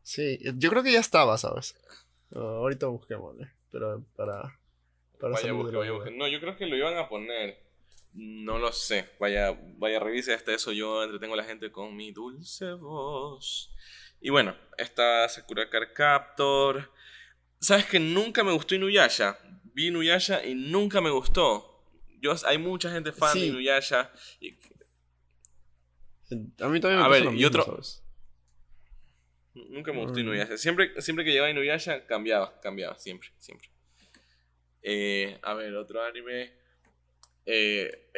Sí, 0.03 0.39
yo 0.55 0.69
creo 0.69 0.83
que 0.83 0.93
ya 0.93 0.99
estaba, 0.99 1.37
¿sabes? 1.37 1.75
ahorita 2.33 2.87
busquémosle. 2.87 3.51
Pero 3.71 4.03
para. 4.15 4.59
Para 5.21 5.33
vaya, 5.35 5.53
No, 5.53 6.27
yo 6.27 6.39
creo 6.39 6.57
que 6.57 6.65
lo 6.65 6.75
iban 6.75 6.97
a 6.97 7.07
poner. 7.07 7.57
No 8.13 8.57
lo 8.57 8.73
sé. 8.73 9.07
Vaya, 9.19 9.57
vaya, 9.77 9.99
revise 9.99 10.33
hasta 10.33 10.53
eso. 10.53 10.71
Yo 10.71 11.03
entretengo 11.03 11.35
a 11.35 11.37
la 11.37 11.43
gente 11.43 11.71
con 11.71 11.95
mi 11.95 12.11
dulce 12.11 12.73
voz. 12.73 13.73
Y 14.19 14.29
bueno, 14.31 14.55
está 14.77 15.29
Sakura 15.29 15.69
Car 15.69 15.93
Captor. 15.93 16.91
¿Sabes 17.59 17.85
que 17.85 17.99
nunca 17.99 18.43
me 18.43 18.51
gustó 18.51 18.75
Inuyasha? 18.75 19.37
Vi 19.73 19.87
Inuyasha 19.87 20.43
y 20.43 20.55
nunca 20.55 20.99
me 20.99 21.11
gustó. 21.11 21.85
Yo, 22.19 22.33
hay 22.45 22.57
mucha 22.57 22.91
gente 22.91 23.11
fan 23.11 23.39
de 23.39 23.45
Inuyasha. 23.45 24.11
A 26.59 26.67
mí 26.67 26.79
también 26.79 26.99
me 26.99 27.05
A 27.05 27.07
ver, 27.07 27.33
y 27.33 27.45
otro. 27.45 27.79
Nunca 29.53 29.93
me 29.93 29.99
gustó 29.99 30.17
mm. 30.17 30.21
Inuyasha. 30.21 30.57
Siempre, 30.57 30.99
siempre 31.01 31.23
que 31.23 31.31
llegaba 31.31 31.49
Inuyasha 31.49 32.05
cambiaba, 32.07 32.59
cambiaba, 32.61 32.97
siempre, 32.97 33.29
siempre. 33.37 33.69
Eh, 34.81 35.37
a 35.41 35.53
ver, 35.53 35.75
otro 35.75 36.03
anime. 36.03 36.51
Eh, 37.45 38.09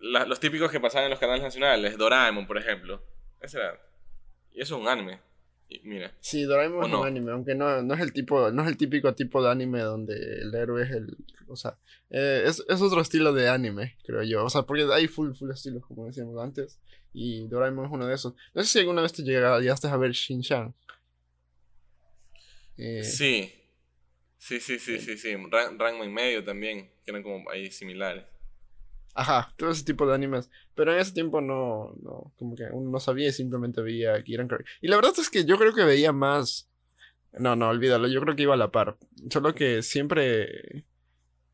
los 0.00 0.40
típicos 0.40 0.70
que 0.70 0.80
pasaban 0.80 1.04
en 1.04 1.10
los 1.10 1.20
canales 1.20 1.42
nacionales. 1.42 1.96
Doraemon, 1.96 2.46
por 2.46 2.58
ejemplo. 2.58 3.02
Ese 3.40 3.58
era. 3.58 3.80
Y 4.52 4.60
eso 4.60 4.76
es 4.76 4.82
un 4.82 4.88
anime. 4.88 5.20
mira. 5.84 6.12
Sí, 6.20 6.42
Doraemon 6.44 6.86
es 6.86 6.94
un 6.94 7.06
anime, 7.06 7.32
aunque 7.32 7.54
no, 7.54 7.82
no, 7.82 7.94
es 7.94 8.00
el 8.00 8.12
tipo, 8.12 8.50
no 8.50 8.62
es 8.62 8.68
el 8.68 8.76
típico 8.76 9.14
tipo 9.14 9.42
de 9.42 9.50
anime 9.50 9.80
donde 9.80 10.14
el 10.14 10.54
héroe 10.54 10.82
es 10.82 10.90
el. 10.90 11.16
O 11.48 11.56
sea, 11.56 11.78
eh, 12.10 12.44
es, 12.46 12.64
es, 12.68 12.80
otro 12.80 13.00
estilo 13.00 13.32
de 13.32 13.48
anime, 13.48 13.96
creo 14.04 14.22
yo. 14.22 14.44
O 14.44 14.50
sea, 14.50 14.62
porque 14.62 14.86
hay 14.92 15.08
full, 15.08 15.32
full 15.32 15.50
estilos, 15.50 15.84
como 15.86 16.06
decíamos 16.06 16.42
antes. 16.42 16.78
Y 17.14 17.46
Doraemon 17.46 17.86
es 17.86 17.92
uno 17.92 18.06
de 18.06 18.14
esos. 18.14 18.34
No 18.54 18.62
sé 18.62 18.68
si 18.68 18.78
alguna 18.80 19.02
vez 19.02 19.12
te 19.12 19.22
llegaste 19.22 19.86
a 19.86 19.96
ver 19.96 20.12
Shin-Chan. 20.12 20.74
Eh, 22.78 23.02
sí. 24.42 24.60
Sí, 24.60 24.78
sí, 24.78 24.98
sí, 24.98 24.98
sí, 24.98 25.18
sí. 25.18 25.36
Rango 25.78 26.04
y 26.04 26.08
medio 26.08 26.44
también, 26.44 26.90
que 27.04 27.10
eran 27.10 27.22
como 27.22 27.48
ahí 27.50 27.70
similares. 27.70 28.24
Ajá, 29.14 29.52
todo 29.56 29.70
ese 29.70 29.84
tipo 29.84 30.06
de 30.06 30.14
animes. 30.14 30.50
Pero 30.74 30.92
en 30.92 30.98
ese 30.98 31.12
tiempo 31.12 31.40
no, 31.40 31.94
no, 32.02 32.32
como 32.36 32.54
que 32.54 32.64
uno 32.72 32.90
no 32.90 33.00
sabía 33.00 33.28
y 33.28 33.32
simplemente 33.32 33.82
veía 33.82 34.22
que 34.22 34.34
eran 34.34 34.48
Y 34.80 34.88
la 34.88 34.96
verdad 34.96 35.12
es 35.18 35.28
que 35.28 35.44
yo 35.44 35.58
creo 35.58 35.74
que 35.74 35.84
veía 35.84 36.12
más. 36.12 36.70
No, 37.32 37.56
no, 37.56 37.68
olvídalo, 37.68 38.08
yo 38.08 38.20
creo 38.20 38.36
que 38.36 38.42
iba 38.42 38.54
a 38.54 38.58
la 38.58 38.70
par. 38.70 38.96
Solo 39.30 39.54
que 39.54 39.82
siempre. 39.82 40.84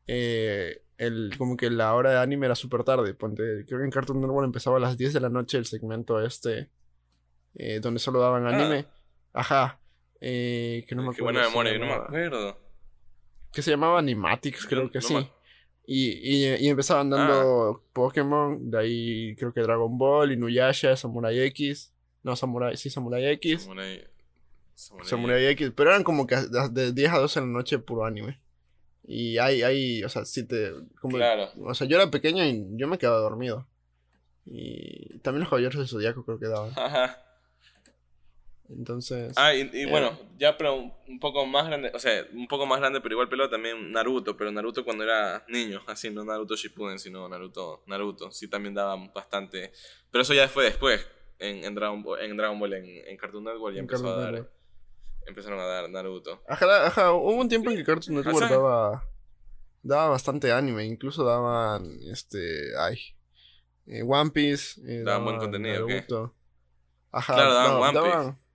Eh, 0.07 0.81
el, 0.97 1.35
como 1.37 1.55
que 1.55 1.69
la 1.69 1.93
hora 1.93 2.11
de 2.11 2.19
anime 2.19 2.45
era 2.45 2.55
súper 2.55 2.83
tarde. 2.83 3.13
Ponte, 3.13 3.65
creo 3.67 3.79
que 3.79 3.85
en 3.85 3.91
Cartoon 3.91 4.21
Network 4.21 4.45
empezaba 4.45 4.77
a 4.77 4.81
las 4.81 4.97
10 4.97 5.13
de 5.13 5.19
la 5.19 5.29
noche 5.29 5.57
el 5.57 5.65
segmento 5.65 6.21
este. 6.21 6.69
Eh, 7.55 7.79
donde 7.81 7.99
solo 7.99 8.19
daban 8.19 8.45
ah. 8.45 8.49
anime. 8.49 8.85
Ajá. 9.33 9.79
Eh, 10.21 10.85
que 10.87 10.95
no 10.95 11.03
me 11.03 11.09
acuerdo. 11.09 11.17
Qué 11.17 11.23
buena 11.23 11.47
memoria, 11.47 11.77
no 11.77 11.85
me 11.85 11.93
acuerdo. 11.93 12.68
Que 13.51 13.61
se 13.61 13.71
llamaba 13.71 13.99
Animatics, 13.99 14.65
creo 14.65 14.91
que 14.91 15.01
sí. 15.01 15.15
Y, 15.85 16.45
y, 16.45 16.67
empezaban 16.67 17.09
dando 17.09 17.71
ah. 17.71 17.81
Pokémon, 17.93 18.69
de 18.69 18.77
ahí 18.77 19.35
creo 19.37 19.51
que 19.51 19.61
Dragon 19.61 19.97
Ball, 19.97 20.33
Inuyasha, 20.33 20.95
Samurai 20.95 21.39
X. 21.47 21.93
No, 22.21 22.35
Samurai, 22.35 22.77
sí, 22.77 22.91
Samurai 22.91 23.25
X. 23.25 23.63
Samurai, 23.63 24.07
Samurai, 24.75 25.45
X. 25.47 25.71
Pero 25.75 25.89
eran 25.89 26.03
como 26.03 26.27
que 26.27 26.35
de 26.35 26.93
10 26.93 27.11
a 27.11 27.17
12 27.17 27.39
de 27.39 27.45
la 27.47 27.51
noche 27.51 27.79
puro 27.79 28.05
anime. 28.05 28.39
Y 29.03 29.39
hay, 29.39 29.63
hay, 29.63 30.03
o 30.03 30.09
sea, 30.09 30.25
si 30.25 30.45
te... 30.45 30.71
Como, 31.01 31.17
claro. 31.17 31.49
O 31.63 31.73
sea, 31.73 31.87
yo 31.87 31.97
era 31.97 32.11
pequeño 32.11 32.45
y 32.45 32.67
yo 32.77 32.87
me 32.87 32.99
quedaba 32.99 33.17
dormido. 33.17 33.67
Y 34.45 35.17
también 35.19 35.41
los 35.41 35.49
caballeros 35.49 35.77
del 35.77 35.87
zodiaco 35.87 36.23
creo 36.23 36.39
que 36.39 36.47
daban. 36.47 36.71
Ajá. 36.75 37.17
Entonces. 38.69 39.33
Ah, 39.35 39.53
y, 39.53 39.61
eh, 39.73 39.87
bueno, 39.89 40.17
ya 40.37 40.55
pero 40.55 40.75
un, 41.07 41.19
poco 41.19 41.45
más 41.45 41.65
grande, 41.65 41.91
o 41.93 41.99
sea, 41.99 42.25
un 42.33 42.47
poco 42.47 42.67
más 42.67 42.79
grande, 42.79 43.01
pero 43.01 43.15
igual 43.15 43.27
pelo 43.27 43.49
también 43.49 43.91
Naruto, 43.91 44.37
pero 44.37 44.51
Naruto 44.51 44.85
cuando 44.85 45.03
era 45.03 45.43
niño, 45.47 45.81
así, 45.87 46.09
no 46.09 46.23
Naruto 46.23 46.55
Shippuden, 46.55 46.99
sino 46.99 47.27
Naruto, 47.27 47.83
Naruto, 47.87 48.31
sí 48.31 48.47
también 48.47 48.75
daba 48.75 48.95
bastante. 49.13 49.71
Pero 50.11 50.21
eso 50.21 50.33
ya 50.33 50.47
fue 50.47 50.65
después, 50.65 51.05
en, 51.39 51.63
en 51.63 51.73
Dragon 51.73 52.03
Ball, 52.03 52.21
en, 52.21 52.37
Dragon 52.37 52.59
Ball, 52.59 52.73
en, 52.73 53.17
Cartoon 53.17 53.43
Network 53.43 53.75
ya 53.75 53.81
empezó 53.81 54.07
a 54.07 54.19
dar. 54.19 54.49
Empezaron 55.25 55.59
a 55.59 55.65
dar 55.65 55.89
Naruto. 55.89 56.41
Ajá, 56.47 56.87
ajá, 56.87 57.11
hubo 57.11 57.35
un 57.35 57.49
tiempo 57.49 57.71
en 57.71 57.77
que 57.77 57.83
Cartoon 57.83 58.17
Network 58.17 58.49
daba, 58.49 59.03
daba 59.81 60.09
bastante 60.09 60.51
anime, 60.51 60.85
incluso 60.85 61.23
daban, 61.23 61.99
este, 62.11 62.75
ay, 62.77 62.99
eh, 63.87 64.03
One 64.03 64.29
Piece. 64.29 64.79
Eh, 64.85 65.03
daban, 65.03 65.25
buen 65.25 65.37
contenido, 65.37 65.87
Naruto. 65.87 66.35
Ajá, 67.11 67.33
claro, 67.33 67.53
daban 67.53 67.95
One 67.95 68.11
Piece. 68.11 68.48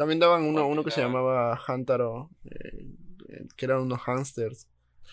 También 0.00 0.18
daban 0.18 0.44
uno, 0.44 0.66
uno 0.66 0.82
que 0.82 0.90
se 0.90 1.02
llamaba 1.02 1.62
Hantaro, 1.66 2.30
eh, 2.46 2.86
que 3.54 3.66
eran 3.66 3.82
unos 3.82 4.00
hamsters. 4.00 4.66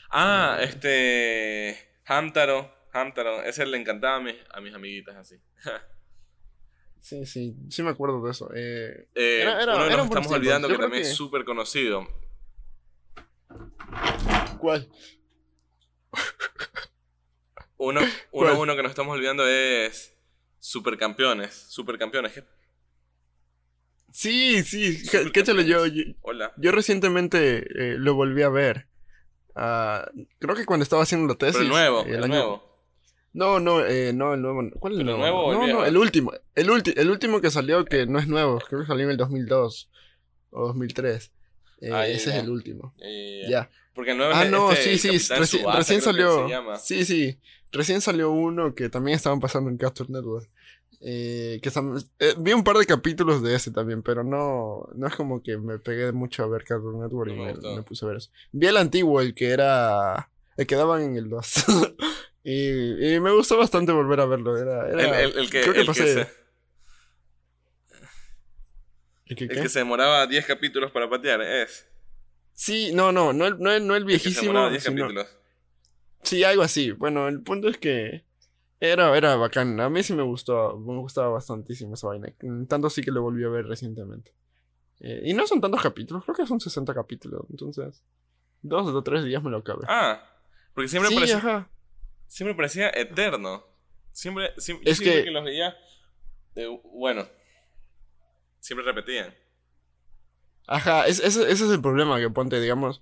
Ah, 0.09 0.59
este. 0.61 1.77
Hamtaro, 2.05 2.73
Hamtaro. 2.93 3.43
Ese 3.43 3.65
le 3.65 3.75
encantaba 3.75 4.15
a 4.15 4.19
mis, 4.21 4.35
a 4.49 4.61
mis 4.61 4.73
amiguitas 4.73 5.17
así. 5.17 5.35
sí, 7.01 7.25
sí, 7.25 7.57
sí 7.69 7.83
me 7.83 7.89
acuerdo 7.89 8.23
de 8.23 8.31
eso. 8.31 8.49
Eh, 8.55 9.09
eh 9.13 9.39
era, 9.41 9.61
era, 9.61 9.75
uno 9.75 9.97
los 9.97 10.05
estamos 10.05 10.31
olvidando 10.31 10.69
que 10.69 10.77
también 10.77 11.03
es 11.03 11.13
súper 11.13 11.43
conocido. 11.43 12.07
¿Cuál? 14.57 14.87
Uno, 17.75 17.99
uno, 18.31 18.57
uno 18.57 18.75
que 18.77 18.83
nos 18.83 18.91
estamos 18.91 19.13
olvidando 19.13 19.45
es 19.45 20.17
Supercampeones. 20.59 21.53
Supercampeones. 21.53 22.41
Sí, 24.17 24.63
sí, 24.63 25.03
cáchalo 25.31 25.61
yo, 25.61 25.85
yo. 25.85 26.03
Hola. 26.21 26.51
Yo 26.57 26.71
recientemente 26.71 27.57
eh, 27.59 27.97
lo 27.99 28.15
volví 28.15 28.41
a 28.41 28.49
ver. 28.49 28.87
Uh, 29.55 30.25
creo 30.39 30.55
que 30.55 30.65
cuando 30.65 30.81
estaba 30.81 31.03
haciendo 31.03 31.27
la 31.27 31.35
tesis. 31.37 31.61
el 31.61 31.69
nuevo, 31.69 32.03
el, 32.03 32.23
año... 32.23 32.27
nuevo. 32.27 32.81
No, 33.33 33.59
no, 33.59 33.85
eh, 33.85 34.13
no, 34.13 34.33
el 34.33 34.41
nuevo. 34.41 34.71
¿Cuál 34.79 34.93
es 34.93 34.99
el 35.01 35.05
nuevo? 35.05 35.19
nuevo 35.19 35.53
no, 35.53 35.67
no, 35.67 35.85
el 35.85 35.95
último. 35.97 36.31
El, 36.55 36.67
el 36.95 37.09
último 37.11 37.41
que 37.41 37.51
salió, 37.51 37.85
que 37.85 38.07
no 38.07 38.17
es 38.17 38.27
nuevo, 38.27 38.57
creo 38.57 38.81
que 38.81 38.87
salió 38.87 39.05
en 39.05 39.11
el 39.11 39.17
2002 39.17 39.91
o 40.49 40.65
2003. 40.65 41.31
Eh, 41.81 41.91
ah, 41.93 42.07
ese 42.07 42.31
es 42.31 42.37
el 42.37 42.49
último. 42.49 42.95
Ya. 43.47 43.69
Porque 43.93 44.11
el 44.11 44.17
nuevo 44.17 44.33
ah, 44.33 44.45
no, 44.45 44.71
este 44.71 44.97
sí, 44.97 45.19
sí, 45.19 45.31
recién 45.75 46.01
salió. 46.01 46.47
Sí, 46.79 47.05
sí. 47.05 47.37
Recién 47.71 48.01
salió 48.01 48.31
uno 48.31 48.73
que 48.73 48.89
también 48.89 49.15
estaban 49.15 49.39
pasando 49.39 49.69
en 49.69 49.77
Castor 49.77 50.09
Network. 50.09 50.49
Eh, 50.99 51.59
que 51.61 51.69
eh, 52.19 52.33
vi 52.39 52.53
un 52.53 52.63
par 52.63 52.75
de 52.77 52.85
capítulos 52.85 53.43
de 53.43 53.55
ese 53.55 53.69
también, 53.71 54.01
pero 54.01 54.23
no, 54.23 54.89
no 54.95 55.07
es 55.07 55.15
como 55.15 55.43
que 55.43 55.57
me 55.57 55.77
pegué 55.77 56.11
mucho 56.11 56.43
a 56.43 56.47
ver 56.47 56.63
Cartoon 56.63 57.01
Network 57.01 57.31
y 57.31 57.35
me, 57.35 57.83
puse 57.83 58.03
a 58.03 58.07
ver 58.07 58.17
eso. 58.17 58.31
Vi 58.51 58.65
el 58.67 58.77
antiguo, 58.77 59.21
el 59.21 59.35
que 59.35 59.49
era. 59.49 60.31
El 60.55 60.65
que 60.65 60.75
daban 60.75 61.03
en 61.03 61.15
el 61.17 61.29
2. 61.29 61.65
y, 62.43 63.13
y, 63.13 63.19
me 63.19 63.31
gustó 63.31 63.57
bastante 63.57 63.91
volver 63.91 64.19
a 64.21 64.25
verlo. 64.25 64.57
Era, 64.57 64.89
el, 65.21 65.49
que, 65.51 65.61
el 65.61 65.85
que 69.49 69.69
se 69.69 69.79
demoraba 69.79 70.25
10 70.25 70.45
capítulos 70.45 70.91
para 70.91 71.07
patear, 71.07 71.41
es. 71.41 71.85
Sí, 72.53 72.91
no, 72.91 73.11
no, 73.11 73.33
no 73.33 73.45
el, 73.45 73.59
no 73.59 73.71
el, 73.71 73.85
no 73.85 73.95
el 73.95 74.03
viejísimo. 74.03 74.67
10 74.71 74.83
capítulos. 74.83 75.27
Sí, 76.23 76.43
algo 76.43 76.63
así. 76.63 76.91
Bueno, 76.91 77.27
el 77.27 77.43
punto 77.43 77.67
es 77.67 77.77
que 77.77 78.26
era, 78.79 79.15
era 79.17 79.35
bacán. 79.35 79.79
A 79.79 79.89
mí 79.89 80.03
sí 80.03 80.13
me 80.13 80.23
gustó. 80.23 80.77
Me 80.77 80.97
gustaba 80.97 81.29
bastantísimo 81.29 81.95
esa 81.95 82.07
vaina. 82.07 82.31
Tanto 82.67 82.89
sí 82.89 83.01
que 83.01 83.11
lo 83.11 83.21
volví 83.21 83.43
a 83.43 83.49
ver 83.49 83.65
recientemente. 83.65 84.33
Eh, 84.99 85.21
y 85.25 85.33
no 85.33 85.47
son 85.47 85.61
tantos 85.61 85.81
capítulos. 85.81 86.23
Creo 86.23 86.35
que 86.35 86.47
son 86.47 86.59
60 86.59 86.93
capítulos. 86.93 87.45
Entonces, 87.49 88.03
dos 88.61 88.87
o 88.87 89.03
tres 89.03 89.23
días 89.23 89.41
me 89.41 89.49
lo 89.49 89.57
acabé. 89.57 89.85
Ah, 89.87 90.23
porque 90.73 90.87
siempre 90.87 91.13
parecía. 91.13 91.69
Siempre 92.27 92.55
parecía 92.55 92.89
eterno. 92.89 93.63
Siempre, 94.11 94.51
siempre, 94.57 94.91
es 94.91 94.99
que... 94.99 95.25
los 95.31 95.43
veía. 95.43 95.75
bueno. 96.93 97.27
Siempre 98.59 98.85
repetían. 98.85 99.33
Ajá, 100.67 101.07
ese 101.07 101.25
es 101.25 101.61
el 101.61 101.81
problema 101.81 102.19
que 102.19 102.29
ponte, 102.29 102.59
digamos. 102.59 103.01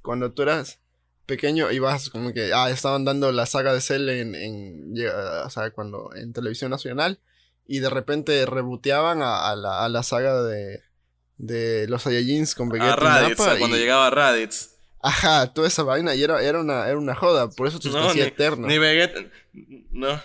Cuando 0.00 0.32
tú 0.32 0.42
eras 0.42 0.81
pequeño 1.26 1.70
ibas 1.70 2.10
como 2.10 2.32
que, 2.32 2.52
ah, 2.52 2.70
estaban 2.70 3.04
dando 3.04 3.32
la 3.32 3.46
saga 3.46 3.72
de 3.72 3.80
Cell 3.80 4.08
en, 4.08 4.34
en 4.34 4.94
o 5.44 5.50
sea, 5.50 5.70
cuando, 5.70 6.10
en 6.14 6.32
televisión 6.32 6.70
nacional 6.70 7.20
y 7.66 7.78
de 7.78 7.90
repente 7.90 8.44
reboteaban 8.46 9.22
a, 9.22 9.54
la, 9.56 9.84
a 9.84 9.88
la, 9.88 10.02
saga 10.02 10.42
de, 10.42 10.82
de 11.38 11.86
los 11.88 12.02
Saiyajins 12.02 12.54
con 12.54 12.68
Vegeta 12.68 12.94
a 12.94 12.96
Raditz, 12.96 13.36
cuando 13.36 13.76
llegaba 13.76 14.10
Raditz. 14.10 14.70
Ajá, 15.00 15.52
toda 15.52 15.68
esa 15.68 15.82
vaina 15.82 16.14
y 16.14 16.22
era, 16.22 16.42
era, 16.42 16.60
una, 16.60 16.86
era 16.86 16.98
una 16.98 17.14
joda, 17.14 17.50
por 17.50 17.66
eso 17.66 17.78
te 17.78 17.88
no, 17.88 18.08
hacía 18.08 18.26
eterno. 18.26 18.66
Ni 18.66 18.78
Vegeta, 18.78 19.20
no. 19.90 20.20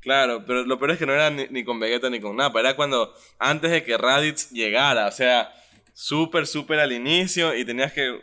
Claro, 0.00 0.44
pero 0.46 0.64
lo 0.64 0.78
peor 0.78 0.92
es 0.92 0.98
que 0.98 1.06
no 1.06 1.14
era 1.14 1.30
ni, 1.30 1.46
ni 1.48 1.64
con 1.64 1.80
Vegeta 1.80 2.10
ni 2.10 2.20
con 2.20 2.36
Nappa, 2.36 2.60
era 2.60 2.76
cuando, 2.76 3.12
antes 3.38 3.70
de 3.70 3.84
que 3.84 3.96
Raditz 3.96 4.50
llegara, 4.50 5.06
o 5.06 5.12
sea, 5.12 5.52
súper, 5.94 6.46
súper 6.46 6.78
al 6.78 6.92
inicio 6.92 7.54
y 7.54 7.64
tenías 7.64 7.92
que 7.92 8.20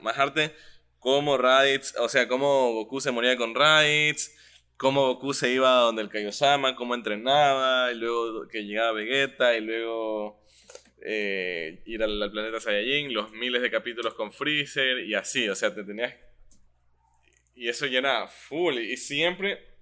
majarte 0.00 0.54
cómo 0.98 1.38
Raditz, 1.38 1.94
o 1.98 2.08
sea, 2.08 2.26
cómo 2.26 2.72
Goku 2.72 3.00
se 3.00 3.12
moría 3.12 3.36
con 3.36 3.54
Raditz, 3.54 4.34
cómo 4.76 5.06
Goku 5.14 5.34
se 5.34 5.52
iba 5.52 5.70
donde 5.70 6.02
el 6.02 6.08
Kaiosama, 6.08 6.74
cómo 6.74 6.94
entrenaba, 6.94 7.92
y 7.92 7.94
luego 7.94 8.48
que 8.48 8.64
llegaba 8.64 8.92
Vegeta, 8.92 9.56
y 9.56 9.60
luego 9.60 10.44
eh, 11.02 11.82
ir 11.86 12.02
al, 12.02 12.30
planeta 12.30 12.60
Saiyajin, 12.60 13.14
los 13.14 13.30
miles 13.32 13.62
de 13.62 13.70
capítulos 13.70 14.14
con 14.14 14.32
Freezer, 14.32 15.00
y 15.00 15.14
así, 15.14 15.48
o 15.48 15.54
sea, 15.54 15.74
te 15.74 15.84
tenías... 15.84 16.14
Y 17.54 17.68
eso 17.68 17.86
llena 17.86 18.26
full, 18.26 18.76
y 18.76 18.96
siempre 18.98 19.78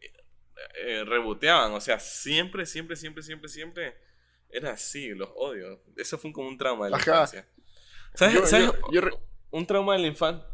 eh, 0.77 1.05
reboteaban, 1.05 1.73
o 1.73 1.81
sea, 1.81 1.99
siempre, 1.99 2.67
siempre, 2.67 2.97
siempre, 2.97 3.23
siempre, 3.23 3.49
siempre 3.49 3.95
era 4.51 4.71
así, 4.73 5.09
los 5.09 5.31
odio. 5.35 5.83
Eso 5.97 6.17
fue 6.17 6.33
como 6.33 6.49
un 6.49 6.57
trauma 6.57 6.85
de 6.85 6.93
la 6.93 6.99
infancia. 6.99 7.49
¿Sabes? 8.15 8.53
un 9.51 9.67
trauma 9.67 9.95
de 9.95 10.01
la 10.01 10.07
infancia. 10.07 10.47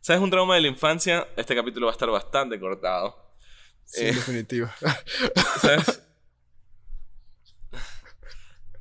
¿Sabes 0.00 0.22
un 0.22 0.30
trauma 0.30 0.54
de 0.54 0.62
la 0.62 0.68
infancia? 0.68 1.28
Este 1.36 1.54
capítulo 1.54 1.86
va 1.86 1.92
a 1.92 1.94
estar 1.94 2.10
bastante 2.10 2.58
cortado. 2.58 3.16
Sí, 3.84 4.06
eh, 4.06 4.12
definitiva. 4.12 4.74
¿Sabes? 5.60 6.02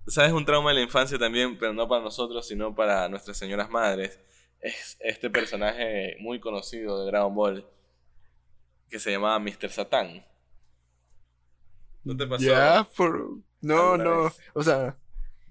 ¿Sabes 0.07 0.33
un 0.33 0.45
trauma 0.45 0.71
de 0.71 0.75
la 0.75 0.81
infancia 0.81 1.17
también, 1.17 1.57
pero 1.57 1.73
no 1.73 1.87
para 1.87 2.03
nosotros, 2.03 2.45
sino 2.45 2.75
para 2.75 3.07
nuestras 3.07 3.37
señoras 3.37 3.69
madres? 3.69 4.19
Es 4.59 4.97
este 4.99 5.29
personaje 5.29 6.17
muy 6.19 6.39
conocido 6.39 6.99
de 6.99 7.11
Dragon 7.11 7.33
Ball 7.33 7.65
que 8.89 8.99
se 8.99 9.11
llamaba 9.11 9.39
Mr. 9.39 9.69
Satan. 9.69 10.25
¿No 12.03 12.15
te 12.15 12.27
pasó? 12.27 12.43
Ya, 12.43 12.87
por... 12.95 13.37
No, 13.61 13.97
no. 13.97 14.31
O 14.53 14.61
sea, 14.61 14.97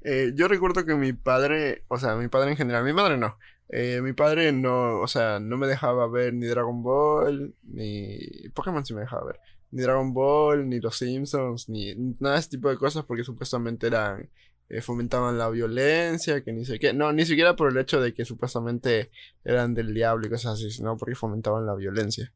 eh, 0.05 0.33
yo 0.35 0.49
recuerdo 0.49 0.85
que 0.85 0.95
mi 0.95 1.13
padre, 1.13 1.85
o 1.89 1.99
sea, 1.99 2.17
mi 2.17 2.29
padre 2.29 2.51
en 2.51 2.57
general, 2.57 2.85
mi 2.85 2.93
madre 2.93 3.17
no. 3.17 3.39
Eh, 3.69 4.01
mi 4.03 4.13
padre 4.13 4.53
no, 4.53 5.01
o 5.01 5.07
sea, 5.07 5.41
no 5.41 5.57
me 5.57 5.67
dejaba 5.67 6.07
ver 6.09 6.35
ni 6.35 6.47
Dragon 6.47 6.83
Ball, 6.83 7.55
ni 7.63 8.19
Pokémon 8.55 8.85
sí 8.85 8.95
me 8.95 9.03
dejaba 9.03 9.27
ver. 9.27 9.41
Ni 9.71 9.83
Dragon 9.83 10.13
Ball, 10.13 10.69
ni 10.69 10.81
Los 10.81 10.99
Simpsons, 10.99 11.69
ni 11.69 11.95
nada 12.21 12.35
de 12.35 12.41
ese 12.41 12.51
tipo 12.51 12.69
de 12.69 12.77
cosas 12.77 13.05
porque 13.05 13.25
supuestamente 13.25 13.87
eran, 13.87 14.29
eh, 14.69 14.83
fomentaban 14.83 15.39
la 15.39 15.49
violencia, 15.49 16.43
que 16.45 16.53
ni 16.53 16.65
sé 16.65 16.79
qué. 16.79 16.93
No, 16.93 17.13
ni 17.13 17.25
siquiera 17.25 17.57
por 17.57 17.71
el 17.71 17.79
hecho 17.79 18.01
de 18.01 18.13
que 18.13 18.25
supuestamente 18.25 19.11
eran 19.45 19.73
del 19.73 19.95
diablo 19.95 20.27
y 20.27 20.31
cosas 20.31 20.55
así, 20.55 20.71
sino 20.71 20.97
porque 20.97 21.15
fomentaban 21.15 21.65
la 21.65 21.75
violencia. 21.75 22.33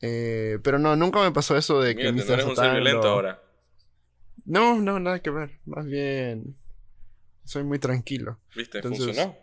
pero 0.00 0.78
no, 0.78 0.96
nunca 0.96 1.22
me 1.22 1.30
pasó 1.30 1.56
eso 1.56 1.80
de 1.80 1.94
que... 1.94 2.12
no 2.12 2.22
eres 2.22 2.44
un 2.46 2.56
ser 2.56 2.72
violento 2.72 3.08
ahora. 3.08 3.40
No, 4.44 4.80
no, 4.80 4.98
nada 4.98 5.20
que 5.20 5.30
ver. 5.30 5.60
Más 5.64 5.86
bien 5.86 6.56
soy 7.44 7.64
muy 7.64 7.78
tranquilo. 7.78 8.38
¿Viste? 8.54 8.82
¿Funcionó? 8.82 9.36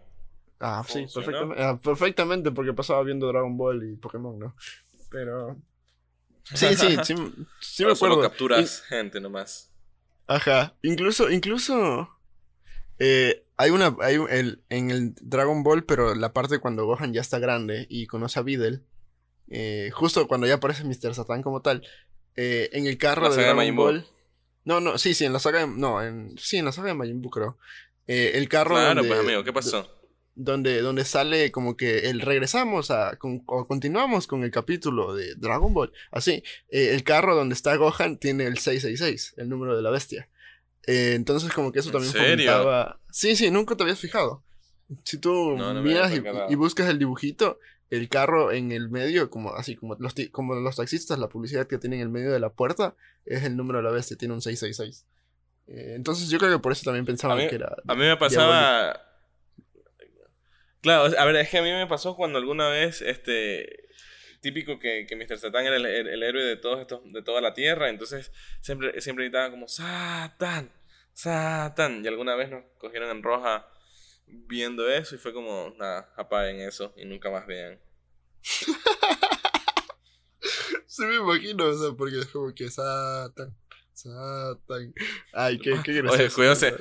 Ah, 0.59 0.83
sí, 0.87 1.05
perfectamente, 1.13 1.63
ah, 1.63 1.79
perfectamente, 1.81 2.51
porque 2.51 2.73
pasaba 2.73 3.01
viendo 3.03 3.27
Dragon 3.27 3.57
Ball 3.57 3.83
y 3.83 3.95
Pokémon, 3.95 4.37
¿no? 4.37 4.55
Pero... 5.09 5.59
Sí, 6.43 6.67
sí, 6.75 6.97
sí, 7.03 7.15
sí 7.59 7.85
me 7.85 7.93
acuerdo. 7.93 8.21
capturas 8.21 8.81
gente 8.81 9.19
nomás. 9.19 9.71
Ajá, 10.27 10.75
incluso, 10.81 11.29
incluso... 11.31 12.09
Eh, 12.99 13.43
hay 13.57 13.71
una, 13.71 13.95
hay 14.01 14.15
el, 14.29 14.61
en 14.69 14.91
el 14.91 15.15
Dragon 15.21 15.63
Ball, 15.63 15.83
pero 15.83 16.13
la 16.13 16.33
parte 16.33 16.59
cuando 16.59 16.85
Gohan 16.85 17.13
ya 17.13 17.21
está 17.21 17.39
grande 17.39 17.87
y 17.89 18.05
conoce 18.05 18.39
a 18.39 18.43
Videl, 18.43 18.83
eh, 19.49 19.89
justo 19.91 20.27
cuando 20.27 20.45
ya 20.45 20.55
aparece 20.55 20.83
Mr. 20.83 21.15
Satan 21.15 21.41
como 21.41 21.63
tal, 21.63 21.81
eh, 22.35 22.69
en 22.73 22.85
el 22.85 22.97
carro 22.97 23.33
de 23.33 23.41
Dragon 23.41 23.75
Ball... 23.75 24.07
No, 24.63 24.79
no, 24.79 24.97
sí, 24.97 25.13
sí, 25.13 25.25
en 25.25 25.33
la 25.33 25.39
saga 25.39 25.61
de, 25.61 25.67
no, 25.67 26.03
en, 26.03 26.37
sí, 26.37 26.57
en 26.57 26.65
la 26.65 26.71
saga 26.71 26.89
de 26.89 26.93
Majin 26.93 27.21
Buu 27.21 27.31
creo. 27.31 27.57
Eh, 28.11 28.37
el 28.37 28.49
carro. 28.49 28.75
Claro, 28.75 29.05
pues 29.05 29.19
amigo, 29.19 29.41
¿qué 29.45 29.53
pasó? 29.53 29.87
Donde, 30.35 30.81
donde 30.81 31.05
sale 31.05 31.49
como 31.49 31.77
que 31.77 32.09
el 32.09 32.19
regresamos 32.19 32.91
a, 32.91 33.17
o 33.45 33.65
continuamos 33.65 34.27
con 34.27 34.43
el 34.43 34.51
capítulo 34.51 35.15
de 35.15 35.35
Dragon 35.35 35.73
Ball. 35.73 35.93
Así, 36.11 36.43
eh, 36.69 36.91
el 36.93 37.03
carro 37.03 37.35
donde 37.35 37.53
está 37.53 37.73
Gohan 37.77 38.17
tiene 38.17 38.47
el 38.47 38.57
666, 38.57 39.35
el 39.37 39.47
número 39.47 39.77
de 39.77 39.81
la 39.81 39.91
bestia. 39.91 40.27
Eh, 40.87 41.13
entonces 41.15 41.53
como 41.53 41.71
que 41.71 41.79
eso 41.79 41.91
también 41.91 42.11
fomentaba... 42.11 42.99
Sí, 43.11 43.37
sí, 43.37 43.49
nunca 43.49 43.77
te 43.77 43.83
habías 43.83 43.99
fijado. 43.99 44.43
Si 45.05 45.17
tú 45.17 45.57
miras 45.81 46.11
y, 46.49 46.55
buscas 46.55 46.89
el 46.89 46.99
dibujito, 46.99 47.59
el 47.89 48.09
carro 48.09 48.51
en 48.51 48.73
el 48.73 48.89
medio, 48.89 49.29
como 49.29 49.53
así 49.53 49.77
como 49.77 49.95
los, 49.99 50.15
como 50.31 50.55
los 50.55 50.75
taxistas, 50.75 51.17
la 51.17 51.29
publicidad 51.29 51.65
que 51.65 51.77
tienen 51.77 51.99
en 51.99 52.07
el 52.07 52.11
medio 52.11 52.31
de 52.31 52.41
la 52.41 52.51
puerta, 52.51 52.95
es 53.25 53.43
el 53.43 53.55
número 53.55 53.77
de 53.79 53.83
la 53.83 53.91
bestia, 53.91 54.17
tiene 54.17 54.33
un 54.33 54.41
666. 54.41 55.05
Eh, 55.67 55.93
entonces 55.95 56.29
yo 56.29 56.37
creo 56.37 56.51
que 56.51 56.59
por 56.59 56.71
eso 56.71 56.83
también 56.83 57.05
pensaba 57.05 57.37
que 57.37 57.55
era... 57.55 57.75
A 57.87 57.95
mí 57.95 58.01
me 58.01 58.17
pasaba... 58.17 59.07
Claro, 60.81 61.15
a 61.17 61.25
ver, 61.25 61.35
es 61.35 61.49
que 61.49 61.59
a 61.59 61.61
mí 61.61 61.71
me 61.71 61.85
pasó 61.85 62.15
cuando 62.15 62.39
alguna 62.39 62.67
vez, 62.67 63.01
este, 63.01 63.87
típico 64.41 64.79
que, 64.79 65.05
que 65.07 65.15
Mr. 65.15 65.37
Satan 65.37 65.65
era 65.65 65.75
el, 65.75 66.23
héroe 66.23 66.43
de 66.43 66.57
todos 66.57 66.81
estos, 66.81 67.01
de 67.05 67.21
toda 67.21 67.39
la 67.39 67.53
tierra, 67.53 67.89
entonces 67.89 68.31
siempre, 68.61 68.99
siempre 68.99 69.25
gritaba 69.25 69.51
como 69.51 69.67
Satan, 69.67 70.71
Satan, 71.13 72.03
y 72.03 72.07
alguna 72.07 72.35
vez 72.35 72.49
nos 72.49 72.63
cogieron 72.79 73.11
en 73.11 73.21
roja 73.21 73.67
viendo 74.25 74.89
eso 74.89 75.15
y 75.15 75.19
fue 75.19 75.33
como, 75.33 75.73
nada, 75.77 76.11
apaguen 76.17 76.59
eso 76.61 76.93
y 76.97 77.05
nunca 77.05 77.29
más 77.29 77.45
vean. 77.45 77.79
Se 80.87 81.05
me 81.05 81.15
imagino, 81.15 81.65
o 81.65 81.73
sea, 81.73 81.91
porque 81.95 82.19
es 82.19 82.27
como 82.27 82.53
que 82.53 82.69
Satan. 82.69 83.55
Satan. 84.01 84.93
Ay, 85.33 85.59
qué, 85.59 85.75
qué 85.83 85.93
gracioso. 85.93 86.23
Oye, 86.23 86.33
cuidado 86.33 86.55
se, 86.55 86.73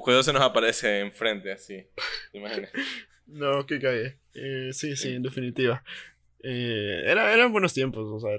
cuidado 0.00 0.22
se 0.22 0.32
nos 0.32 0.42
aparece 0.42 1.00
enfrente, 1.00 1.52
así. 1.52 1.86
¿Te 2.32 2.38
imaginas? 2.38 2.70
no, 3.26 3.66
qué 3.66 3.80
cague. 3.80 4.18
Eh, 4.34 4.70
sí, 4.72 4.96
sí, 4.96 5.10
en 5.12 5.22
definitiva. 5.22 5.82
Eh, 6.40 7.02
era, 7.04 7.34
eran 7.34 7.50
buenos 7.50 7.74
tiempos, 7.74 8.06
o 8.12 8.20
sea, 8.20 8.38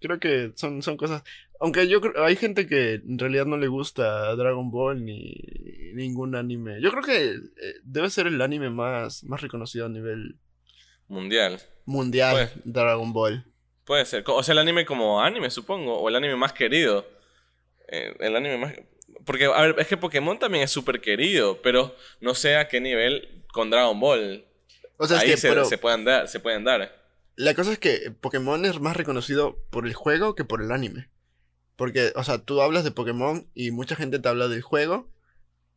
creo 0.00 0.20
que 0.20 0.52
son, 0.54 0.82
son 0.82 0.96
cosas. 0.96 1.24
Aunque 1.58 1.88
yo 1.88 2.00
creo, 2.00 2.24
hay 2.24 2.36
gente 2.36 2.68
que 2.68 2.94
en 2.94 3.18
realidad 3.18 3.44
no 3.44 3.56
le 3.56 3.66
gusta 3.66 4.36
Dragon 4.36 4.70
Ball 4.70 5.04
ni 5.04 5.34
ningún 5.94 6.36
anime. 6.36 6.80
Yo 6.80 6.90
creo 6.92 7.02
que 7.02 7.30
eh, 7.30 7.74
debe 7.82 8.08
ser 8.10 8.28
el 8.28 8.40
anime 8.40 8.70
más, 8.70 9.24
más 9.24 9.40
reconocido 9.40 9.86
a 9.86 9.88
nivel 9.88 10.36
mundial. 11.08 11.60
Mundial, 11.86 12.52
Dragon 12.64 13.12
Ball. 13.12 13.44
Puede 13.84 14.04
ser, 14.04 14.22
o 14.26 14.42
sea, 14.42 14.52
el 14.52 14.58
anime 14.58 14.84
como 14.84 15.20
anime, 15.20 15.50
supongo, 15.50 15.98
o 15.98 16.08
el 16.08 16.14
anime 16.14 16.36
más 16.36 16.52
querido. 16.52 17.17
Eh, 17.88 18.14
el 18.20 18.36
anime 18.36 18.58
más. 18.58 18.74
Porque, 19.24 19.46
a 19.46 19.60
ver, 19.62 19.76
es 19.78 19.86
que 19.86 19.96
Pokémon 19.96 20.38
también 20.38 20.64
es 20.64 20.70
súper 20.70 21.00
querido, 21.00 21.60
pero 21.62 21.94
no 22.20 22.34
sé 22.34 22.56
a 22.56 22.68
qué 22.68 22.80
nivel 22.80 23.44
con 23.52 23.70
Dragon 23.70 23.98
Ball. 23.98 24.44
O 24.96 25.06
sea, 25.06 25.20
Ahí 25.20 25.36
se, 25.36 25.64
se, 25.64 25.78
pueden 25.78 26.04
dar, 26.04 26.28
se 26.28 26.40
pueden 26.40 26.64
dar. 26.64 26.98
La 27.36 27.54
cosa 27.54 27.72
es 27.72 27.78
que 27.78 28.10
Pokémon 28.20 28.64
es 28.64 28.80
más 28.80 28.96
reconocido 28.96 29.64
por 29.70 29.86
el 29.86 29.94
juego 29.94 30.34
que 30.34 30.44
por 30.44 30.62
el 30.62 30.72
anime. 30.72 31.08
Porque, 31.76 32.12
o 32.16 32.24
sea, 32.24 32.38
tú 32.38 32.60
hablas 32.60 32.84
de 32.84 32.90
Pokémon 32.90 33.48
y 33.54 33.70
mucha 33.70 33.94
gente 33.94 34.18
te 34.18 34.28
habla 34.28 34.48
del 34.48 34.62
juego 34.62 35.12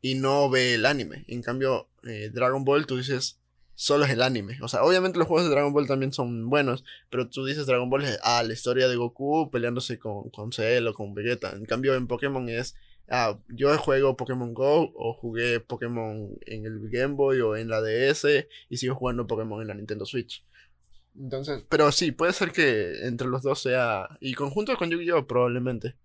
y 0.02 0.16
no 0.16 0.50
ve 0.50 0.74
el 0.74 0.86
anime. 0.86 1.26
En 1.28 1.44
cambio, 1.44 1.90
eh, 2.04 2.32
Dragon 2.34 2.66
Ball, 2.66 2.88
tú 2.88 2.98
dices, 2.98 3.41
solo 3.82 4.06
es 4.06 4.12
el 4.12 4.22
anime. 4.22 4.60
O 4.62 4.68
sea, 4.68 4.84
obviamente 4.84 5.18
los 5.18 5.28
juegos 5.28 5.50
de 5.50 5.56
Dragon 5.56 5.74
Ball 5.74 5.88
también 5.88 6.14
son 6.14 6.52
buenos, 6.52 6.84
pero 7.10 7.28
tú 7.30 7.46
dices 7.46 7.66
Dragon 7.66 7.90
Ball 7.90 8.04
es, 8.04 8.20
ah, 8.22 8.44
la 8.44 8.54
historia 8.54 8.88
de 8.88 8.96
Goku 8.96 9.50
peleándose 9.50 9.98
con, 9.98 10.30
con 10.30 10.54
Cell 10.54 10.86
o 10.86 10.94
con 10.94 11.16
Vegeta. 11.16 11.50
En 11.54 11.66
cambio, 11.66 11.96
en 11.96 12.06
Pokémon 12.06 12.48
es, 12.48 12.76
ah, 13.10 13.40
yo 13.50 13.76
juego 13.80 14.16
Pokémon 14.16 14.54
Go 14.54 14.92
o 14.94 15.14
jugué 15.16 15.62
Pokémon 15.62 16.30
en 16.46 16.66
el 16.68 16.90
Game 16.92 17.16
Boy 17.16 17.42
o 17.42 17.56
en 17.56 17.70
la 17.70 17.82
DS 17.82 18.48
y 18.70 18.78
sigo 18.78 18.94
jugando 18.94 19.26
Pokémon 19.26 19.60
en 19.64 19.70
la 19.70 19.74
Nintendo 19.74 20.06
Switch. 20.06 20.46
Entonces, 21.20 21.64
pero 21.68 21.92
sí, 21.92 22.12
puede 22.12 22.34
ser 22.34 22.52
que 22.52 23.08
entre 23.08 23.30
los 23.30 23.42
dos 23.42 23.64
sea, 23.64 24.16
y 24.20 24.36
conjunto 24.36 24.78
con 24.78 24.92
Yu-Gi-Oh! 24.92 25.26
probablemente, 25.26 25.96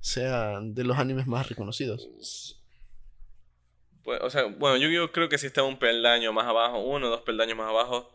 sea 0.00 0.58
de 0.60 0.82
los 0.82 0.98
animes 0.98 1.28
más 1.28 1.48
reconocidos. 1.48 2.60
Pues, 4.06 4.20
o 4.22 4.30
sea, 4.30 4.44
bueno, 4.44 4.78
Yu-Gi-Oh! 4.78 5.12
creo 5.12 5.28
que 5.28 5.36
sí 5.36 5.46
está 5.46 5.62
un 5.62 5.78
peldaño 5.78 6.32
más 6.32 6.46
abajo, 6.46 6.78
uno 6.78 7.08
o 7.08 7.10
dos 7.10 7.20
peldaños 7.20 7.58
más 7.58 7.68
abajo, 7.68 8.10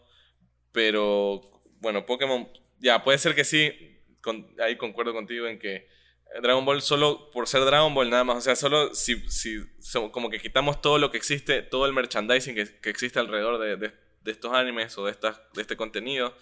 pero 0.71 1.41
bueno, 1.81 2.07
Pokémon, 2.07 2.49
ya, 2.79 3.03
puede 3.03 3.19
ser 3.19 3.35
que 3.35 3.43
sí, 3.43 4.01
ahí 4.59 4.77
concuerdo 4.77 5.13
contigo 5.13 5.47
en 5.47 5.59
que 5.59 5.87
Dragon 6.41 6.65
Ball 6.65 6.81
solo 6.81 7.29
por 7.31 7.47
ser 7.47 7.65
Dragon 7.65 7.93
Ball 7.93 8.09
nada 8.09 8.23
más, 8.23 8.37
o 8.37 8.41
sea, 8.41 8.55
solo 8.55 8.95
si, 8.95 9.17
si 9.29 9.59
como 10.11 10.31
que 10.31 10.39
quitamos 10.39 10.81
todo 10.81 10.97
lo 10.97 11.11
que 11.11 11.17
existe, 11.17 11.61
todo 11.61 11.85
el 11.85 11.93
merchandising 11.93 12.55
que, 12.55 12.89
existe 12.89 13.19
alrededor 13.19 13.59
de, 13.59 13.75
de 13.75 13.93
de 14.23 14.31
estos 14.31 14.53
animes 14.53 14.97
o 14.97 15.05
de, 15.05 15.11
estas, 15.11 15.39
de 15.53 15.61
este 15.61 15.75
contenido, 15.75 16.35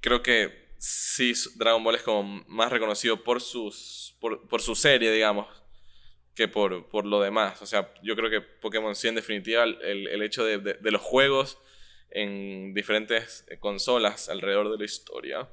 creo 0.00 0.22
que 0.22 0.74
sí 0.78 1.32
Dragon 1.56 1.82
Ball 1.82 1.94
es 1.94 2.02
como 2.02 2.44
más 2.46 2.70
reconocido 2.70 3.22
por, 3.22 3.40
sus, 3.40 4.16
por, 4.20 4.60
su 4.60 4.74
serie, 4.74 5.12
digamos, 5.12 5.46
que 6.34 6.48
por, 6.48 6.88
por, 6.88 7.06
lo 7.06 7.20
demás. 7.20 7.60
O 7.62 7.66
sea, 7.66 7.92
yo 8.02 8.16
creo 8.16 8.30
que 8.30 8.40
Pokémon 8.40 8.94
sí, 8.94 9.08
en 9.08 9.14
definitiva, 9.14 9.64
el, 9.64 10.08
el 10.08 10.22
hecho 10.22 10.44
de, 10.44 10.58
de, 10.58 10.90
los 10.90 11.02
juegos 11.02 11.58
en 12.10 12.74
diferentes 12.74 13.44
consolas 13.60 14.28
alrededor 14.28 14.70
de 14.70 14.78
la 14.78 14.84
historia. 14.84 15.48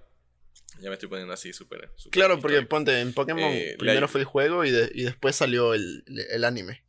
Ya 0.82 0.90
me 0.90 0.94
estoy 0.94 1.10
poniendo 1.10 1.34
así 1.34 1.52
súper. 1.52 1.92
Claro, 2.12 2.40
porque 2.40 2.62
ponte, 2.62 3.02
en 3.02 3.14
Pokémon 3.14 3.52
eh, 3.52 3.76
primero 3.78 4.08
fue 4.08 4.22
el 4.22 4.26
juego 4.26 4.64
y, 4.64 4.70
y 4.70 5.04
después 5.04 5.36
salió 5.36 5.74
el, 5.74 6.04
el 6.30 6.46
anime 6.46 6.84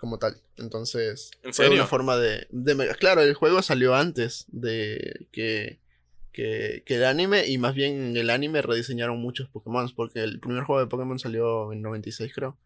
como 0.00 0.18
tal. 0.18 0.40
Entonces, 0.56 1.30
fue 1.52 1.68
una 1.68 1.86
forma 1.86 2.16
de, 2.16 2.48
Claro, 2.98 3.20
el 3.20 3.34
juego 3.34 3.62
salió 3.62 3.94
antes 3.94 4.46
de 4.48 5.26
que, 5.30 5.78
que, 6.32 6.82
el 6.86 7.04
anime, 7.04 7.46
y 7.46 7.58
más 7.58 7.74
bien 7.74 8.02
en 8.02 8.16
el 8.16 8.30
anime 8.30 8.62
rediseñaron 8.62 9.20
muchos 9.20 9.48
Pokémon, 9.50 9.88
porque 9.94 10.20
el 10.20 10.40
primer 10.40 10.64
juego 10.64 10.80
de 10.80 10.86
Pokémon 10.86 11.18
salió 11.18 11.72
en 11.72 11.82
96, 11.82 12.32
creo. 12.34 12.56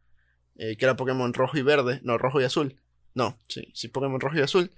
Eh, 0.56 0.76
que 0.76 0.84
era 0.84 0.96
Pokémon 0.96 1.32
rojo 1.34 1.58
y 1.58 1.62
verde, 1.62 2.00
no, 2.02 2.18
rojo 2.18 2.40
y 2.40 2.44
azul. 2.44 2.76
No, 3.14 3.38
sí, 3.48 3.70
sí, 3.74 3.88
Pokémon 3.88 4.20
rojo 4.20 4.38
y 4.38 4.42
azul. 4.42 4.70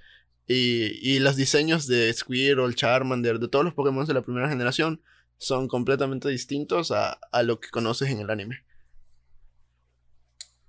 Y, 0.46 0.98
y 1.02 1.18
los 1.18 1.36
diseños 1.36 1.86
de 1.86 2.12
Squirtle, 2.12 2.74
Charmander, 2.74 3.38
de 3.38 3.48
todos 3.48 3.64
los 3.64 3.74
Pokémon 3.74 4.06
de 4.06 4.14
la 4.14 4.22
primera 4.22 4.48
generación 4.48 5.02
son 5.38 5.68
completamente 5.68 6.28
distintos 6.28 6.90
a, 6.92 7.12
a 7.32 7.42
lo 7.42 7.60
que 7.60 7.68
conoces 7.68 8.10
en 8.10 8.20
el 8.20 8.30
anime. 8.30 8.64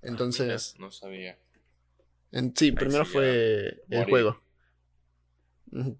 Entonces. 0.01 0.75
no 0.79 0.91
sabía. 0.91 1.37
sí, 2.55 2.71
primero 2.71 3.05
fue 3.05 3.83
el 3.89 4.05
juego. 4.05 4.41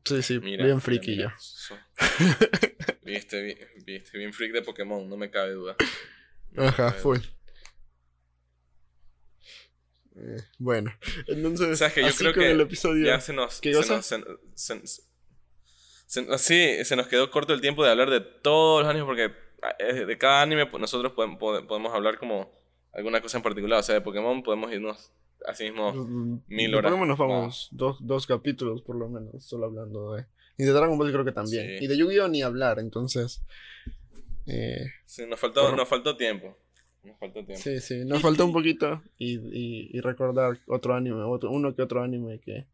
Sí, 0.05 0.22
sí, 0.22 0.39
bien 0.39 0.82
friki 0.82 1.18
yo. 1.18 1.30
Viste, 3.03 3.41
viste, 3.86 4.18
bien 4.18 4.34
freak 4.34 4.53
de 4.53 4.62
Pokémon, 4.62 5.08
no 5.08 5.18
me 5.18 5.30
cabe 5.30 5.51
duda. 5.53 5.76
Ajá, 6.58 6.91
full. 6.91 7.20
Eh, 10.20 10.41
bueno, 10.57 10.91
entonces, 11.28 11.78
¿Sabes 11.78 11.93
que 11.93 12.01
yo 12.01 12.13
creo 12.18 12.34
que 12.34 12.51
el 12.51 12.61
episodio... 12.61 13.05
ya 13.05 13.20
se 13.20 13.34
nos... 13.34 13.61
¿Qué 13.61 13.74
cosa? 13.74 14.01
Se 14.01 14.24
sí, 16.38 16.86
se 16.86 16.95
nos 16.95 17.07
quedó 17.07 17.30
corto 17.30 17.53
el 17.53 17.61
tiempo 17.61 17.84
de 17.84 17.91
hablar 17.91 18.09
de 18.09 18.22
todos 18.22 18.82
los 18.82 18.89
animes 18.89 19.05
porque 19.05 19.32
eh, 19.80 20.05
de 20.05 20.18
cada 20.18 20.41
anime 20.41 20.65
pues, 20.65 20.80
nosotros 20.80 21.11
podemos, 21.13 21.38
podemos 21.38 21.93
hablar 21.93 22.18
como 22.18 22.51
alguna 22.93 23.22
cosa 23.22 23.38
en 23.38 23.43
particular. 23.43 23.80
O 23.80 23.84
sea, 23.84 23.95
de 23.95 24.01
Pokémon 24.01 24.41
podemos 24.41 24.72
irnos 24.72 25.11
así 25.45 25.65
mismo 25.65 25.93
mm, 25.93 26.43
mil 26.47 26.76
horas. 26.76 26.91
Pokémon 26.91 27.07
nos 27.07 27.18
vamos 27.18 27.68
dos, 27.72 27.97
dos 27.99 28.26
capítulos 28.26 28.82
por 28.82 28.95
lo 28.95 29.09
menos, 29.09 29.43
solo 29.43 29.65
hablando 29.65 30.13
de... 30.13 30.26
Y 30.57 30.63
de 30.63 30.72
Dragon 30.72 30.97
Ball 30.97 31.11
creo 31.11 31.26
que 31.26 31.32
también. 31.32 31.84
Y 31.84 31.86
de 31.86 31.95
Yu-Gi-Oh! 31.97 32.28
ni 32.30 32.41
hablar, 32.41 32.80
entonces... 32.80 33.43
Eh, 34.47 34.88
sí, 35.05 35.26
nos 35.28 35.39
faltó, 35.39 35.76
nos 35.76 35.88
faltó 35.88 36.15
tiempo. 36.15 36.57
Nos 37.04 37.18
faltó 37.20 37.45
tiempo. 37.45 37.64
Sí, 37.64 37.80
sí, 37.80 38.06
nos 38.06 38.22
faltó 38.22 38.45
un 38.45 38.54
poquito 38.54 39.02
y, 39.18 39.38
y, 39.38 39.89
y 39.93 40.02
recordar 40.02 40.60
otro 40.68 40.93
anime, 40.93 41.22
otro, 41.24 41.52
uno 41.52 41.76
que 41.76 41.82
otro 41.82 42.02
anime 42.02 42.39
que, 42.39 42.68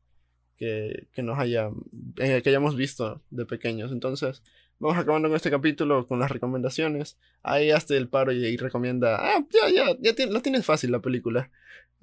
que, 0.58 1.08
que 1.14 1.22
nos 1.22 1.38
haya, 1.38 1.70
eh, 2.18 2.42
que 2.42 2.50
hayamos 2.50 2.76
visto 2.76 3.22
de 3.30 3.46
pequeños. 3.46 3.92
Entonces, 3.92 4.42
vamos 4.80 4.98
acabando 4.98 5.30
con 5.30 5.36
este 5.36 5.52
capítulo 5.52 6.08
con 6.08 6.20
las 6.20 6.32
recomendaciones. 6.32 7.18
Ahí 7.42 7.72
hasta 7.72 7.96
el 7.96 8.10
paro 8.10 8.32
y, 8.32 8.58
recomienda, 8.58 9.18
ah, 9.20 9.46
ya, 9.50 9.70
ya, 9.70 9.98
ya 10.00 10.26
lo 10.28 10.42
tienes 10.42 10.66
fácil 10.66 10.92
la 10.92 11.00
película. 11.00 11.52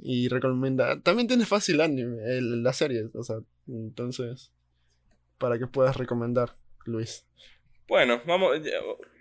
Y 0.03 0.29
recomienda, 0.29 1.01
también 1.03 1.29
tienes 1.29 1.47
fácil 1.47 1.81
anime, 1.81 2.23
la 2.41 2.73
serie, 2.73 3.11
o 3.13 3.23
sea, 3.23 3.37
entonces, 3.69 4.51
para 5.37 5.59
que 5.59 5.67
puedas 5.67 5.99
recomendar, 5.99 6.57
Luis. 6.87 7.27
Bueno, 7.87 8.23
vamos, 8.27 8.57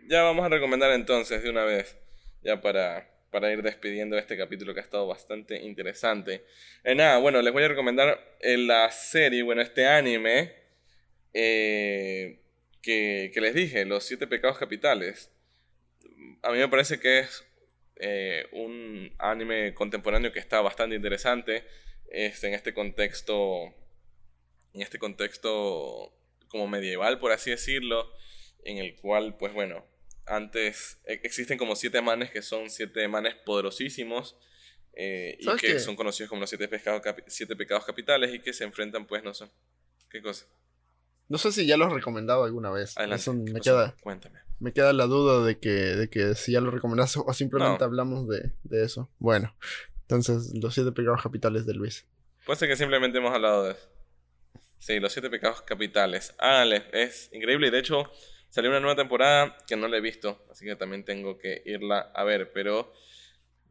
ya 0.08 0.24
vamos 0.24 0.45
a 0.45 0.50
recomendar 0.50 0.91
entonces 0.91 1.43
de 1.43 1.50
una 1.50 1.66
vez, 1.66 1.97
ya 2.44 2.62
para 2.62 3.10
para 3.32 3.52
ir 3.52 3.62
despidiendo 3.62 4.18
este 4.18 4.38
capítulo 4.38 4.74
que 4.74 4.80
ha 4.80 4.84
estado 4.84 5.08
bastante 5.08 5.58
interesante. 5.62 6.46
Eh, 6.84 6.96
nada, 6.96 7.18
bueno, 7.20 7.42
les 7.42 7.54
voy 7.54 7.64
a 7.64 7.68
recomendar 7.68 8.38
eh, 8.40 8.58
la 8.58 8.90
serie, 8.92 9.44
bueno, 9.44 9.62
este 9.62 9.86
anime 9.86 10.54
eh, 11.34 12.40
que, 12.82 13.32
les 13.36 13.54
dije, 13.54 13.86
Los 13.86 14.06
Siete 14.06 14.28
Pecados 14.28 14.58
Capitales. 14.58 15.32
A 16.42 16.52
mí 16.52 16.58
me 16.58 16.68
parece 16.68 17.00
que 17.00 17.20
es 17.20 17.46
un 18.54 19.14
anime 19.20 19.74
contemporáneo 19.74 20.32
que 20.32 20.40
está 20.40 20.62
bastante 20.62 20.96
interesante 20.96 21.66
este, 22.10 22.48
en 22.48 22.54
este 22.54 22.74
contexto, 22.74 23.66
en 24.74 24.82
este 24.82 24.98
contexto 24.98 26.14
como 26.48 26.68
medieval, 26.68 27.20
por 27.20 27.34
así 27.34 27.52
decirlo, 27.52 28.10
en 28.64 28.78
el 28.78 28.96
cual, 28.96 29.36
pues 29.38 29.54
bueno, 29.54 29.86
antes 30.30 31.01
e, 31.05 31.19
existen 31.23 31.57
como 31.57 31.75
siete 31.75 32.01
manes 32.01 32.32
que 32.32 32.41
son 32.41 32.69
siete 32.69 33.07
manes 33.07 33.36
poderosísimos 33.45 34.38
eh, 34.93 35.38
y 35.39 35.55
que 35.57 35.80
son 35.80 35.95
conocidos 35.95 36.30
como 36.30 36.41
los 36.41 36.49
siete, 36.49 36.67
pescados 36.67 37.01
siete 37.27 37.55
pecados 37.55 37.86
capitales 37.86 38.34
y 38.34 38.39
que 38.39 38.53
se 38.53 38.63
enfrentan 38.63 39.05
pues 39.05 39.23
no 39.23 39.34
sé 39.34 39.45
qué 40.09 40.21
cosa 40.21 40.45
no 41.27 41.38
sé 41.38 41.51
si 41.51 41.65
ya 41.65 41.77
lo 41.77 41.86
has 41.86 41.93
recomendado 41.93 42.43
alguna 42.43 42.71
vez 42.71 42.95
me 42.97 43.61
queda 43.61 43.95
cuéntame. 44.01 44.39
me 44.59 44.73
queda 44.73 44.93
la 44.93 45.05
duda 45.05 45.45
de 45.45 45.59
que 45.59 45.69
de 45.69 46.09
que 46.09 46.36
si 46.36 46.53
ya 46.53 46.61
lo 46.61 46.71
recomendaste 46.71 47.19
o 47.23 47.34
simplemente 47.34 47.84
hablamos 47.84 48.27
de, 48.27 48.51
de, 48.63 48.84
eso. 48.84 49.09
Bueno 49.19 49.55
entonces 50.01 50.53
los 50.55 50.73
siete 50.73 50.91
pecados 50.91 51.21
capitales 51.21 51.67
de 51.67 51.75
Luis. 51.75 52.07
Puede 52.45 52.57
ser 52.57 52.67
que 52.67 52.75
simplemente 52.75 53.19
hemos 53.19 53.34
hablado 53.34 53.65
de 53.65 53.73
eso. 53.73 53.89
Sí 54.80 54.99
los 54.99 55.13
siete 55.13 55.30
pecados 55.30 55.61
capitales. 55.61 56.34
Ah 56.39 56.65
es 56.93 57.30
increíble 57.32 57.67
y 57.67 57.69
de 57.69 57.80
hecho 57.80 58.11
Salió 58.50 58.72
una 58.72 58.80
nueva 58.80 58.95
temporada 58.95 59.58
que 59.68 59.76
no 59.76 59.88
la 59.88 59.97
he 59.97 60.02
visto, 60.02 60.43
así 60.52 60.66
que 60.66 60.76
también 60.76 61.04
tengo 61.06 61.38
que 61.38 61.62
irla 61.66 62.12
a 62.14 62.24
ver. 62.24 62.52
Pero 62.52 62.91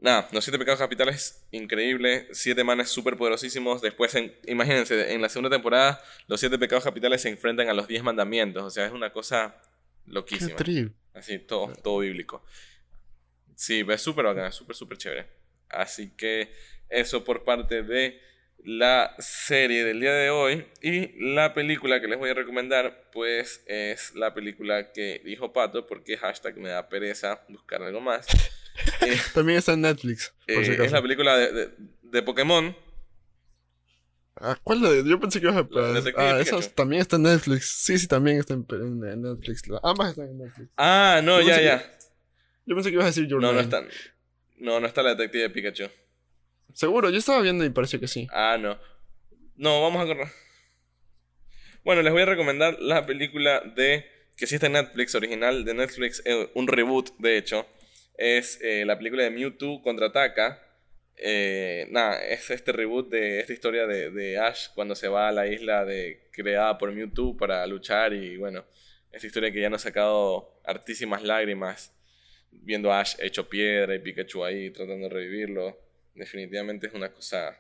nada, 0.01 0.29
los 0.33 0.45
siete 0.45 0.59
pecados 0.59 0.79
capitales, 0.79 1.47
increíble. 1.51 2.29
Siete 2.33 2.62
manes 2.64 2.89
súper 2.89 3.16
poderosísimos. 3.16 3.83
Después, 3.83 4.16
imagínense, 4.47 5.12
en 5.12 5.20
la 5.20 5.29
segunda 5.29 5.51
temporada, 5.51 6.01
los 6.29 6.39
siete 6.41 6.59
pecados 6.59 6.85
capitales 6.85 7.22
se 7.22 7.29
enfrentan 7.29 7.68
a 7.68 7.74
los 7.74 7.89
diez 7.89 8.03
mandamientos. 8.03 8.62
O 8.62 8.70
sea, 8.70 8.87
es 8.87 8.93
una 8.93 9.12
cosa 9.12 9.61
loquísima. 10.07 10.57
Así, 11.14 11.39
todo, 11.41 11.72
todo 11.83 11.99
bíblico. 11.99 12.45
Sí, 13.57 13.85
es 13.89 14.01
súper 14.01 14.24
bacana, 14.24 14.53
súper, 14.53 14.76
súper 14.76 14.99
chévere. 14.99 15.26
Así 15.68 16.11
que 16.16 16.53
eso 16.89 17.24
por 17.24 17.45
parte 17.45 17.83
de 17.83 18.20
la 18.64 19.14
serie 19.18 19.84
del 19.84 20.00
día 20.00 20.12
de 20.12 20.30
hoy 20.30 20.66
y 20.82 21.32
la 21.32 21.54
película 21.54 22.00
que 22.00 22.09
les 22.09 22.18
voy 22.18 22.30
a 22.30 22.34
recomendar 22.34 23.09
pues 23.12 23.62
es 23.66 24.14
la 24.14 24.34
película 24.34 24.92
que 24.92 25.22
dijo 25.24 25.52
Pato 25.52 25.86
porque 25.86 26.16
hashtag 26.16 26.56
me 26.56 26.68
da 26.68 26.88
pereza 26.88 27.44
buscar 27.48 27.82
algo 27.82 28.00
más. 28.00 28.26
Eh, 29.04 29.18
también 29.34 29.59
está 29.59 29.72
en 29.72 29.80
Netflix. 29.80 30.32
Eh, 30.46 30.78
es 30.84 30.92
la 30.92 31.02
película 31.02 31.36
de, 31.36 31.70
de, 32.00 32.22
Pokémon. 32.22 32.76
Ah, 34.36 34.56
¿Cuál 34.62 34.82
de? 34.82 35.02
Yo 35.04 35.18
pensé 35.18 35.40
que 35.40 35.48
ibas 35.48 35.56
a... 35.56 35.68
Ah, 36.16 36.38
esa 36.40 36.61
también 36.76 37.02
está 37.02 37.16
en 37.16 37.22
Netflix. 37.22 37.66
Sí, 37.84 37.98
sí, 37.98 38.06
también 38.06 38.38
está 38.38 38.54
en, 38.54 38.64
Netflix. 39.20 39.64
Ambas 39.82 40.11
están 40.11 40.28
en 40.28 40.38
Netflix. 40.38 40.70
Ah, 40.76 41.20
no, 41.24 41.40
ya, 41.40 41.61
ya. 41.61 41.98
Yo 42.66 42.76
pensé 42.76 42.90
que 42.90 42.94
ibas 42.94 43.06
a 43.06 43.09
decir 43.09 43.26
Your 43.26 43.42
No, 43.42 43.52
no 43.52 43.59
está. 43.59 43.84
No, 44.59 44.78
no 44.78 44.86
está 44.86 45.02
la 45.02 45.16
detective 45.16 45.42
de 45.42 45.50
Pikachu. 45.50 45.90
Seguro, 46.75 47.11
yo 47.11 47.19
estaba 47.19 47.41
viendo 47.41 47.64
y 47.64 47.71
pareció 47.71 48.01
que 48.01 48.09
sí. 48.09 48.27
Ah, 48.31 48.57
no. 48.59 48.79
No, 49.57 49.83
vamos 49.83 50.03
a 50.03 50.07
correr. 50.07 50.29
Bueno, 51.85 52.03
les 52.03 52.12
voy 52.12 52.23
a 52.23 52.27
recomendar 52.27 52.79
la 52.81 53.07
película 53.07 53.61
de. 53.61 54.05
que 54.37 54.47
sí 54.47 54.55
está 54.55 54.66
en 54.66 54.75
Netflix, 54.75 55.14
original 55.14 55.64
de 55.64 55.75
Netflix, 55.75 56.23
eh, 56.25 56.51
un 56.55 56.69
reboot, 56.69 57.16
de 57.19 57.39
hecho. 57.39 57.66
Es 58.16 58.61
eh, 58.62 58.85
la 58.85 58.99
película 58.99 59.23
de 59.23 59.31
Mewtwo 59.31 59.83
contraataca. 59.83 60.62
Eh, 61.16 61.87
nada, 61.91 62.25
es 62.25 62.51
este 62.51 62.73
reboot 62.73 63.09
de 63.09 63.41
esta 63.41 63.53
historia 63.53 63.87
de, 63.87 64.11
de, 64.11 64.39
Ash 64.39 64.69
cuando 64.75 64.95
se 64.95 65.09
va 65.09 65.29
a 65.29 65.33
la 65.33 65.49
isla 65.49 65.85
de, 65.85 66.29
creada 66.33 66.79
por 66.79 66.93
Mewtwo 66.93 67.37
para 67.37 67.66
luchar 67.66 68.12
y 68.12 68.37
bueno, 68.37 68.64
esta 69.11 69.27
historia 69.27 69.51
que 69.51 69.61
ya 69.61 69.69
nos 69.69 69.83
ha 69.83 69.89
sacado 69.89 70.61
hartísimas 70.64 71.25
lágrimas 71.25 71.93
viendo 72.53 72.93
a 72.93 73.01
Ash 73.01 73.16
hecho 73.19 73.49
piedra 73.49 73.97
y 73.97 73.99
Pikachu 73.99 74.45
ahí 74.45 74.71
tratando 74.71 75.09
de 75.09 75.14
revivirlo 75.14 75.88
definitivamente 76.19 76.89
es 76.89 76.95
una 76.95 77.12
cosa 77.12 77.59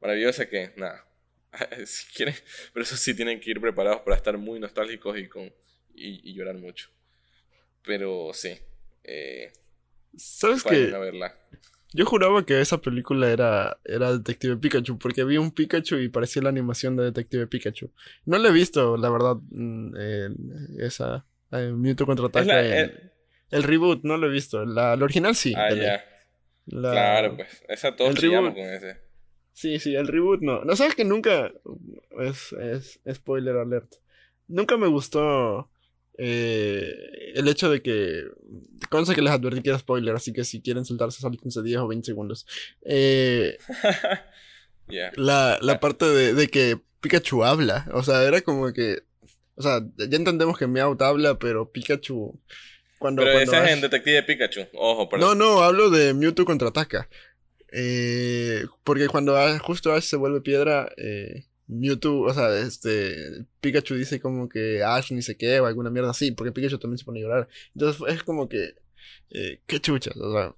maravillosa 0.00 0.48
que, 0.48 0.72
nada, 0.76 1.04
si 1.86 2.06
quieren, 2.14 2.34
pero 2.72 2.84
eso 2.84 2.96
sí 2.96 3.14
tienen 3.14 3.40
que 3.40 3.50
ir 3.50 3.60
preparados 3.60 4.02
para 4.02 4.16
estar 4.16 4.36
muy 4.38 4.60
nostálgicos 4.60 5.18
y, 5.18 5.28
con, 5.28 5.52
y, 5.94 6.34
llorar 6.34 6.56
mucho. 6.56 6.90
Pero 7.82 8.30
sí. 8.32 8.56
Eh, 9.02 9.52
¿Sabes 10.16 10.62
qué? 10.62 10.92
Yo 11.92 12.06
juraba 12.06 12.44
que 12.44 12.60
esa 12.60 12.78
película 12.78 13.30
era, 13.30 13.78
era 13.84 14.12
Detective 14.12 14.56
Pikachu, 14.56 14.98
porque 14.98 15.22
vi 15.22 15.36
un 15.36 15.52
Pikachu 15.52 15.96
y 15.98 16.08
parecía 16.08 16.42
la 16.42 16.48
animación 16.48 16.96
de 16.96 17.04
Detective 17.04 17.46
Pikachu. 17.46 17.92
No 18.24 18.36
la 18.38 18.48
he 18.48 18.52
visto, 18.52 18.96
la 18.96 19.10
verdad, 19.10 19.36
mm, 19.50 20.80
esa 20.80 21.24
eh, 21.52 21.72
Mewtwo 21.72 22.06
contraataca. 22.06 22.60
El, 22.60 23.12
el, 23.50 23.62
reboot, 23.62 24.02
no 24.02 24.16
lo 24.16 24.26
he 24.26 24.30
visto. 24.30 24.64
La, 24.64 24.94
original 24.94 25.36
sí. 25.36 25.54
Ah, 25.56 25.72
ya. 25.72 26.04
Claro, 26.68 27.36
pues. 27.36 27.62
Esa 27.68 27.94
todos 27.94 28.18
con 28.18 28.58
ese. 28.58 28.98
Sí, 29.52 29.78
sí, 29.78 29.94
el 29.94 30.08
reboot 30.08 30.40
no. 30.40 30.64
No 30.64 30.76
sabes 30.76 30.94
que 30.94 31.04
nunca. 31.04 31.52
Es, 32.20 32.52
es 32.52 33.00
spoiler 33.12 33.56
alert. 33.56 33.94
Nunca 34.48 34.76
me 34.76 34.88
gustó 34.88 35.70
eh, 36.18 36.92
el 37.34 37.48
hecho 37.48 37.70
de 37.70 37.82
que. 37.82 38.24
Conste 38.90 39.14
que 39.14 39.22
les 39.22 39.32
advertí 39.32 39.62
que 39.62 39.70
era 39.70 39.78
spoiler, 39.78 40.14
así 40.14 40.32
que 40.32 40.44
si 40.44 40.60
quieren 40.60 40.84
saltarse, 40.84 41.20
saltense 41.20 41.62
10 41.62 41.78
o 41.80 41.88
20 41.88 42.06
segundos. 42.06 42.46
Eh, 44.86 45.10
la, 45.16 45.58
la 45.62 45.80
parte 45.80 46.04
de, 46.04 46.34
de, 46.34 46.48
que 46.48 46.78
Pikachu 47.00 47.42
habla. 47.42 47.86
O 47.94 48.02
sea, 48.02 48.22
era 48.24 48.42
como 48.42 48.70
que. 48.74 48.98
O 49.54 49.62
sea, 49.62 49.80
ya 49.96 50.16
entendemos 50.16 50.58
que 50.58 50.66
Meowth 50.66 51.00
habla, 51.00 51.38
pero 51.38 51.72
Pikachu 51.72 52.38
pero 53.16 53.38
ese 53.38 53.56
es 53.56 53.70
en 53.70 53.80
Detective 53.80 54.22
Pikachu. 54.22 54.66
Ojo, 54.74 55.08
perdón. 55.08 55.38
No, 55.38 55.44
no, 55.56 55.62
hablo 55.62 55.90
de 55.90 56.14
Mewtwo 56.14 56.44
contraataca. 56.44 57.08
Eh, 57.70 58.64
porque 58.84 59.08
cuando 59.08 59.36
justo 59.60 59.92
Ash 59.92 60.04
se 60.04 60.16
vuelve 60.16 60.40
piedra, 60.40 60.88
eh, 60.96 61.46
Mewtwo, 61.66 62.22
o 62.22 62.34
sea, 62.34 62.56
este, 62.58 63.44
Pikachu 63.60 63.94
dice 63.94 64.20
como 64.20 64.48
que 64.48 64.82
Ash 64.82 65.10
ni 65.12 65.22
se 65.22 65.36
qué 65.36 65.60
o 65.60 65.66
alguna 65.66 65.90
mierda 65.90 66.10
así, 66.10 66.30
porque 66.32 66.52
Pikachu 66.52 66.78
también 66.78 66.98
se 66.98 67.04
pone 67.04 67.20
a 67.20 67.22
llorar. 67.22 67.48
Entonces 67.74 68.02
es 68.08 68.22
como 68.22 68.48
que, 68.48 68.74
eh, 69.30 69.60
qué 69.66 69.80
chuchas, 69.80 70.16
o 70.16 70.32
sea. 70.32 70.54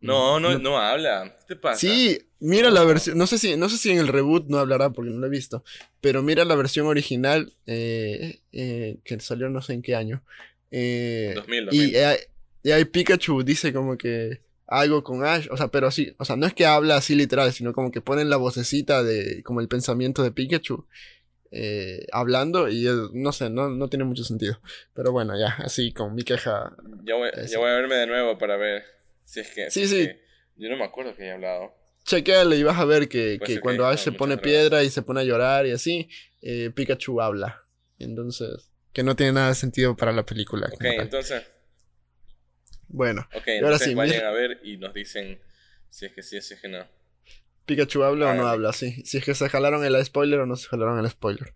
No, 0.00 0.38
no, 0.38 0.58
no, 0.58 0.78
habla. 0.78 1.36
¿Qué 1.40 1.54
te 1.54 1.56
pasa? 1.56 1.80
Sí, 1.80 2.18
mira 2.38 2.70
la 2.70 2.84
versión, 2.84 3.16
no 3.18 3.26
sé 3.26 3.38
si, 3.38 3.56
no 3.56 3.68
sé 3.68 3.78
si 3.78 3.90
en 3.90 3.98
el 3.98 4.08
reboot 4.08 4.46
no 4.48 4.58
hablará 4.58 4.90
porque 4.90 5.10
no 5.10 5.18
lo 5.18 5.26
he 5.26 5.30
visto, 5.30 5.64
pero 6.00 6.22
mira 6.22 6.44
la 6.44 6.54
versión 6.54 6.86
original 6.86 7.54
eh, 7.66 8.40
eh, 8.52 8.98
que 9.04 9.20
salió 9.20 9.48
no 9.48 9.62
sé 9.62 9.74
en 9.74 9.82
qué 9.82 9.94
año. 9.94 10.22
Eh, 10.70 11.34
y, 11.70 12.70
ahí 12.70 12.84
Pikachu 12.84 13.42
dice 13.42 13.72
como 13.72 13.96
que 13.96 14.42
algo 14.66 15.04
con 15.04 15.24
Ash, 15.24 15.46
o 15.50 15.56
sea, 15.56 15.68
pero 15.68 15.90
sí, 15.90 16.14
o 16.18 16.24
sea, 16.24 16.36
no 16.36 16.46
es 16.46 16.54
que 16.54 16.66
habla 16.66 16.96
así 16.96 17.14
literal, 17.14 17.52
sino 17.52 17.72
como 17.72 17.90
que 17.90 18.00
ponen 18.00 18.28
la 18.28 18.36
vocecita 18.36 19.02
de, 19.02 19.42
como 19.44 19.60
el 19.60 19.68
pensamiento 19.68 20.22
de 20.22 20.32
Pikachu. 20.32 20.86
Eh, 21.52 22.06
hablando 22.12 22.68
y 22.68 22.86
no 23.12 23.32
sé, 23.32 23.48
no, 23.48 23.70
no 23.70 23.88
tiene 23.88 24.04
mucho 24.04 24.24
sentido. 24.24 24.60
Pero 24.94 25.12
bueno, 25.12 25.38
ya, 25.38 25.56
así 25.58 25.92
con 25.92 26.14
mi 26.14 26.22
queja. 26.22 26.76
Ya 27.04 27.14
voy, 27.14 27.30
voy 27.30 27.70
a 27.70 27.74
verme 27.76 27.94
de 27.94 28.06
nuevo 28.06 28.36
para 28.36 28.56
ver 28.56 28.82
si 29.24 29.40
es 29.40 29.50
que... 29.54 29.70
Sí, 29.70 29.86
sí. 29.86 30.10
yo 30.56 30.68
no 30.68 30.76
me 30.76 30.84
acuerdo 30.84 31.14
que 31.14 31.22
haya 31.22 31.34
hablado. 31.34 31.72
Chequeale 32.04 32.56
y 32.56 32.62
vas 32.62 32.78
a 32.78 32.84
ver 32.84 33.08
que, 33.08 33.38
que 33.44 33.60
cuando 33.60 33.86
Ash 33.86 34.00
se 34.00 34.12
pone 34.12 34.38
piedra 34.38 34.84
y 34.84 34.90
se 34.90 35.02
pone 35.02 35.20
a 35.20 35.24
llorar 35.24 35.66
y 35.66 35.72
así, 35.72 36.08
eh, 36.42 36.70
Pikachu 36.74 37.20
habla. 37.20 37.64
Entonces, 37.98 38.70
que 38.96 39.02
no 39.02 39.14
tiene 39.14 39.32
nada 39.32 39.48
de 39.48 39.54
sentido 39.54 39.94
para 39.94 40.10
la 40.10 40.24
película. 40.24 40.70
Ok, 40.72 40.82
entonces... 40.82 41.44
Bueno, 42.88 43.28
ok, 43.34 43.46
ahora 43.62 43.78
sí, 43.78 43.94
vayan 43.94 44.24
a 44.24 44.30
ver 44.30 44.58
y 44.64 44.78
nos 44.78 44.94
dicen 44.94 45.38
si 45.90 46.06
es 46.06 46.14
que 46.14 46.22
sí, 46.22 46.40
si 46.40 46.54
es 46.54 46.60
que 46.62 46.68
no. 46.68 46.82
Pikachu 47.66 48.02
habla 48.04 48.30
o 48.30 48.34
no 48.34 48.46
habla, 48.46 48.72
sí. 48.72 49.02
Si 49.04 49.18
es 49.18 49.24
que 49.26 49.34
se 49.34 49.50
jalaron 49.50 49.84
el 49.84 50.02
spoiler 50.02 50.40
o 50.40 50.46
no 50.46 50.56
se 50.56 50.68
jalaron 50.68 50.98
el 50.98 51.10
spoiler. 51.10 51.52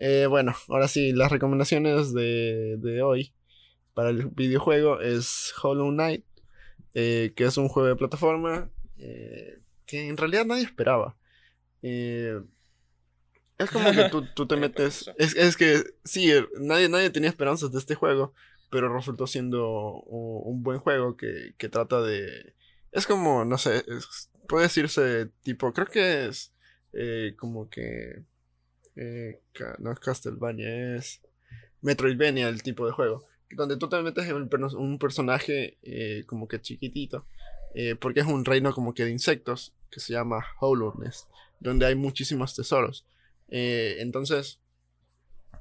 Eh, 0.00 0.26
bueno, 0.26 0.54
ahora 0.68 0.86
sí, 0.86 1.12
las 1.12 1.32
recomendaciones 1.32 2.12
de, 2.12 2.76
de, 2.76 3.00
hoy 3.00 3.32
para 3.94 4.10
el 4.10 4.26
videojuego 4.26 5.00
es 5.00 5.54
Hollow 5.62 5.88
Knight, 5.92 6.26
eh, 6.92 7.32
que 7.34 7.44
es 7.44 7.56
un 7.56 7.68
juego 7.68 7.88
de 7.88 7.96
plataforma 7.96 8.70
eh, 8.98 9.60
que 9.86 10.08
en 10.08 10.18
realidad 10.18 10.44
nadie 10.44 10.64
esperaba. 10.64 11.16
Es 13.58 13.70
como 13.70 13.92
que 13.92 14.08
tú, 14.10 14.24
tú 14.34 14.46
te 14.46 14.56
metes... 14.58 15.10
Es, 15.18 15.36
es, 15.36 15.56
que 15.56 15.82
sí, 16.04 16.32
nadie, 16.58 16.88
nadie 16.88 17.10
tenía 17.10 17.30
esperanzas 17.30 17.72
de 17.72 17.78
este 17.78 17.94
juego, 17.94 18.34
pero 18.70 18.94
resultó 18.94 19.26
siendo 19.26 20.02
un, 20.02 20.62
buen 20.62 20.78
juego 20.78 21.16
que, 21.16 21.54
que 21.58 21.68
trata 21.68 22.00
de... 22.00 22.54
Es 22.90 23.06
como, 23.06 23.44
no 23.44 23.58
sé, 23.58 23.84
es, 23.86 24.30
puede 24.48 24.64
decirse 24.64 25.30
tipo, 25.42 25.72
creo 25.72 25.86
que 25.86 26.26
es 26.26 26.52
eh, 26.92 27.34
como 27.38 27.68
que... 27.68 28.24
Eh, 28.96 29.40
no 29.78 29.92
es 29.92 29.98
Castlevania, 29.98 30.96
es 30.96 31.22
Metroidvania 31.80 32.48
el 32.48 32.62
tipo 32.62 32.86
de 32.86 32.92
juego. 32.92 33.24
Donde 33.50 33.76
tú 33.76 33.88
te 33.88 34.00
metes 34.02 34.26
en 34.26 34.48
un, 34.76 34.98
personaje 34.98 35.78
eh, 35.82 36.24
como 36.26 36.48
que 36.48 36.60
chiquitito. 36.60 37.26
porque 38.00 38.20
es 38.20 38.26
un 38.26 38.44
reino 38.44 38.74
como 38.74 38.92
que 38.92 39.04
de 39.04 39.10
insectos 39.10 39.74
que 39.90 40.00
se 40.00 40.12
llama 40.12 40.44
Hollowness. 40.60 41.28
Donde 41.60 41.86
hay 41.86 41.94
muchísimos 41.94 42.54
tesoros. 42.54 43.06
Entonces, 43.54 44.62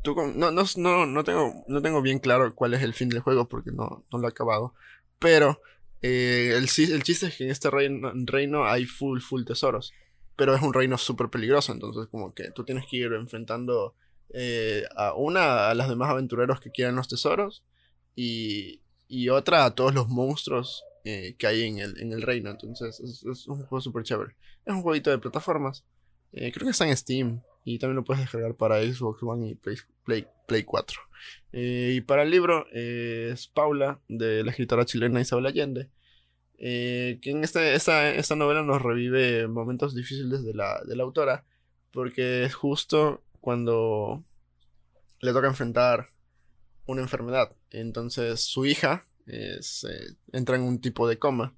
tú 0.04 0.16
no, 0.16 0.52
no, 0.52 0.64
no, 0.78 1.06
no, 1.06 1.24
tengo, 1.24 1.64
no 1.68 1.82
tengo 1.82 2.02
bien 2.02 2.20
claro 2.20 2.54
cuál 2.56 2.74
es 2.74 2.82
el 2.82 2.94
fin 2.94 3.10
del 3.10 3.22
juego 3.22 3.48
porque 3.48 3.72
no, 3.72 4.06
no 4.12 4.20
lo 4.20 4.28
he 4.28 4.32
acabado. 4.32 4.74
Pero 5.20 5.62
eh, 6.02 6.54
el, 6.56 6.64
el, 6.64 7.04
chiste 7.04 7.28
es 7.28 7.38
que 7.38 7.44
en 7.44 7.52
este 7.52 7.70
reino, 7.70 8.12
reino, 8.26 8.66
hay 8.66 8.86
full, 8.86 9.20
full 9.20 9.44
tesoros. 9.44 9.94
Pero 10.36 10.56
es 10.56 10.62
un 10.62 10.74
reino 10.74 10.98
súper 10.98 11.30
peligroso. 11.30 11.72
Entonces, 11.72 12.08
como 12.10 12.34
que 12.34 12.52
tú 12.52 12.64
tienes 12.64 12.86
que 12.90 12.98
ir 12.98 13.14
enfrentando 13.14 13.96
eh, 14.34 14.84
a 14.96 15.14
una 15.14 15.70
a 15.70 15.76
las 15.76 15.90
demás 15.90 16.10
aventureros 16.10 16.60
que 16.60 16.72
quieran 16.72 16.96
los 16.96 17.08
tesoros. 17.08 17.64
Y, 18.16 18.82
y 19.08 19.30
otra 19.30 19.66
a 19.66 19.76
todos 19.76 19.94
los 19.94 20.10
monstruos 20.10 20.84
eh, 21.04 21.36
que 21.38 21.48
hay 21.48 21.64
en 21.64 21.78
el, 21.80 22.00
en 22.02 22.12
el 22.12 22.22
reino. 22.22 22.50
Entonces, 22.50 23.00
es, 23.00 23.24
es 23.24 23.48
un 23.48 23.58
juego 23.66 23.82
súper 23.82 24.04
chévere. 24.04 24.36
Es 24.66 24.74
un 24.74 24.82
jueguito 24.82 25.12
de 25.12 25.20
plataformas. 25.20 25.86
creo 26.32 26.52
que 26.52 26.70
está 26.70 26.88
en 26.88 26.98
Steam. 26.98 27.42
Y 27.64 27.80
también 27.80 27.98
lo 27.98 28.04
puedes 28.04 28.22
descargar 28.22 28.56
para 28.56 28.82
Xbox 28.82 29.22
One 29.24 29.50
y 29.50 29.56
Play, 29.56 30.26
Play, 30.48 30.64
4. 30.64 31.00
Eh, 31.54 31.94
y 31.96 32.02
para 32.02 32.24
el 32.24 32.32
libro 32.32 32.66
eh, 32.74 33.30
es 33.34 33.48
Paula, 33.48 34.00
de 34.08 34.44
la 34.44 34.52
escritora 34.52 34.86
chilena 34.86 35.22
Isabel 35.22 35.46
Allende. 35.46 35.90
Eh, 36.58 37.20
que 37.22 37.32
en 37.32 37.44
este, 37.44 37.74
esta, 37.74 38.12
esta, 38.12 38.36
novela 38.36 38.62
nos 38.62 38.82
revive 38.82 39.48
momentos 39.48 39.96
difíciles 39.96 40.44
de 40.44 40.54
la, 40.54 40.82
de 40.86 40.96
la 40.96 41.04
autora. 41.04 41.46
Porque 41.92 42.44
es 42.44 42.56
justo 42.56 43.24
cuando 43.42 44.24
le 45.20 45.34
toca 45.34 45.48
enfrentar 45.48 46.08
una 46.88 47.02
enfermedad. 47.02 47.56
Entonces 47.70 48.42
su 48.42 48.66
hija 48.66 49.06
entra 50.34 50.56
en 50.56 50.64
un 50.64 50.82
tipo 50.82 51.08
de 51.08 51.20
coma. 51.20 51.56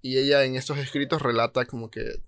Y 0.00 0.18
ella 0.18 0.44
en 0.44 0.56
estos 0.56 0.78
escritos 0.78 1.20
relata 1.20 1.66
como 1.66 1.90
que 1.90 2.22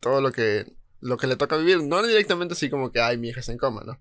todo 0.00 0.20
lo 0.20 0.32
que 0.32 0.66
lo 1.02 1.16
que 1.16 1.26
le 1.26 1.36
toca 1.36 1.56
vivir, 1.56 1.82
no 1.82 2.00
directamente 2.06 2.54
así 2.54 2.70
como 2.70 2.92
que, 2.92 3.00
ay, 3.00 3.18
mi 3.18 3.28
hija 3.28 3.40
está 3.40 3.52
en 3.52 3.58
coma, 3.58 3.82
¿no? 3.84 4.00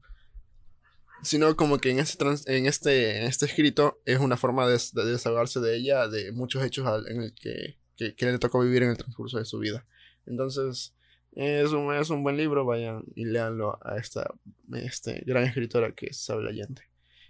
Sino 1.23 1.55
como 1.55 1.79
que 1.79 1.89
en 1.89 1.99
este, 1.99 2.25
en 2.45 2.67
este, 2.67 3.25
este 3.25 3.47
escrito 3.47 4.01
es 4.05 4.19
una 4.19 4.37
forma 4.37 4.67
de, 4.67 4.79
desahogarse 4.93 5.59
de 5.59 5.75
ella, 5.75 6.07
de 6.07 6.31
muchos 6.31 6.63
hechos 6.63 6.87
en 7.07 7.23
el 7.23 7.33
que, 7.33 7.77
que, 7.95 8.25
le 8.25 8.37
tocó 8.37 8.61
vivir 8.61 8.83
en 8.83 8.91
el 8.91 8.97
transcurso 8.97 9.39
de 9.39 9.45
su 9.45 9.57
vida. 9.57 9.85
Entonces, 10.27 10.93
es 11.33 11.71
un, 11.71 11.93
es 11.93 12.11
un 12.11 12.23
buen 12.23 12.37
libro, 12.37 12.65
vayan 12.65 13.03
y 13.15 13.25
leanlo 13.25 13.79
a 13.83 13.97
esta 13.97 14.31
este, 14.73 15.23
gran 15.25 15.43
escritora 15.43 15.93
que 15.93 16.07
es 16.07 16.21
Isabel 16.21 16.47
Allende. 16.47 16.83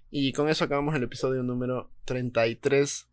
Y 0.10 0.34
con 0.34 0.50
eso 0.50 0.66
acabamos 0.66 0.96
el 0.96 1.04
episodio 1.04 1.44
número 1.44 1.92
33 2.04 3.08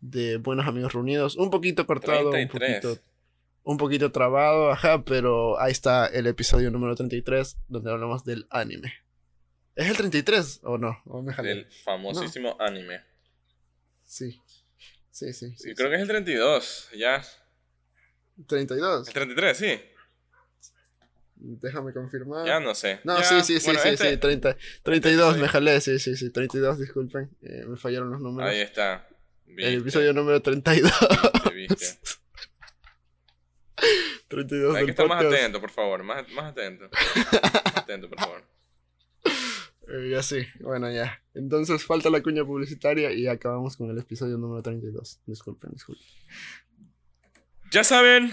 de 0.00 0.36
Buenos 0.36 0.66
Amigos 0.66 0.92
Reunidos. 0.92 1.36
Un 1.36 1.50
poquito 1.50 1.86
cortado, 1.86 2.30
un 2.30 2.48
poquito 2.48 2.98
un 3.64 3.78
poquito 3.78 4.12
trabado, 4.12 4.70
ajá, 4.70 5.04
pero 5.04 5.58
ahí 5.58 5.72
está 5.72 6.06
el 6.06 6.26
episodio 6.26 6.70
número 6.70 6.94
33 6.94 7.56
donde 7.66 7.90
hablamos 7.90 8.24
del 8.24 8.46
anime. 8.50 8.92
¿Es 9.74 9.88
el 9.88 9.96
33 9.96 10.60
o 10.62 10.78
no? 10.78 11.02
¿O 11.06 11.24
el 11.42 11.66
famosísimo 11.84 12.56
anime. 12.60 13.02
Sí. 14.04 14.40
Sí, 15.10 15.32
sí. 15.32 15.54
sí, 15.56 15.74
creo 15.74 15.90
que 15.90 15.96
es 15.96 16.02
el 16.02 16.08
32, 16.08 16.90
ya. 16.96 17.22
¿32? 18.46 19.08
El 19.08 19.14
33, 19.14 19.56
sí. 19.56 19.80
Déjame 21.36 21.92
confirmar. 21.92 22.46
Ya 22.46 22.60
no 22.60 22.74
sé. 22.74 23.00
No, 23.04 23.22
sí, 23.22 23.40
sí, 23.42 23.60
sí, 23.60 23.70
sí, 23.76 23.88
este 23.88 24.10
sí, 24.10 24.16
30, 24.16 24.56
32 24.82 25.38
me 25.38 25.48
jalé, 25.48 25.80
sí, 25.80 25.98
sí, 25.98 26.16
sí, 26.16 26.30
32, 26.30 26.78
disculpen, 26.78 27.30
eh, 27.42 27.64
me 27.66 27.76
fallaron 27.76 28.10
los 28.10 28.20
números. 28.20 28.50
Ahí 28.50 28.60
está. 28.60 29.08
El 29.46 29.80
episodio 29.80 30.12
número 30.12 30.42
32. 30.42 30.92
¿Viste? 31.54 31.98
32 34.34 34.76
Hay 34.76 34.84
que 34.84 34.90
estar 34.90 35.08
más 35.08 35.24
atento, 35.24 35.60
por 35.60 35.70
favor. 35.70 36.02
Más, 36.02 36.28
más 36.32 36.50
atento. 36.50 36.88
más 36.90 37.76
atento, 37.76 38.08
por 38.08 38.18
favor. 38.18 38.42
Eh, 39.88 40.08
ya 40.10 40.22
sí, 40.22 40.46
bueno, 40.60 40.90
ya. 40.90 41.22
Entonces 41.34 41.84
falta 41.84 42.10
la 42.10 42.22
cuña 42.22 42.44
publicitaria 42.44 43.12
y 43.12 43.26
acabamos 43.26 43.76
con 43.76 43.90
el 43.90 43.98
episodio 43.98 44.38
número 44.38 44.62
32. 44.62 45.20
Disculpen, 45.26 45.72
disculpen. 45.72 46.04
Ya 47.70 47.84
saben, 47.84 48.32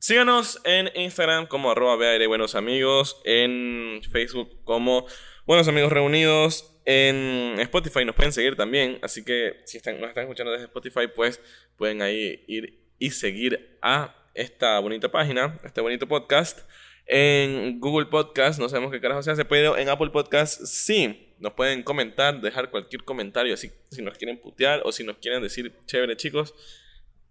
síganos 0.00 0.60
en 0.64 0.90
Instagram 0.94 1.46
como 1.46 1.70
arroba 1.70 1.96
buenos 2.26 2.54
amigos, 2.54 3.20
en 3.24 4.00
Facebook 4.10 4.62
como 4.64 5.06
buenos 5.46 5.68
amigos 5.68 5.92
reunidos, 5.92 6.80
en 6.84 7.60
Spotify 7.60 8.04
nos 8.04 8.16
pueden 8.16 8.32
seguir 8.32 8.56
también, 8.56 8.98
así 9.02 9.24
que 9.24 9.60
si 9.64 9.76
están, 9.76 10.00
nos 10.00 10.08
están 10.08 10.24
escuchando 10.24 10.52
desde 10.52 10.64
Spotify, 10.64 11.06
pues 11.14 11.40
pueden 11.76 12.02
ahí 12.02 12.44
ir 12.48 12.82
y 12.98 13.10
seguir 13.10 13.78
a 13.82 14.21
esta 14.34 14.78
bonita 14.80 15.10
página, 15.10 15.58
este 15.64 15.80
bonito 15.80 16.06
podcast. 16.06 16.60
En 17.06 17.80
Google 17.80 18.06
Podcast, 18.06 18.60
no 18.60 18.68
sabemos 18.68 18.92
qué 18.92 19.00
carajo 19.00 19.22
se 19.22 19.30
hace, 19.32 19.44
pero 19.44 19.76
en 19.76 19.88
Apple 19.88 20.10
Podcast 20.10 20.64
sí. 20.64 21.34
Nos 21.38 21.54
pueden 21.54 21.82
comentar, 21.82 22.40
dejar 22.40 22.70
cualquier 22.70 23.02
comentario, 23.02 23.54
así, 23.54 23.72
si 23.90 24.00
nos 24.00 24.16
quieren 24.16 24.40
putear 24.40 24.82
o 24.84 24.92
si 24.92 25.02
nos 25.02 25.16
quieren 25.18 25.42
decir, 25.42 25.74
chévere 25.86 26.16
chicos, 26.16 26.54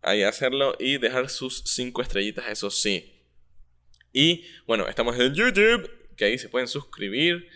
ahí 0.01 0.23
hacerlo 0.23 0.75
y 0.77 0.97
dejar 0.97 1.29
sus 1.29 1.63
cinco 1.65 2.01
estrellitas, 2.01 2.45
eso 2.49 2.69
sí. 2.69 3.23
Y 4.11 4.45
bueno, 4.67 4.87
estamos 4.89 5.17
en 5.17 5.33
YouTube, 5.33 5.89
que 6.17 6.25
ahí 6.25 6.37
se 6.37 6.49
pueden 6.49 6.67
suscribir. 6.67 7.47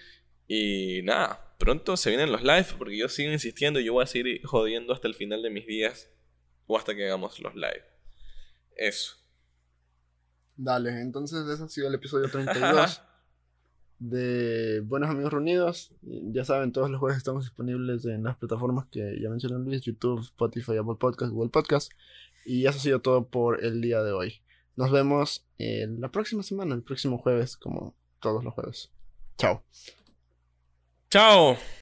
Y 0.47 1.01
nada, 1.03 1.55
pronto 1.57 1.97
se 1.97 2.09
vienen 2.09 2.31
los 2.31 2.41
live, 2.41 2.67
porque 2.77 2.97
yo 2.97 3.09
sigo 3.09 3.33
insistiendo, 3.33 3.81
yo 3.81 3.91
voy 3.91 4.03
a 4.03 4.07
seguir 4.07 4.41
jodiendo 4.45 4.93
hasta 4.93 5.09
el 5.09 5.15
final 5.15 5.41
de 5.41 5.49
mis 5.49 5.67
días 5.67 6.09
o 6.67 6.77
hasta 6.77 6.95
que 6.95 7.05
hagamos 7.05 7.39
los 7.39 7.55
live. 7.55 7.83
Eso. 8.77 9.24
Dale, 10.57 11.01
entonces 11.01 11.47
ese 11.47 11.63
ha 11.63 11.67
sido 11.67 11.87
el 11.87 11.95
episodio 11.95 12.29
32 12.31 13.01
de 13.99 14.81
Buenos 14.81 15.09
Amigos 15.09 15.33
Reunidos. 15.33 15.91
Ya 16.01 16.45
saben, 16.45 16.71
todos 16.71 16.89
los 16.89 16.99
jueves 16.99 17.17
estamos 17.17 17.45
disponibles 17.45 18.05
en 18.05 18.23
las 18.23 18.37
plataformas 18.37 18.85
que 18.91 19.19
ya 19.21 19.29
mencionó 19.29 19.57
Luis, 19.59 19.81
YouTube, 19.81 20.21
Spotify, 20.21 20.77
Apple 20.77 20.95
Podcast, 20.99 21.31
Google 21.31 21.49
Podcast. 21.49 21.91
Y 22.45 22.65
eso 22.65 22.77
ha 22.77 22.81
sido 22.81 23.01
todo 23.01 23.27
por 23.27 23.63
el 23.63 23.81
día 23.81 24.03
de 24.03 24.11
hoy. 24.11 24.41
Nos 24.75 24.91
vemos 24.91 25.45
en 25.57 26.01
la 26.01 26.11
próxima 26.11 26.43
semana, 26.43 26.75
el 26.75 26.83
próximo 26.83 27.17
jueves, 27.17 27.57
como 27.57 27.95
todos 28.19 28.43
los 28.43 28.53
jueves. 28.53 28.91
Chao. 29.37 29.63
Chao. 31.09 31.57